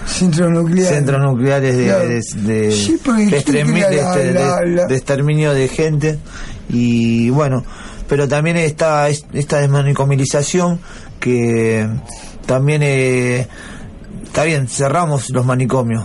Centros 0.06 0.50
nucleares. 0.50 0.94
centros 0.96 1.20
nucleares 1.22 1.76
de, 1.76 1.84
Claro. 1.84 2.08
de, 2.08 2.20
de- 2.54 2.72
Sí, 2.72 2.98
porque 3.04 3.26
de 3.26 3.42
¿quién 3.42 3.66
extremi- 3.68 3.86
crea 3.86 3.90
de 3.90 3.96
la- 3.96 4.10
este- 4.14 4.32
la- 4.32 4.56
de- 4.60 4.66
la- 4.68 4.86
de 4.86 4.96
exterminio 4.96 5.54
de 5.54 5.68
gente 5.68 6.18
y 6.68 7.30
bueno 7.30 7.64
pero 8.08 8.26
también 8.26 8.56
está 8.56 9.08
es- 9.08 9.24
esta 9.32 9.58
desmanicomilización 9.60 10.80
que 11.20 11.86
también 12.46 12.82
eh, 12.82 13.46
está 14.24 14.42
bien 14.44 14.66
cerramos 14.68 15.30
los 15.30 15.46
manicomios 15.46 16.02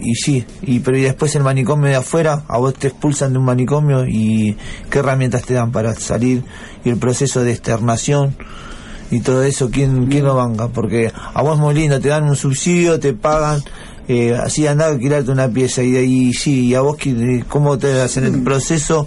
y 0.00 0.14
sí 0.14 0.44
y 0.62 0.78
pero 0.80 0.96
y 0.96 1.02
después 1.02 1.34
el 1.36 1.42
manicomio 1.42 1.88
de 1.88 1.96
afuera 1.96 2.44
a 2.48 2.58
vos 2.58 2.74
te 2.74 2.88
expulsan 2.88 3.32
de 3.32 3.38
un 3.38 3.44
manicomio 3.44 4.06
y 4.06 4.56
qué 4.90 5.00
herramientas 5.00 5.42
te 5.44 5.54
dan 5.54 5.72
para 5.72 5.94
salir 5.94 6.44
y 6.84 6.88
el 6.90 6.96
proceso 6.98 7.42
de 7.42 7.52
externación 7.52 8.36
y 9.10 9.20
todo 9.20 9.42
eso, 9.42 9.70
¿quién, 9.70 10.06
quién 10.06 10.24
lo 10.24 10.34
banca? 10.34 10.68
Porque 10.68 11.10
a 11.34 11.42
vos 11.42 11.58
muy 11.58 11.74
lindo, 11.74 11.98
te 11.98 12.08
dan 12.10 12.24
un 12.24 12.36
subsidio, 12.36 13.00
te 13.00 13.14
pagan, 13.14 13.62
eh, 14.06 14.34
así 14.36 14.66
andar 14.66 14.90
a 14.90 14.92
alquilarte 14.92 15.30
una 15.30 15.48
pieza 15.48 15.82
y 15.82 15.96
ahí 15.96 16.32
sí, 16.34 16.66
y 16.66 16.74
a 16.74 16.82
vos 16.82 16.96
¿qué- 16.98 17.42
cómo 17.48 17.78
te 17.78 18.00
hacen 18.02 18.24
el 18.24 18.42
proceso 18.42 19.06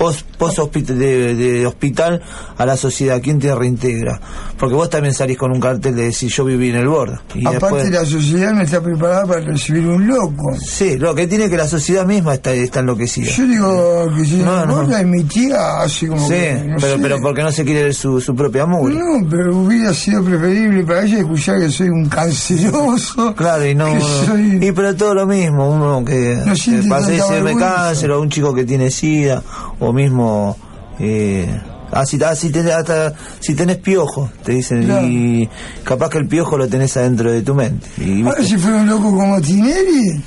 post, 0.00 0.22
post 0.38 0.58
hospital, 0.58 0.98
de, 0.98 1.34
de 1.34 1.66
hospital 1.66 2.22
a 2.56 2.64
la 2.64 2.74
sociedad, 2.78 3.20
¿quién 3.22 3.38
te 3.38 3.54
reintegra? 3.54 4.18
Porque 4.58 4.74
vos 4.74 4.88
también 4.88 5.12
salís 5.12 5.36
con 5.36 5.52
un 5.52 5.60
cartel 5.60 5.94
de 5.94 6.04
decir 6.04 6.30
yo 6.30 6.42
viví 6.46 6.70
en 6.70 6.76
el 6.76 6.88
borde. 6.88 7.18
Y 7.34 7.46
Aparte 7.46 7.84
después, 7.84 7.90
la 7.90 8.04
sociedad 8.06 8.52
no 8.52 8.62
está 8.62 8.80
preparada 8.80 9.26
para 9.26 9.40
recibir 9.42 9.86
un 9.86 10.06
loco. 10.06 10.56
sí, 10.58 10.96
lo 10.96 11.14
que 11.14 11.26
tiene 11.26 11.50
que 11.50 11.58
la 11.58 11.68
sociedad 11.68 12.06
misma 12.06 12.32
está, 12.32 12.54
está 12.54 12.80
enloquecida. 12.80 13.30
Yo 13.30 13.46
digo 13.46 14.08
que 14.16 14.24
si 14.24 14.36
No, 14.36 14.64
no, 14.64 14.82
no. 14.84 15.02
mi 15.04 15.22
tía 15.24 15.82
así 15.82 16.06
como 16.06 16.26
Sí, 16.26 16.32
que, 16.32 16.62
no 16.66 16.76
pero, 16.80 16.96
sé. 16.96 17.02
pero 17.02 17.20
porque 17.20 17.42
no 17.42 17.52
se 17.52 17.64
quiere 17.66 17.82
ver 17.84 17.94
su, 17.94 18.20
su 18.22 18.34
propia 18.34 18.64
mugre. 18.64 18.94
No, 18.94 19.28
pero 19.28 19.54
hubiera 19.54 19.92
sido 19.92 20.24
preferible 20.24 20.82
para 20.84 21.04
ella 21.04 21.18
escuchar 21.18 21.58
que 21.60 21.68
soy 21.68 21.90
un 21.90 22.08
canceroso. 22.08 23.34
Claro, 23.34 23.66
y 23.66 23.74
no. 23.74 24.00
soy- 24.00 24.58
Y 24.62 24.72
pero 24.72 24.96
todo 24.96 25.14
lo 25.14 25.26
mismo, 25.26 25.70
uno 25.70 26.02
que, 26.04 26.36
No 26.46 26.54
que 26.54 27.54
cáncer, 27.58 28.10
o 28.10 28.20
un 28.20 28.30
chico 28.30 28.54
que 28.54 28.64
tiene 28.64 28.90
SIDA, 28.90 29.42
o 29.80 29.92
mismo. 29.92 30.56
Eh, 30.98 31.48
así, 31.92 32.22
así 32.22 32.50
tenés, 32.50 32.74
hasta 32.74 33.14
si 33.40 33.54
tenés 33.54 33.78
piojo, 33.78 34.30
te 34.44 34.52
dicen, 34.52 34.84
Claro. 34.84 35.06
y 35.06 35.48
capaz 35.82 36.10
que 36.10 36.18
el 36.18 36.26
piojo 36.28 36.56
lo 36.58 36.68
tenés 36.68 36.96
adentro 36.96 37.32
de 37.32 37.42
tu 37.42 37.54
mente. 37.54 37.86
Y, 37.98 38.22
Ahora 38.22 38.42
si 38.44 38.56
fuera 38.58 38.76
un 38.78 38.86
loco 38.86 39.10
como 39.10 39.40
Tinelli 39.40 40.22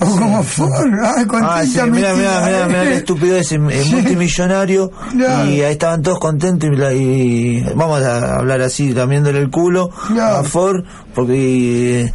o 0.00 0.06
como 0.16 0.42
Ford, 0.42 0.92
ah, 1.04 1.24
Ah, 1.42 1.62
sí, 1.64 1.78
mira, 1.90 2.14
mira, 2.14 2.40
mira, 2.46 2.66
mira 2.68 2.84
¿eh? 2.84 2.88
qué 2.88 2.94
estúpido 2.98 3.36
es, 3.36 3.50
es 3.52 3.60
Sí. 3.84 3.94
multimillonario 3.94 4.90
Claro. 5.10 5.50
y 5.50 5.60
ahí 5.62 5.72
estaban 5.72 6.02
todos 6.02 6.18
contentos 6.20 6.70
y, 6.94 6.94
y 6.96 7.60
vamos 7.74 8.02
a 8.02 8.36
hablar 8.36 8.62
así, 8.62 8.92
lamiéndole 8.94 9.40
el 9.40 9.50
culo 9.50 9.90
Claro. 10.08 10.36
a 10.36 10.44
Ford 10.44 10.84
porque 11.14 11.34
y 11.36 12.10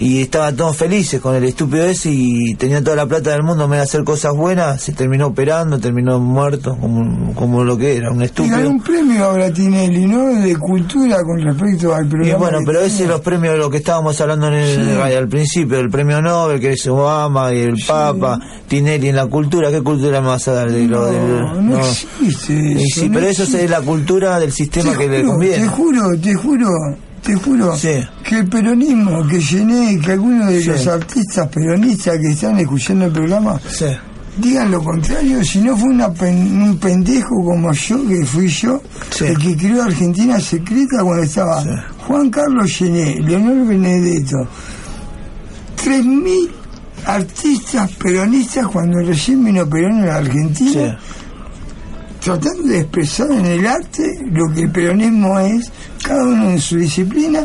estaban 0.00 0.56
todos 0.56 0.76
felices 0.76 1.20
con 1.20 1.34
el 1.36 1.44
estúpido 1.44 1.84
ese 1.84 2.10
y 2.10 2.54
tenían 2.56 2.82
toda 2.82 2.96
la 2.96 3.06
plata 3.06 3.30
del 3.30 3.42
mundo 3.42 3.68
me 3.68 3.78
hacer 3.78 4.02
cosas 4.04 4.32
buenas, 4.34 4.82
se 4.82 4.92
terminó 4.92 5.28
operando, 5.28 5.78
terminó 5.78 6.18
muerto 6.20 6.76
como, 6.80 7.32
como 7.34 7.62
lo 7.64 7.76
que 7.78 7.96
era, 7.96 8.10
un 8.10 8.16
Y 8.16 8.18
ganó 8.18 8.24
estúpido. 8.24 8.70
un 8.70 8.82
premio 8.82 9.24
ahora 9.24 9.52
Tinelli, 9.52 10.06
¿no? 10.06 10.26
De 10.34 10.56
cultura 10.56 11.18
con 11.22 11.40
respecto 11.40 11.94
al 11.94 12.08
programa. 12.08 12.36
Y 12.36 12.38
bueno, 12.40 12.58
de 12.60 12.64
pero 12.66 12.80
ese 12.80 13.06
los 13.06 13.20
premios, 13.20 13.56
lo 13.58 13.70
que 13.70 13.76
estábamos 13.78 14.20
hablando 14.20 14.48
en 14.48 14.54
el, 14.54 14.84
Sí. 14.84 15.14
al 15.14 15.28
principio, 15.28 15.78
el 15.78 15.90
premio 15.90 16.20
Nobel, 16.20 16.60
que 16.60 16.72
es 16.72 16.86
Obama 16.86 17.52
y 17.54 17.60
el 17.60 17.76
Papa, 17.86 18.38
Tinelli 18.68 19.08
en 19.08 19.16
la 19.16 19.26
cultura, 19.26 19.70
¿qué 19.70 19.80
cultura 19.82 20.20
me 20.20 20.28
vas 20.28 20.48
a 20.48 20.52
dar? 20.54 20.70
De 20.72 20.84
lo, 20.86 21.00
No, 21.00 21.06
del- 21.12 21.70
no 21.70 21.78
existe 21.78 22.52
Y 22.52 22.72
eso, 22.84 23.00
sí, 23.00 23.08
no 23.08 23.14
pero 23.14 23.26
eso 23.28 23.42
es 23.44 23.70
la 23.70 23.80
cultura 23.80 24.38
del 24.40 24.52
sistema 24.52 24.92
Te 24.92 24.98
que 24.98 25.08
le 25.08 25.24
conviene. 25.24 25.56
Te 25.58 25.68
juro, 25.68 26.00
te 26.20 26.34
juro, 26.34 26.68
te 27.24 27.34
juro 27.36 27.74
Sí. 27.76 28.04
que 28.22 28.38
el 28.40 28.48
peronismo 28.48 29.26
que 29.26 29.40
llené, 29.40 29.98
que 30.00 30.12
algunos 30.12 30.48
de 30.48 30.60
Sí. 30.60 30.68
los 30.68 30.86
artistas 30.86 31.48
peronistas 31.48 32.18
que 32.18 32.30
están 32.32 32.58
escuchando 32.58 33.06
el 33.06 33.12
programa 33.12 33.60
Sí. 33.68 33.86
digan 34.36 34.70
lo 34.70 34.82
contrario, 34.82 35.42
si 35.44 35.60
no 35.60 35.76
fue 35.76 35.88
una 35.90 36.12
pen- 36.12 36.60
un 36.62 36.76
pendejo 36.78 37.34
como 37.44 37.72
yo, 37.72 38.06
que 38.06 38.24
fui 38.26 38.48
yo, 38.48 38.82
el 39.20 39.38
que 39.38 39.56
creó 39.56 39.84
Argentina 39.84 40.38
Secreta 40.40 41.02
cuando 41.02 41.22
estaba. 41.22 41.64
Juan 42.06 42.28
Carlos 42.30 42.78
Llené, 42.80 43.20
Leonel 43.20 43.64
Benedetto, 43.64 44.36
3.000 45.82 46.50
artistas 47.06 47.90
peronistas 47.92 48.66
cuando 48.68 48.98
recién 49.00 49.44
vino 49.44 49.66
Perón 49.68 50.00
en 50.00 50.06
la 50.06 50.16
Argentina. 50.16 50.98
Tratando 52.24 52.62
de 52.62 52.80
expresar 52.80 53.30
en 53.30 53.44
el 53.46 53.66
arte 53.66 54.18
lo 54.32 54.50
que 54.54 54.62
el 54.62 54.70
peronismo 54.72 55.38
es, 55.40 55.70
cada 56.02 56.24
uno 56.24 56.50
en 56.50 56.60
su 56.60 56.76
disciplina, 56.76 57.40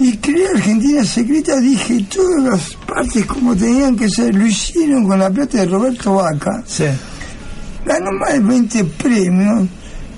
y 0.00 0.16
creé 0.16 0.48
Argentina 0.48 1.04
Secreta, 1.04 1.60
dije 1.60 2.04
todas 2.12 2.42
las 2.42 2.74
partes 2.86 3.24
como 3.26 3.54
tenían 3.54 3.94
que 3.96 4.08
ser, 4.08 4.34
lo 4.34 4.46
hicieron 4.46 5.06
con 5.06 5.18
la 5.18 5.30
plata 5.30 5.58
de 5.58 5.66
Roberto 5.66 6.14
Vaca, 6.14 6.62
Sí. 6.66 6.84
ganó 7.84 8.10
más 8.12 8.32
de 8.32 8.40
20 8.40 8.84
premios, 8.84 9.68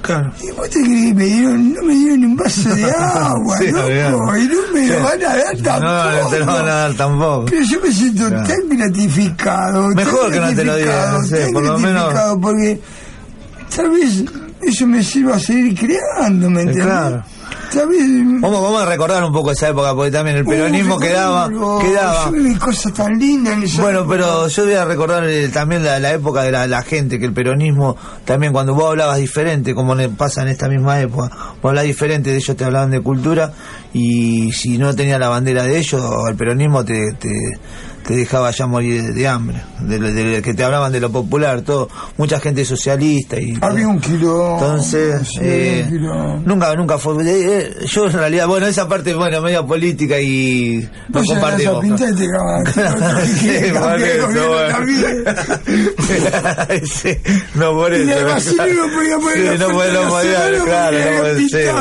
Claro. 0.02 0.30
y 0.40 0.50
vos 0.52 0.70
te 0.70 0.80
crees 0.82 1.06
que 1.08 1.14
me 1.14 1.24
dieron, 1.24 1.72
no 1.74 1.82
me 1.82 1.94
dieron 1.94 2.24
un 2.26 2.36
vaso 2.36 2.74
de 2.74 2.84
agua, 2.96 3.58
Sí, 3.58 3.66
loco, 3.72 4.36
y 4.36 4.44
no 4.46 4.54
me 4.72 4.86
lo 4.86 5.02
van 5.02 5.22
a 5.24 5.36
dar 5.36 5.56
tampoco. 5.56 5.84
No, 5.84 6.22
no 6.22 6.28
te 6.30 6.38
lo 6.38 6.46
van 6.46 6.64
a 6.68 6.74
dar 6.74 6.94
tampoco. 6.94 7.44
Pero 7.50 7.62
yo 7.64 7.80
me 7.82 7.92
siento 7.92 8.28
Claro. 8.28 8.46
tan 8.48 8.78
gratificado. 8.78 9.88
Mejor 9.88 10.20
tan 10.20 10.32
que 10.32 10.40
no 10.40 10.46
te 10.54 10.64
lo 10.64 10.72
gratificado, 10.74 11.28
tan 11.28 11.52
por 11.52 11.62
lo 11.64 11.78
menos- 11.78 12.02
gratificado, 12.04 12.40
Porque 12.40 12.80
tal 13.74 13.90
vez 13.90 14.24
eso 14.62 14.86
me 14.86 15.02
sirva 15.02 15.36
a 15.36 15.38
seguir 15.40 15.78
creando, 15.78 16.50
¿me 16.50 16.62
entiendes? 16.62 16.86
claro. 16.86 17.24
Tal 17.72 17.88
vez. 17.88 18.00
Vamos, 18.40 18.62
vamos 18.62 18.82
a 18.82 18.86
recordar 18.86 19.22
un 19.24 19.32
poco 19.32 19.50
esa 19.50 19.68
época, 19.68 19.92
porque 19.94 20.10
también 20.12 20.36
el 20.36 20.44
peronismo 20.44 20.96
Uh, 20.96 21.00
quedaba, 21.00 21.48
recuerdo, 21.48 21.78
quedaba. 21.80 22.30
Cosas 22.60 22.92
tan 22.92 23.18
lindas 23.18 23.54
en 23.54 23.62
esa 23.64 23.82
Bueno, 23.82 23.98
época. 24.00 24.14
pero 24.16 24.48
yo 24.48 24.64
voy 24.64 24.74
a 24.74 24.84
recordar 24.84 25.24
eh, 25.28 25.48
también 25.48 25.84
la, 25.84 25.98
la 25.98 26.12
época 26.12 26.42
de 26.42 26.52
la, 26.52 26.66
la 26.68 26.82
gente, 26.82 27.18
que 27.18 27.24
el 27.26 27.32
peronismo, 27.32 27.96
también 28.24 28.52
cuando 28.52 28.74
vos 28.74 28.86
hablabas 28.90 29.18
diferente, 29.18 29.74
como 29.74 29.94
ne- 29.96 30.08
pasa 30.08 30.42
en 30.42 30.48
esta 30.48 30.68
misma 30.68 31.00
época, 31.00 31.28
vos 31.60 31.70
hablabas 31.70 31.86
diferente, 31.88 32.30
de 32.30 32.36
ellos 32.36 32.56
te 32.56 32.64
hablaban 32.64 32.90
de 32.92 33.00
cultura, 33.00 33.52
y 33.92 34.52
si 34.52 34.78
no 34.78 34.94
tenía 34.94 35.18
la 35.18 35.28
bandera 35.28 35.64
de 35.64 35.76
ellos, 35.78 36.02
el 36.28 36.36
peronismo 36.36 36.84
te, 36.84 37.12
te, 37.18 37.30
te 38.06 38.14
dejaba 38.14 38.52
ya 38.52 38.66
morir 38.66 39.14
de, 39.14 39.28
hambre, 39.28 39.62
de, 39.80 39.98
de 39.98 40.42
que 40.42 40.54
te 40.54 40.62
hablaban 40.62 40.92
de 40.92 41.00
lo 41.00 41.10
popular, 41.10 41.62
todo, 41.62 41.88
mucha 42.16 42.38
gente 42.38 42.64
socialista 42.64 43.40
y. 43.40 43.58
Había 43.60 43.88
un 43.88 43.98
kilo. 44.00 44.54
Entonces, 44.54 45.26
sí, 45.28 45.40
eh, 45.42 45.88
un 45.90 46.44
nunca, 46.44 46.72
nunca 46.76 46.98
fue. 46.98 47.24
eh, 47.24 47.72
eh, 47.80 47.86
yo 47.86 48.06
en 48.06 48.12
realidad, 48.12 48.46
bueno, 48.46 48.66
esa 48.66 48.88
parte, 48.88 49.14
bueno, 49.14 49.40
media 49.42 49.64
política 49.64 50.20
y 50.20 50.88
no 51.08 51.20
a 51.20 51.24
compartimos. 51.24 51.84
no 57.54 57.72
por 57.72 57.92
eso. 57.92 58.10
no 59.58 59.68
podía 60.08 60.64
claro, 60.64 60.98
no 60.98 61.22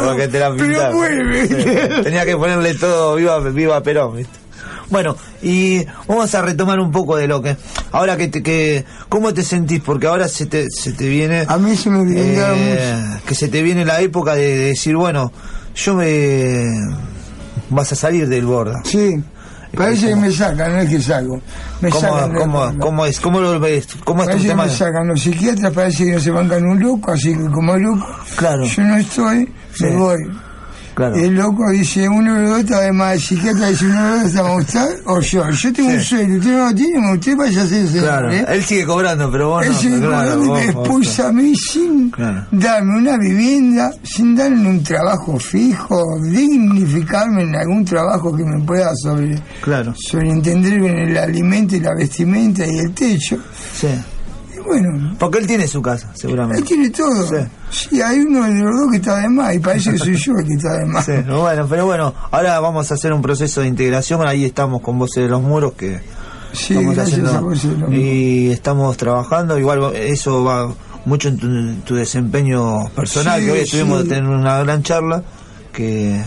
porque 0.06 0.28
te 0.28 0.40
la 0.40 0.54
Pero 0.56 0.96
vuelve. 0.96 1.48
Tenía 2.04 2.26
que 2.26 2.36
ponerle 2.36 2.74
todo, 2.74 3.16
viva, 3.16 3.40
viva 3.40 3.82
Perón, 3.84 4.18
¿viste? 4.18 4.45
Bueno, 4.90 5.16
y 5.42 5.84
vamos 6.08 6.34
a 6.36 6.42
retomar 6.42 6.80
un 6.80 6.92
poco 6.92 7.18
de 7.18 7.28
lo 7.28 7.42
que. 7.42 7.58
Ahora 7.92 8.18
que 8.18 8.28
te. 8.28 8.44
Que, 8.44 8.86
¿Cómo 9.10 9.34
te 9.34 9.44
sentís? 9.44 9.82
Porque 9.82 10.08
ahora 10.08 10.28
se 10.28 10.46
te, 10.46 10.68
se 10.70 10.94
te 10.94 11.08
viene. 11.10 11.46
A 11.48 11.58
mí 11.58 11.76
se 11.76 11.90
me 11.90 12.04
brindaron 12.04 12.58
eh, 12.60 13.20
que 13.26 13.34
se 13.36 13.48
te 13.48 13.62
viene 13.64 13.84
la 13.86 14.00
época 14.02 14.36
de, 14.36 14.42
de 14.58 14.66
decir, 14.70 14.96
bueno, 14.96 15.32
yo 15.76 15.96
me. 15.96 16.64
Vas 17.70 17.92
a 17.92 17.96
salir 17.96 18.28
del 18.30 18.46
borda. 18.46 18.76
Sí, 18.84 19.16
parece 19.76 20.10
que 20.10 20.16
me 20.16 20.32
sacan, 20.32 20.74
no 20.74 20.80
es 20.82 20.90
que 20.90 21.02
salgo. 21.02 21.42
Me 21.82 21.90
¿Cómo, 21.90 22.02
sacan 22.08 22.34
cómo, 22.36 22.74
cómo 22.80 23.06
es? 23.08 23.20
¿Cómo 23.20 23.40
lo 23.42 23.60
ves? 23.60 23.88
¿Cómo 24.04 24.22
es 24.22 24.28
tu 24.28 24.32
Parece 24.34 24.44
que 24.44 24.50
tema? 24.50 24.66
me 24.66 24.72
sacan 24.72 25.08
los 25.08 25.20
psiquiatras, 25.22 25.74
parece 25.74 26.06
que 26.06 26.12
no 26.12 26.20
se 26.20 26.30
bancan 26.32 26.64
un 26.64 26.80
loco, 26.80 27.12
así 27.12 27.34
que 27.36 27.50
como 27.50 27.76
loco, 27.76 28.06
Claro. 28.36 28.66
yo 28.66 28.84
no 28.84 28.98
estoy, 28.98 29.52
Sí. 29.74 29.86
me 29.86 29.96
voy. 29.96 30.18
Claro. 30.96 31.16
El 31.16 31.36
loco 31.36 31.70
dice, 31.72 32.08
uno 32.08 32.34
de 32.36 32.42
los 32.42 32.50
dos 32.52 32.60
está 32.62 32.80
de 32.82 32.92
más, 32.94 33.14
el 33.16 33.22
psiquiatra 33.22 33.68
dice, 33.68 33.86
uno 33.86 34.04
de 34.04 34.10
los 34.10 34.20
dos 34.22 34.26
está 34.30 34.44
más 34.44 34.58
usted 34.66 35.02
o 35.06 35.20
yo. 35.20 35.50
Yo 35.52 35.74
tengo 35.74 35.90
un 35.90 36.02
sueldo, 36.02 36.38
usted 36.38 36.52
no 36.58 36.66
lo 36.70 36.76
tiene, 36.76 37.14
usted 37.14 37.36
vaya 37.38 37.62
a 37.62 37.64
hacer 37.66 37.86
ese 37.86 38.00
Claro, 38.00 38.32
¿eh? 38.32 38.46
él 38.48 38.64
sigue 38.64 38.86
cobrando, 38.86 39.30
pero 39.32 39.50
vos 39.50 39.66
Él 39.66 39.72
no. 39.74 39.78
se 39.80 39.90
me 39.90 40.00
claro, 40.00 40.32
cobró 40.32 40.44
y 40.44 40.48
me 40.48 40.72
vos- 40.72 40.80
expulsa 40.88 41.28
a 41.28 41.32
mí 41.34 41.54
sin 41.56 42.10
Claro. 42.12 42.46
darme 42.52 42.98
una 42.98 43.18
vivienda, 43.18 43.92
sin 44.04 44.36
darme 44.36 44.70
un 44.70 44.84
trabajo 44.84 45.38
fijo, 45.38 46.02
dignificarme 46.24 47.44
en 47.44 47.56
algún 47.56 47.84
trabajo 47.86 48.36
que 48.36 48.44
me 48.46 48.64
pueda 48.64 48.92
sobre, 48.96 49.38
Claro, 49.62 49.94
sobreentender 49.98 50.74
en 50.74 50.98
el 51.10 51.18
alimento 51.18 51.76
y 51.76 51.80
la 51.82 51.94
vestimenta 51.94 52.66
y 52.66 52.78
el 52.80 52.94
techo. 52.94 53.38
sí. 53.74 53.88
Bueno, 54.66 55.16
Porque 55.20 55.38
él 55.40 55.48
tiene 55.48 55.68
su 55.68 55.82
casa, 55.82 56.10
él 56.14 56.20
seguramente. 56.20 56.64
tiene 56.64 56.90
todo. 56.90 57.28
Sí. 57.28 57.36
Sí. 57.70 58.02
hay 58.02 58.20
uno 58.20 58.44
de 58.46 58.54
los 58.64 58.80
dos 58.82 58.92
que 58.92 58.98
está 58.98 59.18
de 59.20 59.30
más 59.30 59.54
y 59.56 59.60
parece 59.60 59.92
que 59.92 59.98
soy 59.98 60.16
yo 60.16 60.34
el 60.40 60.46
que 60.48 60.54
está 60.54 60.78
de 60.78 60.86
más. 60.86 61.06
Sí, 61.06 61.12
no, 61.26 61.42
bueno, 61.42 61.66
pero 61.70 61.86
bueno, 61.86 62.14
ahora 62.32 62.60
vamos 62.60 62.90
a 62.92 62.96
hacer 62.96 63.14
un 63.14 63.22
proceso 63.22 63.62
de 63.62 63.68
integración. 63.68 64.28
Ahí 64.28 64.44
estamos 64.46 64.82
con 64.82 64.98
Voces 64.98 65.24
de 65.24 65.30
los 65.30 65.42
Muros 65.42 65.74
que 65.74 66.00
Sí, 66.54 66.74
estamos 66.74 66.98
haciendo 66.98 67.32
a 67.34 67.40
vos. 67.42 67.66
y 67.92 68.50
estamos 68.52 68.96
trabajando. 68.98 69.60
Igual 69.60 69.94
eso 69.96 70.44
va 70.44 70.74
mucho 71.06 71.28
en 71.30 71.38
tu, 71.38 71.48
en 71.48 71.82
tu 71.82 71.96
desempeño 71.96 72.88
personal. 72.96 73.42
Que 73.42 73.52
hoy 73.52 73.60
estuvimos 73.60 74.04
sí. 74.04 74.08
teniendo 74.10 74.36
una 74.38 74.60
gran 74.64 74.82
charla 74.82 75.22
que 75.74 76.22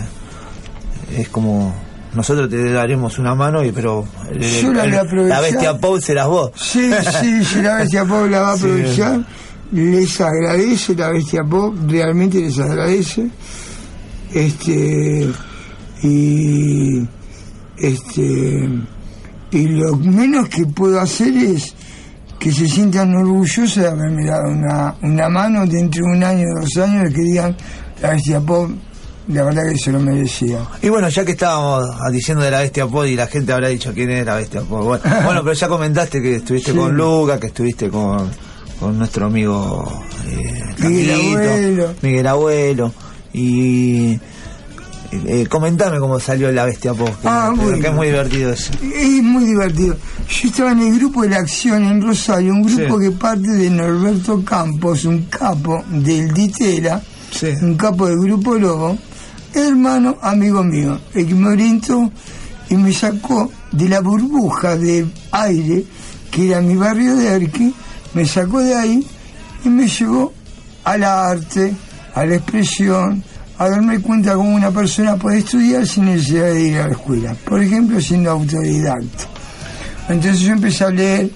es 1.17 1.29
como 1.31 1.75
nosotros 2.15 2.49
te 2.51 2.73
daremos 2.73 3.19
una 3.19 3.35
mano 3.35 3.65
y 3.65 3.71
pero 3.73 4.05
el- 4.31 4.75
la 4.75 4.85
el- 4.85 4.91
voy 4.91 4.99
a 4.99 5.01
aprovechar. 5.03 5.29
la 5.29 5.41
bestia 5.41 5.79
Paul 5.79 6.03
serás 6.03 6.27
vos. 6.27 6.51
Sí, 6.57 6.91
sí, 7.21 7.45
sí, 7.45 7.63
la 7.63 7.77
bestia 7.77 8.05
pop 8.05 8.27
la 8.31 8.41
va 8.41 8.53
a 8.53 8.57
Sí. 8.57 8.65
aprovechar. 8.65 9.27
Les 9.73 10.21
agradece 10.21 10.95
la 10.95 11.11
bestia 11.11 11.43
pop, 11.45 11.75
realmente 11.87 12.41
les 12.41 12.59
agradece. 12.59 13.29
Este. 14.33 15.29
Y. 16.03 17.03
Este. 17.77 18.69
Y 19.51 19.67
lo 19.69 19.97
menos 19.97 20.49
que 20.49 20.67
puedo 20.67 21.01
hacer 21.01 21.35
es 21.37 21.75
que 22.39 22.53
se 22.53 22.69
sientan 22.69 23.15
orgullosos 23.15 23.77
de 23.77 23.89
haberme 23.89 24.25
dado 24.27 24.49
una, 24.51 24.95
una 25.03 25.29
mano 25.29 25.67
dentro 25.67 26.03
de 26.05 26.17
un 26.19 26.23
año, 26.23 26.45
dos 26.61 26.77
años, 26.85 27.13
que 27.13 27.23
digan 27.23 27.57
la 28.03 28.11
bestia 28.11 28.41
pop, 28.41 28.71
la 29.29 29.45
verdad 29.45 29.63
que 29.71 29.79
se 29.79 29.93
lo 29.93 30.01
merecía. 30.01 30.59
Y 30.83 30.89
bueno, 30.89 31.09
ya 31.09 31.25
que 31.25 31.33
estábamos 31.33 31.87
diciendo 32.13 32.43
de 32.45 32.51
la 32.51 32.61
bestia 32.61 32.87
pod 32.87 33.05
y 33.07 33.15
la 33.15 33.27
gente 33.27 33.53
habrá 33.53 33.69
dicho 33.69 33.93
quién 33.95 34.11
es 34.11 34.25
la 34.27 34.35
bestia 34.37 34.63
pod. 34.63 34.85
Bueno, 34.85 35.03
bueno, 35.25 35.41
pero 35.43 35.53
ya 35.55 35.69
comentaste 35.69 36.21
que 36.23 36.37
estuviste 36.37 36.73
Sí. 36.73 36.77
con 36.77 36.97
Luca, 36.97 37.39
que 37.39 37.49
estuviste 37.49 37.89
con, 37.91 38.31
con 38.81 38.99
nuestro 38.99 39.27
amigo 39.27 40.03
eh, 40.27 40.63
Miguel 40.79 41.15
Abuelo. 41.15 41.95
Miguel 42.03 42.27
Abuelo. 42.27 42.93
Y 43.35 44.19
eh, 45.13 45.47
comentame 45.49 45.99
cómo 45.99 46.19
salió 46.21 46.51
la 46.53 46.65
bestia 46.65 46.93
pod, 46.95 47.09
que, 47.11 47.29
Ah, 47.29 47.51
que- 47.55 47.61
bueno. 47.65 47.81
que 47.81 47.87
es 47.89 47.95
muy 47.95 48.07
divertido 48.09 48.53
eso. 48.53 48.73
Es 48.83 49.23
muy 49.23 49.45
divertido. 49.45 49.97
Yo 50.29 50.49
estaba 50.49 50.73
en 50.73 50.81
el 50.81 50.99
grupo 50.99 51.23
de 51.23 51.31
la 51.31 51.37
acción 51.39 51.85
en 51.85 52.03
Rosario, 52.03 52.53
un 52.53 52.63
grupo 52.63 52.99
Sí. 52.99 53.05
que 53.05 53.11
parte 53.13 53.49
de 53.51 53.71
Norberto 53.71 54.43
Campos, 54.45 55.05
un 55.05 55.23
capo 55.25 55.83
del 55.89 56.33
Ditera, 56.33 57.01
Sí. 57.31 57.49
un 57.63 57.75
capo 57.77 58.07
del 58.07 58.19
grupo 58.19 58.55
Lobo, 58.55 58.97
hermano, 59.55 60.17
amigo 60.23 60.63
mío, 60.65 61.01
el 61.15 61.27
que 61.27 61.35
me 61.35 61.49
orientó 61.49 62.11
y 62.71 62.77
me 62.77 62.93
sacó 62.93 63.51
de 63.73 63.89
la 63.89 64.01
burbuja 64.01 64.77
de 64.77 65.07
aire 65.33 65.85
que 66.31 66.51
era 66.51 66.61
mi 66.61 66.77
barrio 66.77 67.17
de 67.17 67.27
Erqui, 67.29 67.75
me 68.15 68.27
sacó 68.27 68.61
de 68.61 68.75
ahí 68.75 69.07
y 69.65 69.69
me 69.69 69.87
llevó 69.87 70.33
al 70.85 71.05
arte, 71.05 71.75
a 72.15 72.25
la 72.25 72.37
expresión, 72.37 73.23
a 73.59 73.69
darme 73.69 74.01
cuenta 74.01 74.35
cómo 74.35 74.55
una 74.55 74.71
persona 74.71 75.17
puede 75.17 75.39
estudiar 75.39 75.87
sin 75.87 76.05
necesidad 76.05 76.47
de 76.47 76.63
ir 76.63 76.79
a 76.79 76.87
la 76.87 76.93
escuela. 76.93 77.35
Por 77.45 77.63
ejemplo, 77.63 78.01
siendo 78.01 78.31
autodidacta. 78.31 79.25
Entonces 80.09 80.41
yo 80.41 80.53
empecé 80.53 80.85
a 80.85 80.91
leer 80.91 81.31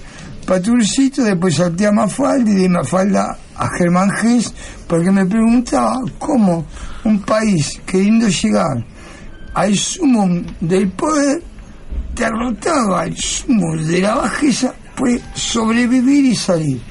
Paturcito, 0.45 1.23
después 1.23 1.55
salté 1.55 1.87
a 1.87 1.91
Mafalda 1.91 2.51
y 2.51 2.55
de 2.55 2.69
Mafalda 2.69 3.37
a 3.55 3.69
Germán 3.77 4.11
Gess, 4.11 4.53
porque 4.87 5.11
me 5.11 5.25
preguntaba 5.25 6.01
cómo 6.19 6.65
un 7.05 7.19
país 7.21 7.81
queriendo 7.85 8.27
llegar 8.27 8.83
al 9.53 9.75
sumo 9.75 10.27
del 10.59 10.89
poder, 10.89 11.41
derrotado 12.15 12.95
al 12.95 13.15
sumo 13.15 13.75
de 13.77 14.01
la 14.01 14.15
bajeza, 14.15 14.73
puede 14.95 15.21
sobrevivir 15.33 16.25
y 16.25 16.35
salir. 16.35 16.81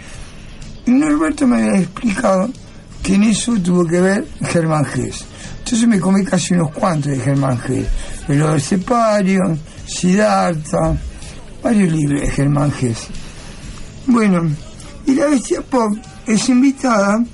Y 0.86 0.90
Norberto 0.90 1.46
me 1.46 1.62
había 1.62 1.80
explicado 1.80 2.50
que 3.02 3.14
en 3.14 3.24
eso 3.24 3.54
tuvo 3.54 3.84
que 3.86 4.00
ver 4.00 4.26
Germán 4.42 4.84
Gess. 4.84 5.24
Entonces 5.58 5.88
me 5.88 6.00
comí 6.00 6.24
casi 6.24 6.54
unos 6.54 6.72
cuantos 6.72 7.12
de 7.12 7.18
Germán 7.18 7.58
Gess. 7.58 7.86
Pero 8.26 8.54
el 8.54 8.60
Separion, 8.60 9.58
Siddhartha, 9.86 10.96
varios 11.62 11.92
libros 11.92 12.20
de 12.20 12.30
Germán 12.30 12.72
Gess. 12.72 13.08
Bueno, 14.06 14.42
y 15.06 15.14
la 15.14 15.26
bestia 15.26 15.62
pop 15.62 15.92
es 16.26 16.48
invitada 16.48 17.24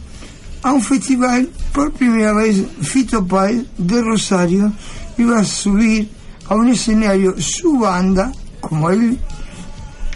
a 0.62 0.72
un 0.72 0.82
festival 0.82 1.48
por 1.78 1.92
primera 1.92 2.32
vez 2.32 2.56
Fito 2.82 3.24
Páez 3.24 3.64
de 3.78 4.02
Rosario 4.02 4.72
iba 5.16 5.38
a 5.38 5.44
subir 5.44 6.10
a 6.48 6.56
un 6.56 6.70
escenario 6.70 7.40
su 7.40 7.78
banda 7.78 8.32
como 8.60 8.90
él 8.90 9.16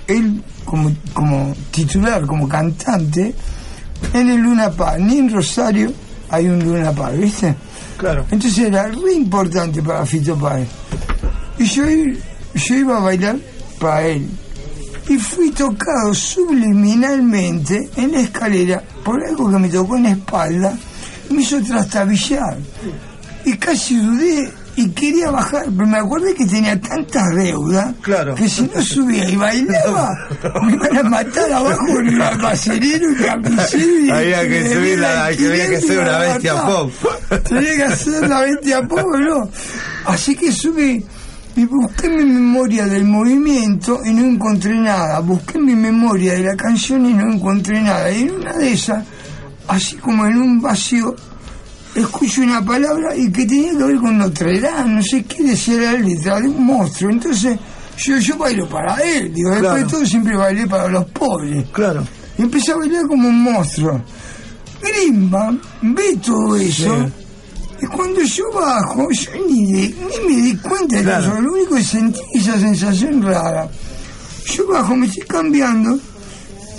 él 0.09 0.43
como, 0.65 0.91
como 1.15 1.55
titular 1.71 2.27
como 2.27 2.49
cantante 2.49 3.33
en 4.13 4.31
el 4.31 4.41
Luna 4.41 4.73
Park 4.73 4.99
ni 5.03 5.19
en 5.19 5.33
Rosario 5.33 5.93
hay 6.31 6.49
un 6.49 6.65
Luna 6.65 6.91
Park 6.91 7.17
¿viste? 7.17 7.55
Claro. 7.97 8.27
entonces 8.29 8.59
era 8.59 8.89
re 8.89 9.13
importante 9.15 9.81
para 9.83 10.05
Fito 10.05 10.37
Páez 10.37 10.67
y 11.61 11.65
yo, 11.65 11.85
yo 12.57 12.75
iba 12.75 12.97
a 12.97 13.01
bailar 13.03 13.37
para 13.79 14.09
él 14.09 14.29
y 15.09 15.17
fui 15.17 15.53
tocado 15.53 16.13
subliminalmente 16.13 17.89
en 17.95 18.11
la 18.11 18.21
escalera 18.21 18.83
por 19.05 19.25
algo 19.25 19.49
que 19.49 19.59
me 19.59 19.69
tocó 19.69 19.97
en 19.97 20.03
la 20.03 20.11
espalda 20.11 20.77
me 21.33 21.43
hizo 21.43 21.61
trastabillar 21.63 22.57
y 23.45 23.57
casi 23.57 23.97
dudé 23.97 24.53
y 24.75 24.89
quería 24.91 25.31
bajar 25.31 25.65
pero 25.77 25.87
me 25.87 25.99
acordé 25.99 26.35
que 26.35 26.47
tenía 26.47 26.81
tanta 26.81 27.29
deuda 27.37 27.93
Claro. 28.01 28.35
que 28.35 28.49
si 28.49 28.63
no 28.75 28.81
subía 28.81 29.29
y 29.29 29.37
bailaba 29.37 30.09
me 30.65 30.73
iban 30.75 30.97
a 30.99 31.03
matar 31.03 31.53
abajo 31.53 32.01
en 32.01 32.09
el 32.09 32.23
almacenero 32.23 33.11
y 33.13 33.17
carnicero 33.17 33.99
y 34.01 34.11
Había 34.11 34.49
que 34.49 34.75
subir 34.75 34.99
la- 34.99 35.31
que 35.37 35.47
había 35.47 35.69
que 35.69 35.81
ser 35.81 35.99
una 35.99 36.19
bestia 36.19 36.63
pop. 36.65 36.91
tenía 37.49 37.77
que 37.77 37.83
hacer 37.85 38.29
la 38.29 38.41
bestia 38.43 38.83
pop 38.89 39.07
¿no? 39.21 39.51
así 40.07 40.35
que 40.37 40.51
subí 40.53 41.05
y 41.55 41.67
busqué 41.67 42.09
mi 42.09 42.25
memoria 42.25 42.87
del 42.87 43.05
movimiento 43.05 44.01
y 44.07 44.11
no 44.15 44.25
encontré 44.25 44.73
nada. 44.75 45.21
Busqué 45.21 45.59
mi 45.59 45.75
memoria 45.75 46.33
de 46.33 46.45
la 46.45 46.57
canción 46.57 47.05
y 47.05 47.13
no 47.13 47.31
encontré 47.31 47.83
nada. 47.83 48.11
Y 48.11 48.23
en 48.23 48.37
una 48.37 48.55
de 48.55 48.73
esas, 48.73 49.05
así 49.69 49.97
como 49.97 50.27
en 50.27 50.37
un 50.39 50.61
vacío, 50.61 51.15
escucho 51.95 52.43
una 52.43 52.65
palabra 52.65 53.15
y 53.17 53.31
que 53.31 53.45
tenía 53.47 53.73
que 53.73 53.85
ver 53.85 53.97
con 53.97 54.19
Notre 54.19 54.61
Dame, 54.61 54.95
no 54.95 55.03
sé 55.03 55.25
qué 55.25 55.43
decía 55.45 55.77
la 55.77 55.93
letra, 55.93 56.41
de 56.41 56.49
un 56.49 56.65
monstruo. 56.67 57.11
Entonces, 57.11 57.59
yo, 57.99 58.19
yo 58.19 58.37
bailo 58.39 58.69
para 58.69 58.97
él, 58.97 59.33
digo, 59.33 59.51
después 59.51 59.71
Claro. 59.73 59.85
de 59.87 59.91
todo 59.93 60.07
siempre 60.07 60.37
bailé 60.37 60.67
para 60.67 60.89
los 60.89 61.05
pobres. 61.07 61.67
Claro. 61.73 62.07
Y 62.39 62.43
empecé 62.43 62.73
a 62.73 62.77
bailar 62.77 63.07
como 63.07 63.29
un 63.29 63.43
monstruo. 63.43 64.01
Grimba 64.83 65.55
ve 65.83 66.17
todo 66.25 66.57
eso. 66.57 67.11
Y 67.81 67.87
cuando 67.87 68.21
yo 68.23 68.45
bajo, 68.55 69.09
yo 69.11 69.31
ni, 69.49 69.73
de- 69.73 69.95
ni 70.29 70.35
me 70.35 70.41
di 70.43 70.57
cuenta 70.57 70.97
de 70.97 71.03
Claro. 71.03 71.25
eso. 71.33 71.41
Lo 71.41 71.53
único 71.53 71.75
que 71.77 71.83
sentí 71.85 72.21
esa 72.35 72.59
sensación 72.59 73.23
rara. 73.23 73.69
Yo 74.47 74.67
bajo, 74.69 74.97
me 74.97 75.07
estoy 75.07 75.23
cambiando. 75.27 75.99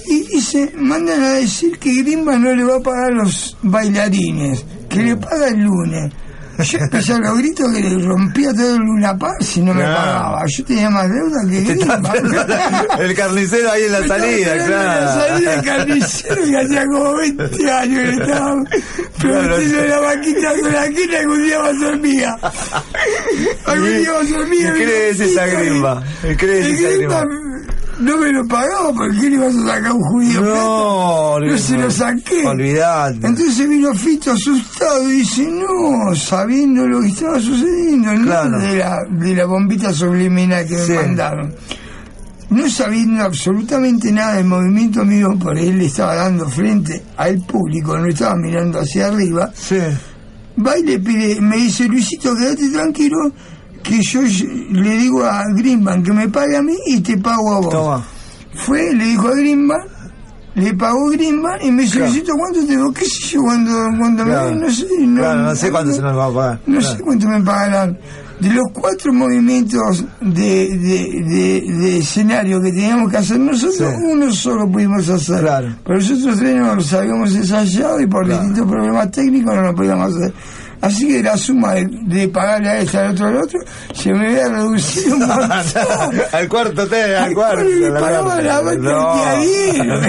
Y 0.06 0.24
dice, 0.36 0.72
mandan 0.78 1.22
a 1.24 1.30
decir 1.34 1.78
que 1.80 1.94
Grimba 2.04 2.38
no 2.38 2.54
le 2.54 2.64
va 2.64 2.78
a 2.78 2.80
pagar 2.82 3.12
a 3.12 3.16
los 3.16 3.58
bailarines, 3.62 4.66
que 4.90 4.98
le 5.04 5.16
paga 5.18 5.48
el 5.48 5.60
lunes. 5.62 6.12
Yo 6.60 6.78
empecé 6.82 7.14
a 7.14 7.18
los 7.18 7.36
gritos 7.40 7.74
que 7.74 7.82
le 7.82 7.98
rompía 8.06 8.54
todo 8.54 8.76
el 8.76 8.82
Luna 8.82 9.18
Park 9.18 9.42
si 9.42 9.60
no 9.62 9.74
me 9.74 9.82
Claro. 9.82 9.96
pagaba. 9.98 10.44
Yo 10.46 10.64
tenía 10.66 10.90
más 10.92 11.10
deuda 11.10 11.40
que 11.50 11.62
Grimba. 11.62 12.14
El 13.00 13.16
carnicero 13.16 13.72
ahí 13.72 13.84
en 13.86 13.92
la 13.92 14.00
Me 14.02 14.08
salida, 14.08 14.56
esperando 14.56 15.00
en 15.00 15.06
La 15.06 15.14
salida 15.14 15.62
claro. 15.62 15.86
del 15.86 15.88
carnicero 15.88 16.46
y 16.48 16.56
hacía 16.56 16.86
como 16.86 17.16
20 17.16 17.72
años 17.72 18.04
que 18.04 18.12
estaba 18.24 18.64
preguntando 19.20 19.88
la 19.88 20.00
vaquita 20.00 20.54
con 20.62 20.72
la 20.74 20.90
que 20.90 21.28
un 21.28 21.44
día 21.44 21.58
va 21.60 21.70
a 21.70 21.74
ser 21.80 21.98
mía. 22.00 22.38
Algún 23.66 23.98
día 23.98 24.12
va 24.12 24.20
a 24.22 24.26
ser 24.26 24.48
mía. 24.48 24.74
¿Y 24.76 24.78
qué 24.80 24.86
le 24.86 25.14
decís 25.14 25.38
a 25.38 25.46
Grimba? 25.48 26.04
¿Y 26.32 26.36
qué 26.36 26.46
le 26.48 26.58
El 26.60 26.64
decís 26.72 26.86
a 26.86 26.90
Grimba 26.92 27.26
Grimba? 27.26 27.53
No 28.00 28.18
me 28.18 28.32
lo 28.32 28.46
pagaba 28.48 28.92
porque 28.94 29.18
¿qué 29.20 29.30
le 29.30 29.38
vas 29.38 29.56
a 29.56 29.62
sacar 29.68 29.88
a 29.88 29.94
un 29.94 30.02
judío? 30.04 30.42
No, 30.42 31.40
no 31.40 31.58
se 31.58 31.78
lo 31.78 31.92
saqué. 31.92 32.46
Olvidate. 32.46 33.28
Entonces 33.28 33.70
vino 33.70 33.94
Fito 33.94 34.32
asustado 34.32 35.10
y 35.10 35.18
dice, 35.18 35.48
no, 35.50 36.16
sabiendo 36.16 36.88
lo 36.88 37.02
que 37.02 37.08
estaba 37.08 37.40
sucediendo, 37.40 38.10
Claro. 38.24 38.50
no 38.50 38.60
de 38.60 38.78
la, 38.78 38.98
de 39.10 39.36
la 39.36 39.46
bombita 39.46 39.94
subliminal 39.94 40.66
que 40.68 40.78
Sí. 40.78 40.92
me 40.94 40.98
mandaron. 41.04 41.56
No 42.50 42.70
sabiendo 42.70 43.24
absolutamente 43.24 44.12
nada 44.12 44.36
del 44.36 44.46
movimiento 44.46 45.04
mío, 45.06 45.30
por 45.40 45.58
él 45.58 45.78
le 45.80 45.86
estaba 45.86 46.16
dando 46.16 46.48
frente 46.48 47.02
al 47.18 47.40
público, 47.46 47.98
no 47.98 48.06
estaba 48.08 48.36
mirando 48.36 48.80
hacia 48.80 49.08
arriba, 49.08 49.52
Sí. 49.56 49.78
va 50.64 50.78
y 50.78 50.84
le 50.84 51.00
pide, 51.00 51.42
me 51.42 51.58
dice 51.58 51.86
Luisito, 51.88 52.36
quédate 52.36 52.70
tranquilo, 52.70 53.18
que 53.84 54.00
yo 54.02 54.22
le 54.22 54.90
digo 54.98 55.24
a 55.26 55.44
Greenbank 55.56 56.06
que 56.06 56.14
me 56.14 56.30
pague 56.30 56.58
a 56.58 56.62
mí 56.62 56.76
y 56.88 57.02
te 57.02 57.18
pago 57.18 57.54
a 57.56 57.60
vos. 57.60 57.70
Toma. 57.70 58.04
Fue, 58.56 58.94
le 58.94 59.06
dijo 59.06 59.28
a 59.28 59.32
Greenbank, 59.36 59.84
le 60.56 60.74
pagó 60.76 61.10
Greenbank 61.10 61.64
y 61.64 61.72
me 61.72 61.88
Claro. 61.90 62.12
¿cuánto 62.38 62.60
te 62.62 62.68
digo? 62.68 62.92
¿Qué 62.94 63.06
sé 63.06 63.28
yo? 63.34 63.42
Cuando, 63.42 63.72
cuando 64.00 64.24
Claro. 64.24 64.52
me, 64.56 64.62
no 64.62 64.72
sé, 64.72 64.86
no, 65.02 65.22
Claro, 65.22 65.42
no 65.44 65.56
sé 65.56 65.72
cuánto 65.72 65.94
se 65.94 66.02
nos 66.02 66.18
va 66.18 66.26
a 66.26 66.34
pagar. 66.34 66.60
no 66.68 66.82
sé 66.82 66.98
cuánto 67.00 67.28
me 67.28 67.42
pagarán. 67.42 67.98
De 68.40 68.50
los 68.50 68.66
cuatro 68.74 69.14
movimientos 69.14 70.04
de, 70.20 70.68
de, 70.78 71.24
de, 71.30 71.64
de 71.78 71.98
escenario 72.00 72.60
que 72.62 72.72
teníamos 72.72 73.10
que 73.10 73.18
hacer 73.18 73.40
nosotros, 73.40 73.78
Sí. 73.78 74.04
uno 74.12 74.32
solo 74.34 74.70
pudimos 74.70 75.08
hacer. 75.08 75.40
Claro. 75.42 75.76
Pero 75.86 76.00
nosotros 76.00 76.38
tres 76.40 76.56
no 76.58 76.76
los 76.76 76.94
habíamos 76.94 77.34
ensayado 77.36 78.02
y 78.02 78.08
por 78.08 78.28
distintos 78.28 78.68
problemas 78.68 79.12
técnicos 79.12 79.56
no 79.56 79.62
lo 79.62 79.74
podíamos 79.76 80.14
hacer. 80.16 80.34
Así 80.84 81.08
que 81.08 81.24
la 81.24 81.38
suma 81.38 81.76
de, 81.76 81.88
de 82.08 82.28
pagarle 82.28 82.70
a 82.70 82.80
este, 82.80 82.98
al 82.98 83.12
otro, 83.12 83.28
al 83.28 83.38
otro, 83.38 83.60
se 83.94 84.12
me 84.14 84.28
había 84.28 84.50
reducido 84.50 85.16
un 85.16 85.24
al 86.34 86.50
cuarto, 86.50 86.86
te, 86.88 87.04
al 87.16 87.24
Al 87.24 87.34
cuarto. 87.34 87.64
pagaba 88.00 88.42
la 88.42 88.60
el 88.74 88.82
diario. 88.82 90.02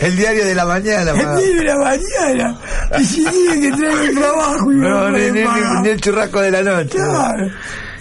el 0.00 0.16
diario 0.18 0.44
de 0.44 0.54
la 0.54 0.64
mañana. 0.66 1.10
El 1.12 1.16
día 1.16 1.56
de 1.56 1.64
la 1.64 1.76
mañana. 1.78 2.58
Y 3.00 3.04
si 3.06 3.24
tiene 3.24 3.60
que 3.70 3.76
traer 3.78 4.08
el 4.10 4.18
trabajo 4.18 4.70
y 4.72 4.76
no, 4.76 5.10
ni, 5.12 5.30
ni- 5.30 5.82
ni 5.82 5.88
el 5.88 6.00
churrasco 6.00 6.40
de 6.42 6.50
la 6.50 6.62
noche. 6.62 6.90
Claro. 6.98 7.48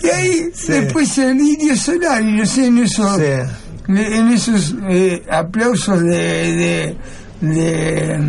Y 0.04 0.08
ahí 0.10 0.52
Sí. 0.54 0.72
después 0.74 1.18
el 1.20 1.40
indio 1.40 1.76
solar 1.78 2.22
y 2.22 2.34
no 2.34 2.46
sé, 2.46 2.66
en 2.66 2.78
esos, 2.80 3.16
Sí. 3.16 3.24
en 3.96 4.28
esos 4.34 4.76
eh, 4.90 5.24
aplausos 5.32 6.02
de 6.04 6.98
de, 7.42 7.50
de, 7.56 8.20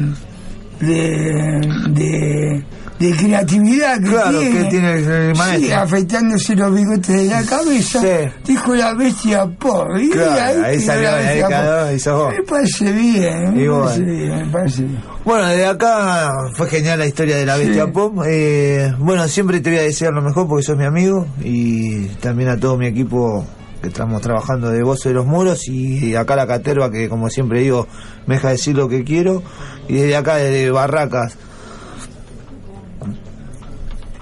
de, 0.80 1.60
de- 1.90 2.64
de 2.98 3.12
creatividad 3.16 4.00
que 4.00 4.08
Claro, 4.10 4.38
tiene. 4.40 4.58
que 4.58 4.64
tiene 4.70 4.92
el 4.94 5.34
maestro. 5.36 5.66
Sí, 5.66 5.72
afeitándose 5.72 6.56
los 6.56 6.74
bigotes 6.74 7.06
de 7.08 7.24
la 7.26 7.42
cabeza. 7.44 8.00
Sí. 8.00 8.30
Dijo 8.46 8.74
la 8.74 8.94
bestia 8.94 9.46
por. 9.46 10.00
Y 10.00 10.10
Claro, 10.10 10.64
ahí 10.64 10.76
quedó 10.78 10.86
salió, 10.86 11.10
la 11.10 11.16
ahí 11.16 11.38
bestia 11.38 11.82
por. 11.84 11.94
y 11.94 11.98
sos 12.00 12.18
vos. 12.18 12.34
Me 12.34 12.42
parece 12.42 12.92
bien, 12.92 13.54
me 13.54 13.70
parece 13.70 14.00
bien, 14.02 14.36
me 14.36 14.44
parece 14.52 14.82
bien. 14.82 15.00
Bueno, 15.24 15.46
desde 15.46 15.66
acá 15.66 16.32
fue 16.54 16.68
genial 16.68 16.98
la 16.98 17.06
historia 17.06 17.36
de 17.36 17.46
la 17.46 17.56
bestia 17.56 17.84
Sí. 17.84 17.90
pop. 17.92 18.22
Eh, 18.26 18.92
bueno, 18.98 19.28
siempre 19.28 19.60
te 19.60 19.70
voy 19.70 19.78
a 19.78 19.82
desear 19.82 20.12
lo 20.12 20.22
mejor 20.22 20.48
porque 20.48 20.62
sos 20.64 20.76
mi 20.76 20.84
amigo 20.84 21.26
y 21.42 22.06
también 22.20 22.48
a 22.48 22.56
todo 22.58 22.76
mi 22.78 22.86
equipo 22.86 23.46
que 23.82 23.88
estamos 23.88 24.20
trabajando 24.22 24.70
de 24.70 24.82
Voz 24.82 25.04
de 25.04 25.12
los 25.12 25.24
Muros 25.24 25.68
y 25.68 26.16
acá 26.16 26.34
la 26.34 26.48
Caterva 26.48 26.90
que 26.90 27.08
como 27.08 27.30
siempre 27.30 27.60
digo 27.60 27.86
me 28.26 28.34
deja 28.34 28.48
decir 28.50 28.74
lo 28.74 28.88
que 28.88 29.04
quiero 29.04 29.40
y 29.86 29.94
desde 29.94 30.16
acá 30.16 30.34
desde 30.36 30.68
Barracas 30.72 31.36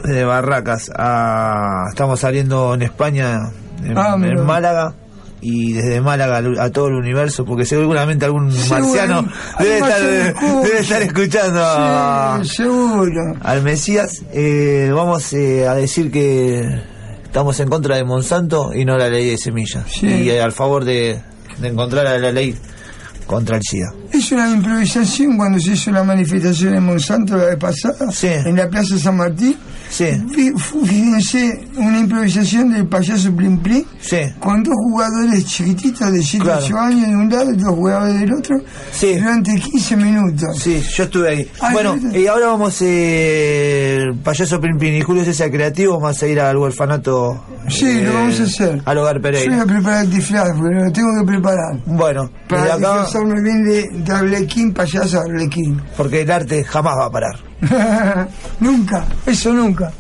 desde 0.07 0.25
Barracas 0.25 0.91
a, 0.97 1.85
estamos 1.91 2.21
saliendo 2.21 2.75
en 2.75 2.83
España 2.83 3.51
en, 3.85 3.97
Ah, 3.99 4.17
en 4.21 4.45
Málaga 4.45 4.95
y 5.41 5.75
desde 5.75 6.01
Málaga 6.01 6.41
a 6.63 6.71
todo 6.71 6.89
el 6.89 6.95
universo 6.95 7.45
porque 7.45 7.65
seguramente 7.67 8.25
algún 8.25 8.47
marciano 8.71 9.25
debe 9.59 9.79
estar, 9.79 10.01
debe 10.03 11.05
escuchando 11.05 11.61
a- 11.63 12.41
Sí, 12.43 12.49
seguro. 12.57 13.35
al 13.43 13.63
Mesías. 13.63 14.23
Eh, 14.33 14.91
vamos 14.95 15.33
eh, 15.35 15.69
a 15.69 15.75
decir 15.75 16.11
que 16.11 16.63
estamos 17.25 17.61
en 17.61 17.69
contra 17.69 17.97
de 17.97 18.05
Monsanto 18.05 18.73
y 18.75 18.85
no 18.85 18.97
la 18.97 19.09
ley 19.11 19.29
de 19.31 19.37
semillas. 19.39 19.85
Sí. 19.89 20.07
Y 20.07 20.31
eh, 20.31 20.41
al 20.41 20.53
favor 20.53 20.85
de, 20.85 21.21
de 21.59 21.69
encontrar 21.69 22.07
a 22.07 22.19
la 22.19 22.33
ley 22.33 22.57
contra 23.27 23.57
el 23.57 23.63
SIDA. 23.63 23.93
Es 24.17 24.33
una 24.33 24.51
improvisación 24.51 25.37
cuando 25.37 25.59
se 25.61 25.73
hizo 25.73 25.91
la 25.91 26.03
manifestación 26.03 26.75
en 26.75 26.85
Monsanto 26.85 27.37
la 27.37 27.45
vez 27.47 27.57
pasada, 27.57 28.11
Sí. 28.11 28.29
en 28.29 28.57
la 28.57 28.69
Plaza 28.69 28.97
San 28.99 29.17
Martín. 29.17 29.57
Sí, 29.89 30.07
Fíjense, 30.85 31.61
una 31.77 32.01
improvisación 32.01 32.71
del 32.73 32.87
payaso 32.89 33.31
Plim 33.35 33.59
Plim, 33.59 33.85
sí. 34.01 34.17
con 34.41 34.63
dos 34.63 34.75
jugadores 34.75 35.45
chiquititos 35.47 36.13
de 36.13 36.23
7 36.23 36.45
Claro. 36.45 36.65
8 36.65 36.79
años 36.79 37.09
de 37.09 37.17
un 37.17 37.29
lado 37.31 37.53
y 37.53 37.57
dos 37.57 37.75
jugadores 37.75 38.21
del 38.21 38.33
otro, 38.33 38.57
durante 39.01 39.55
15 39.55 39.97
minutos. 39.97 40.59
Sí, 40.61 40.83
yo 40.97 41.05
estuve 41.05 41.29
ahí. 41.31 41.51
Ah, 41.61 41.71
bueno, 41.73 41.97
y 42.13 42.27
ahora 42.27 42.47
vamos, 42.49 42.83
eh, 42.83 43.99
el 44.03 44.15
payaso 44.19 44.61
Pimpin 44.61 44.95
y 44.95 45.01
Julio 45.03 45.25
César 45.25 45.51
Creativo, 45.51 46.01
vamos 46.01 46.21
a 46.23 46.27
ir 46.27 46.41
al 46.41 46.57
huerfanato. 46.57 47.45
Sí, 47.69 47.87
eh, 47.87 48.03
lo 48.05 48.15
vamos 48.15 48.41
a 48.41 48.43
hacer. 48.45 48.83
Al 48.85 48.99
hogar 48.99 49.17
Yo 49.17 49.21
voy 49.23 49.31
a 49.31 49.33
Pereira. 49.41 49.65
preparar 49.67 50.05
el 50.05 50.11
disfraz, 50.11 50.49
porque 50.57 50.75
lo 50.75 50.93
tengo 50.93 51.09
que 51.21 51.27
preparar. 51.27 51.81
Bueno, 51.87 52.31
Para 52.49 52.65
acá, 52.65 52.77
disfrazarme 52.77 53.41
bien 53.43 53.65
de, 53.65 54.06
de 54.07 54.13
Arlequín, 54.13 54.73
payaso 54.73 55.21
Arlequín. 55.21 55.81
Porque 55.97 56.23
el 56.23 56.31
arte 56.31 56.65
jamás 56.65 56.95
va 56.99 57.07
a 57.07 57.11
parar. 57.11 57.39
nunca, 58.61 59.05
eso 59.27 59.53
nunca. 59.53 59.93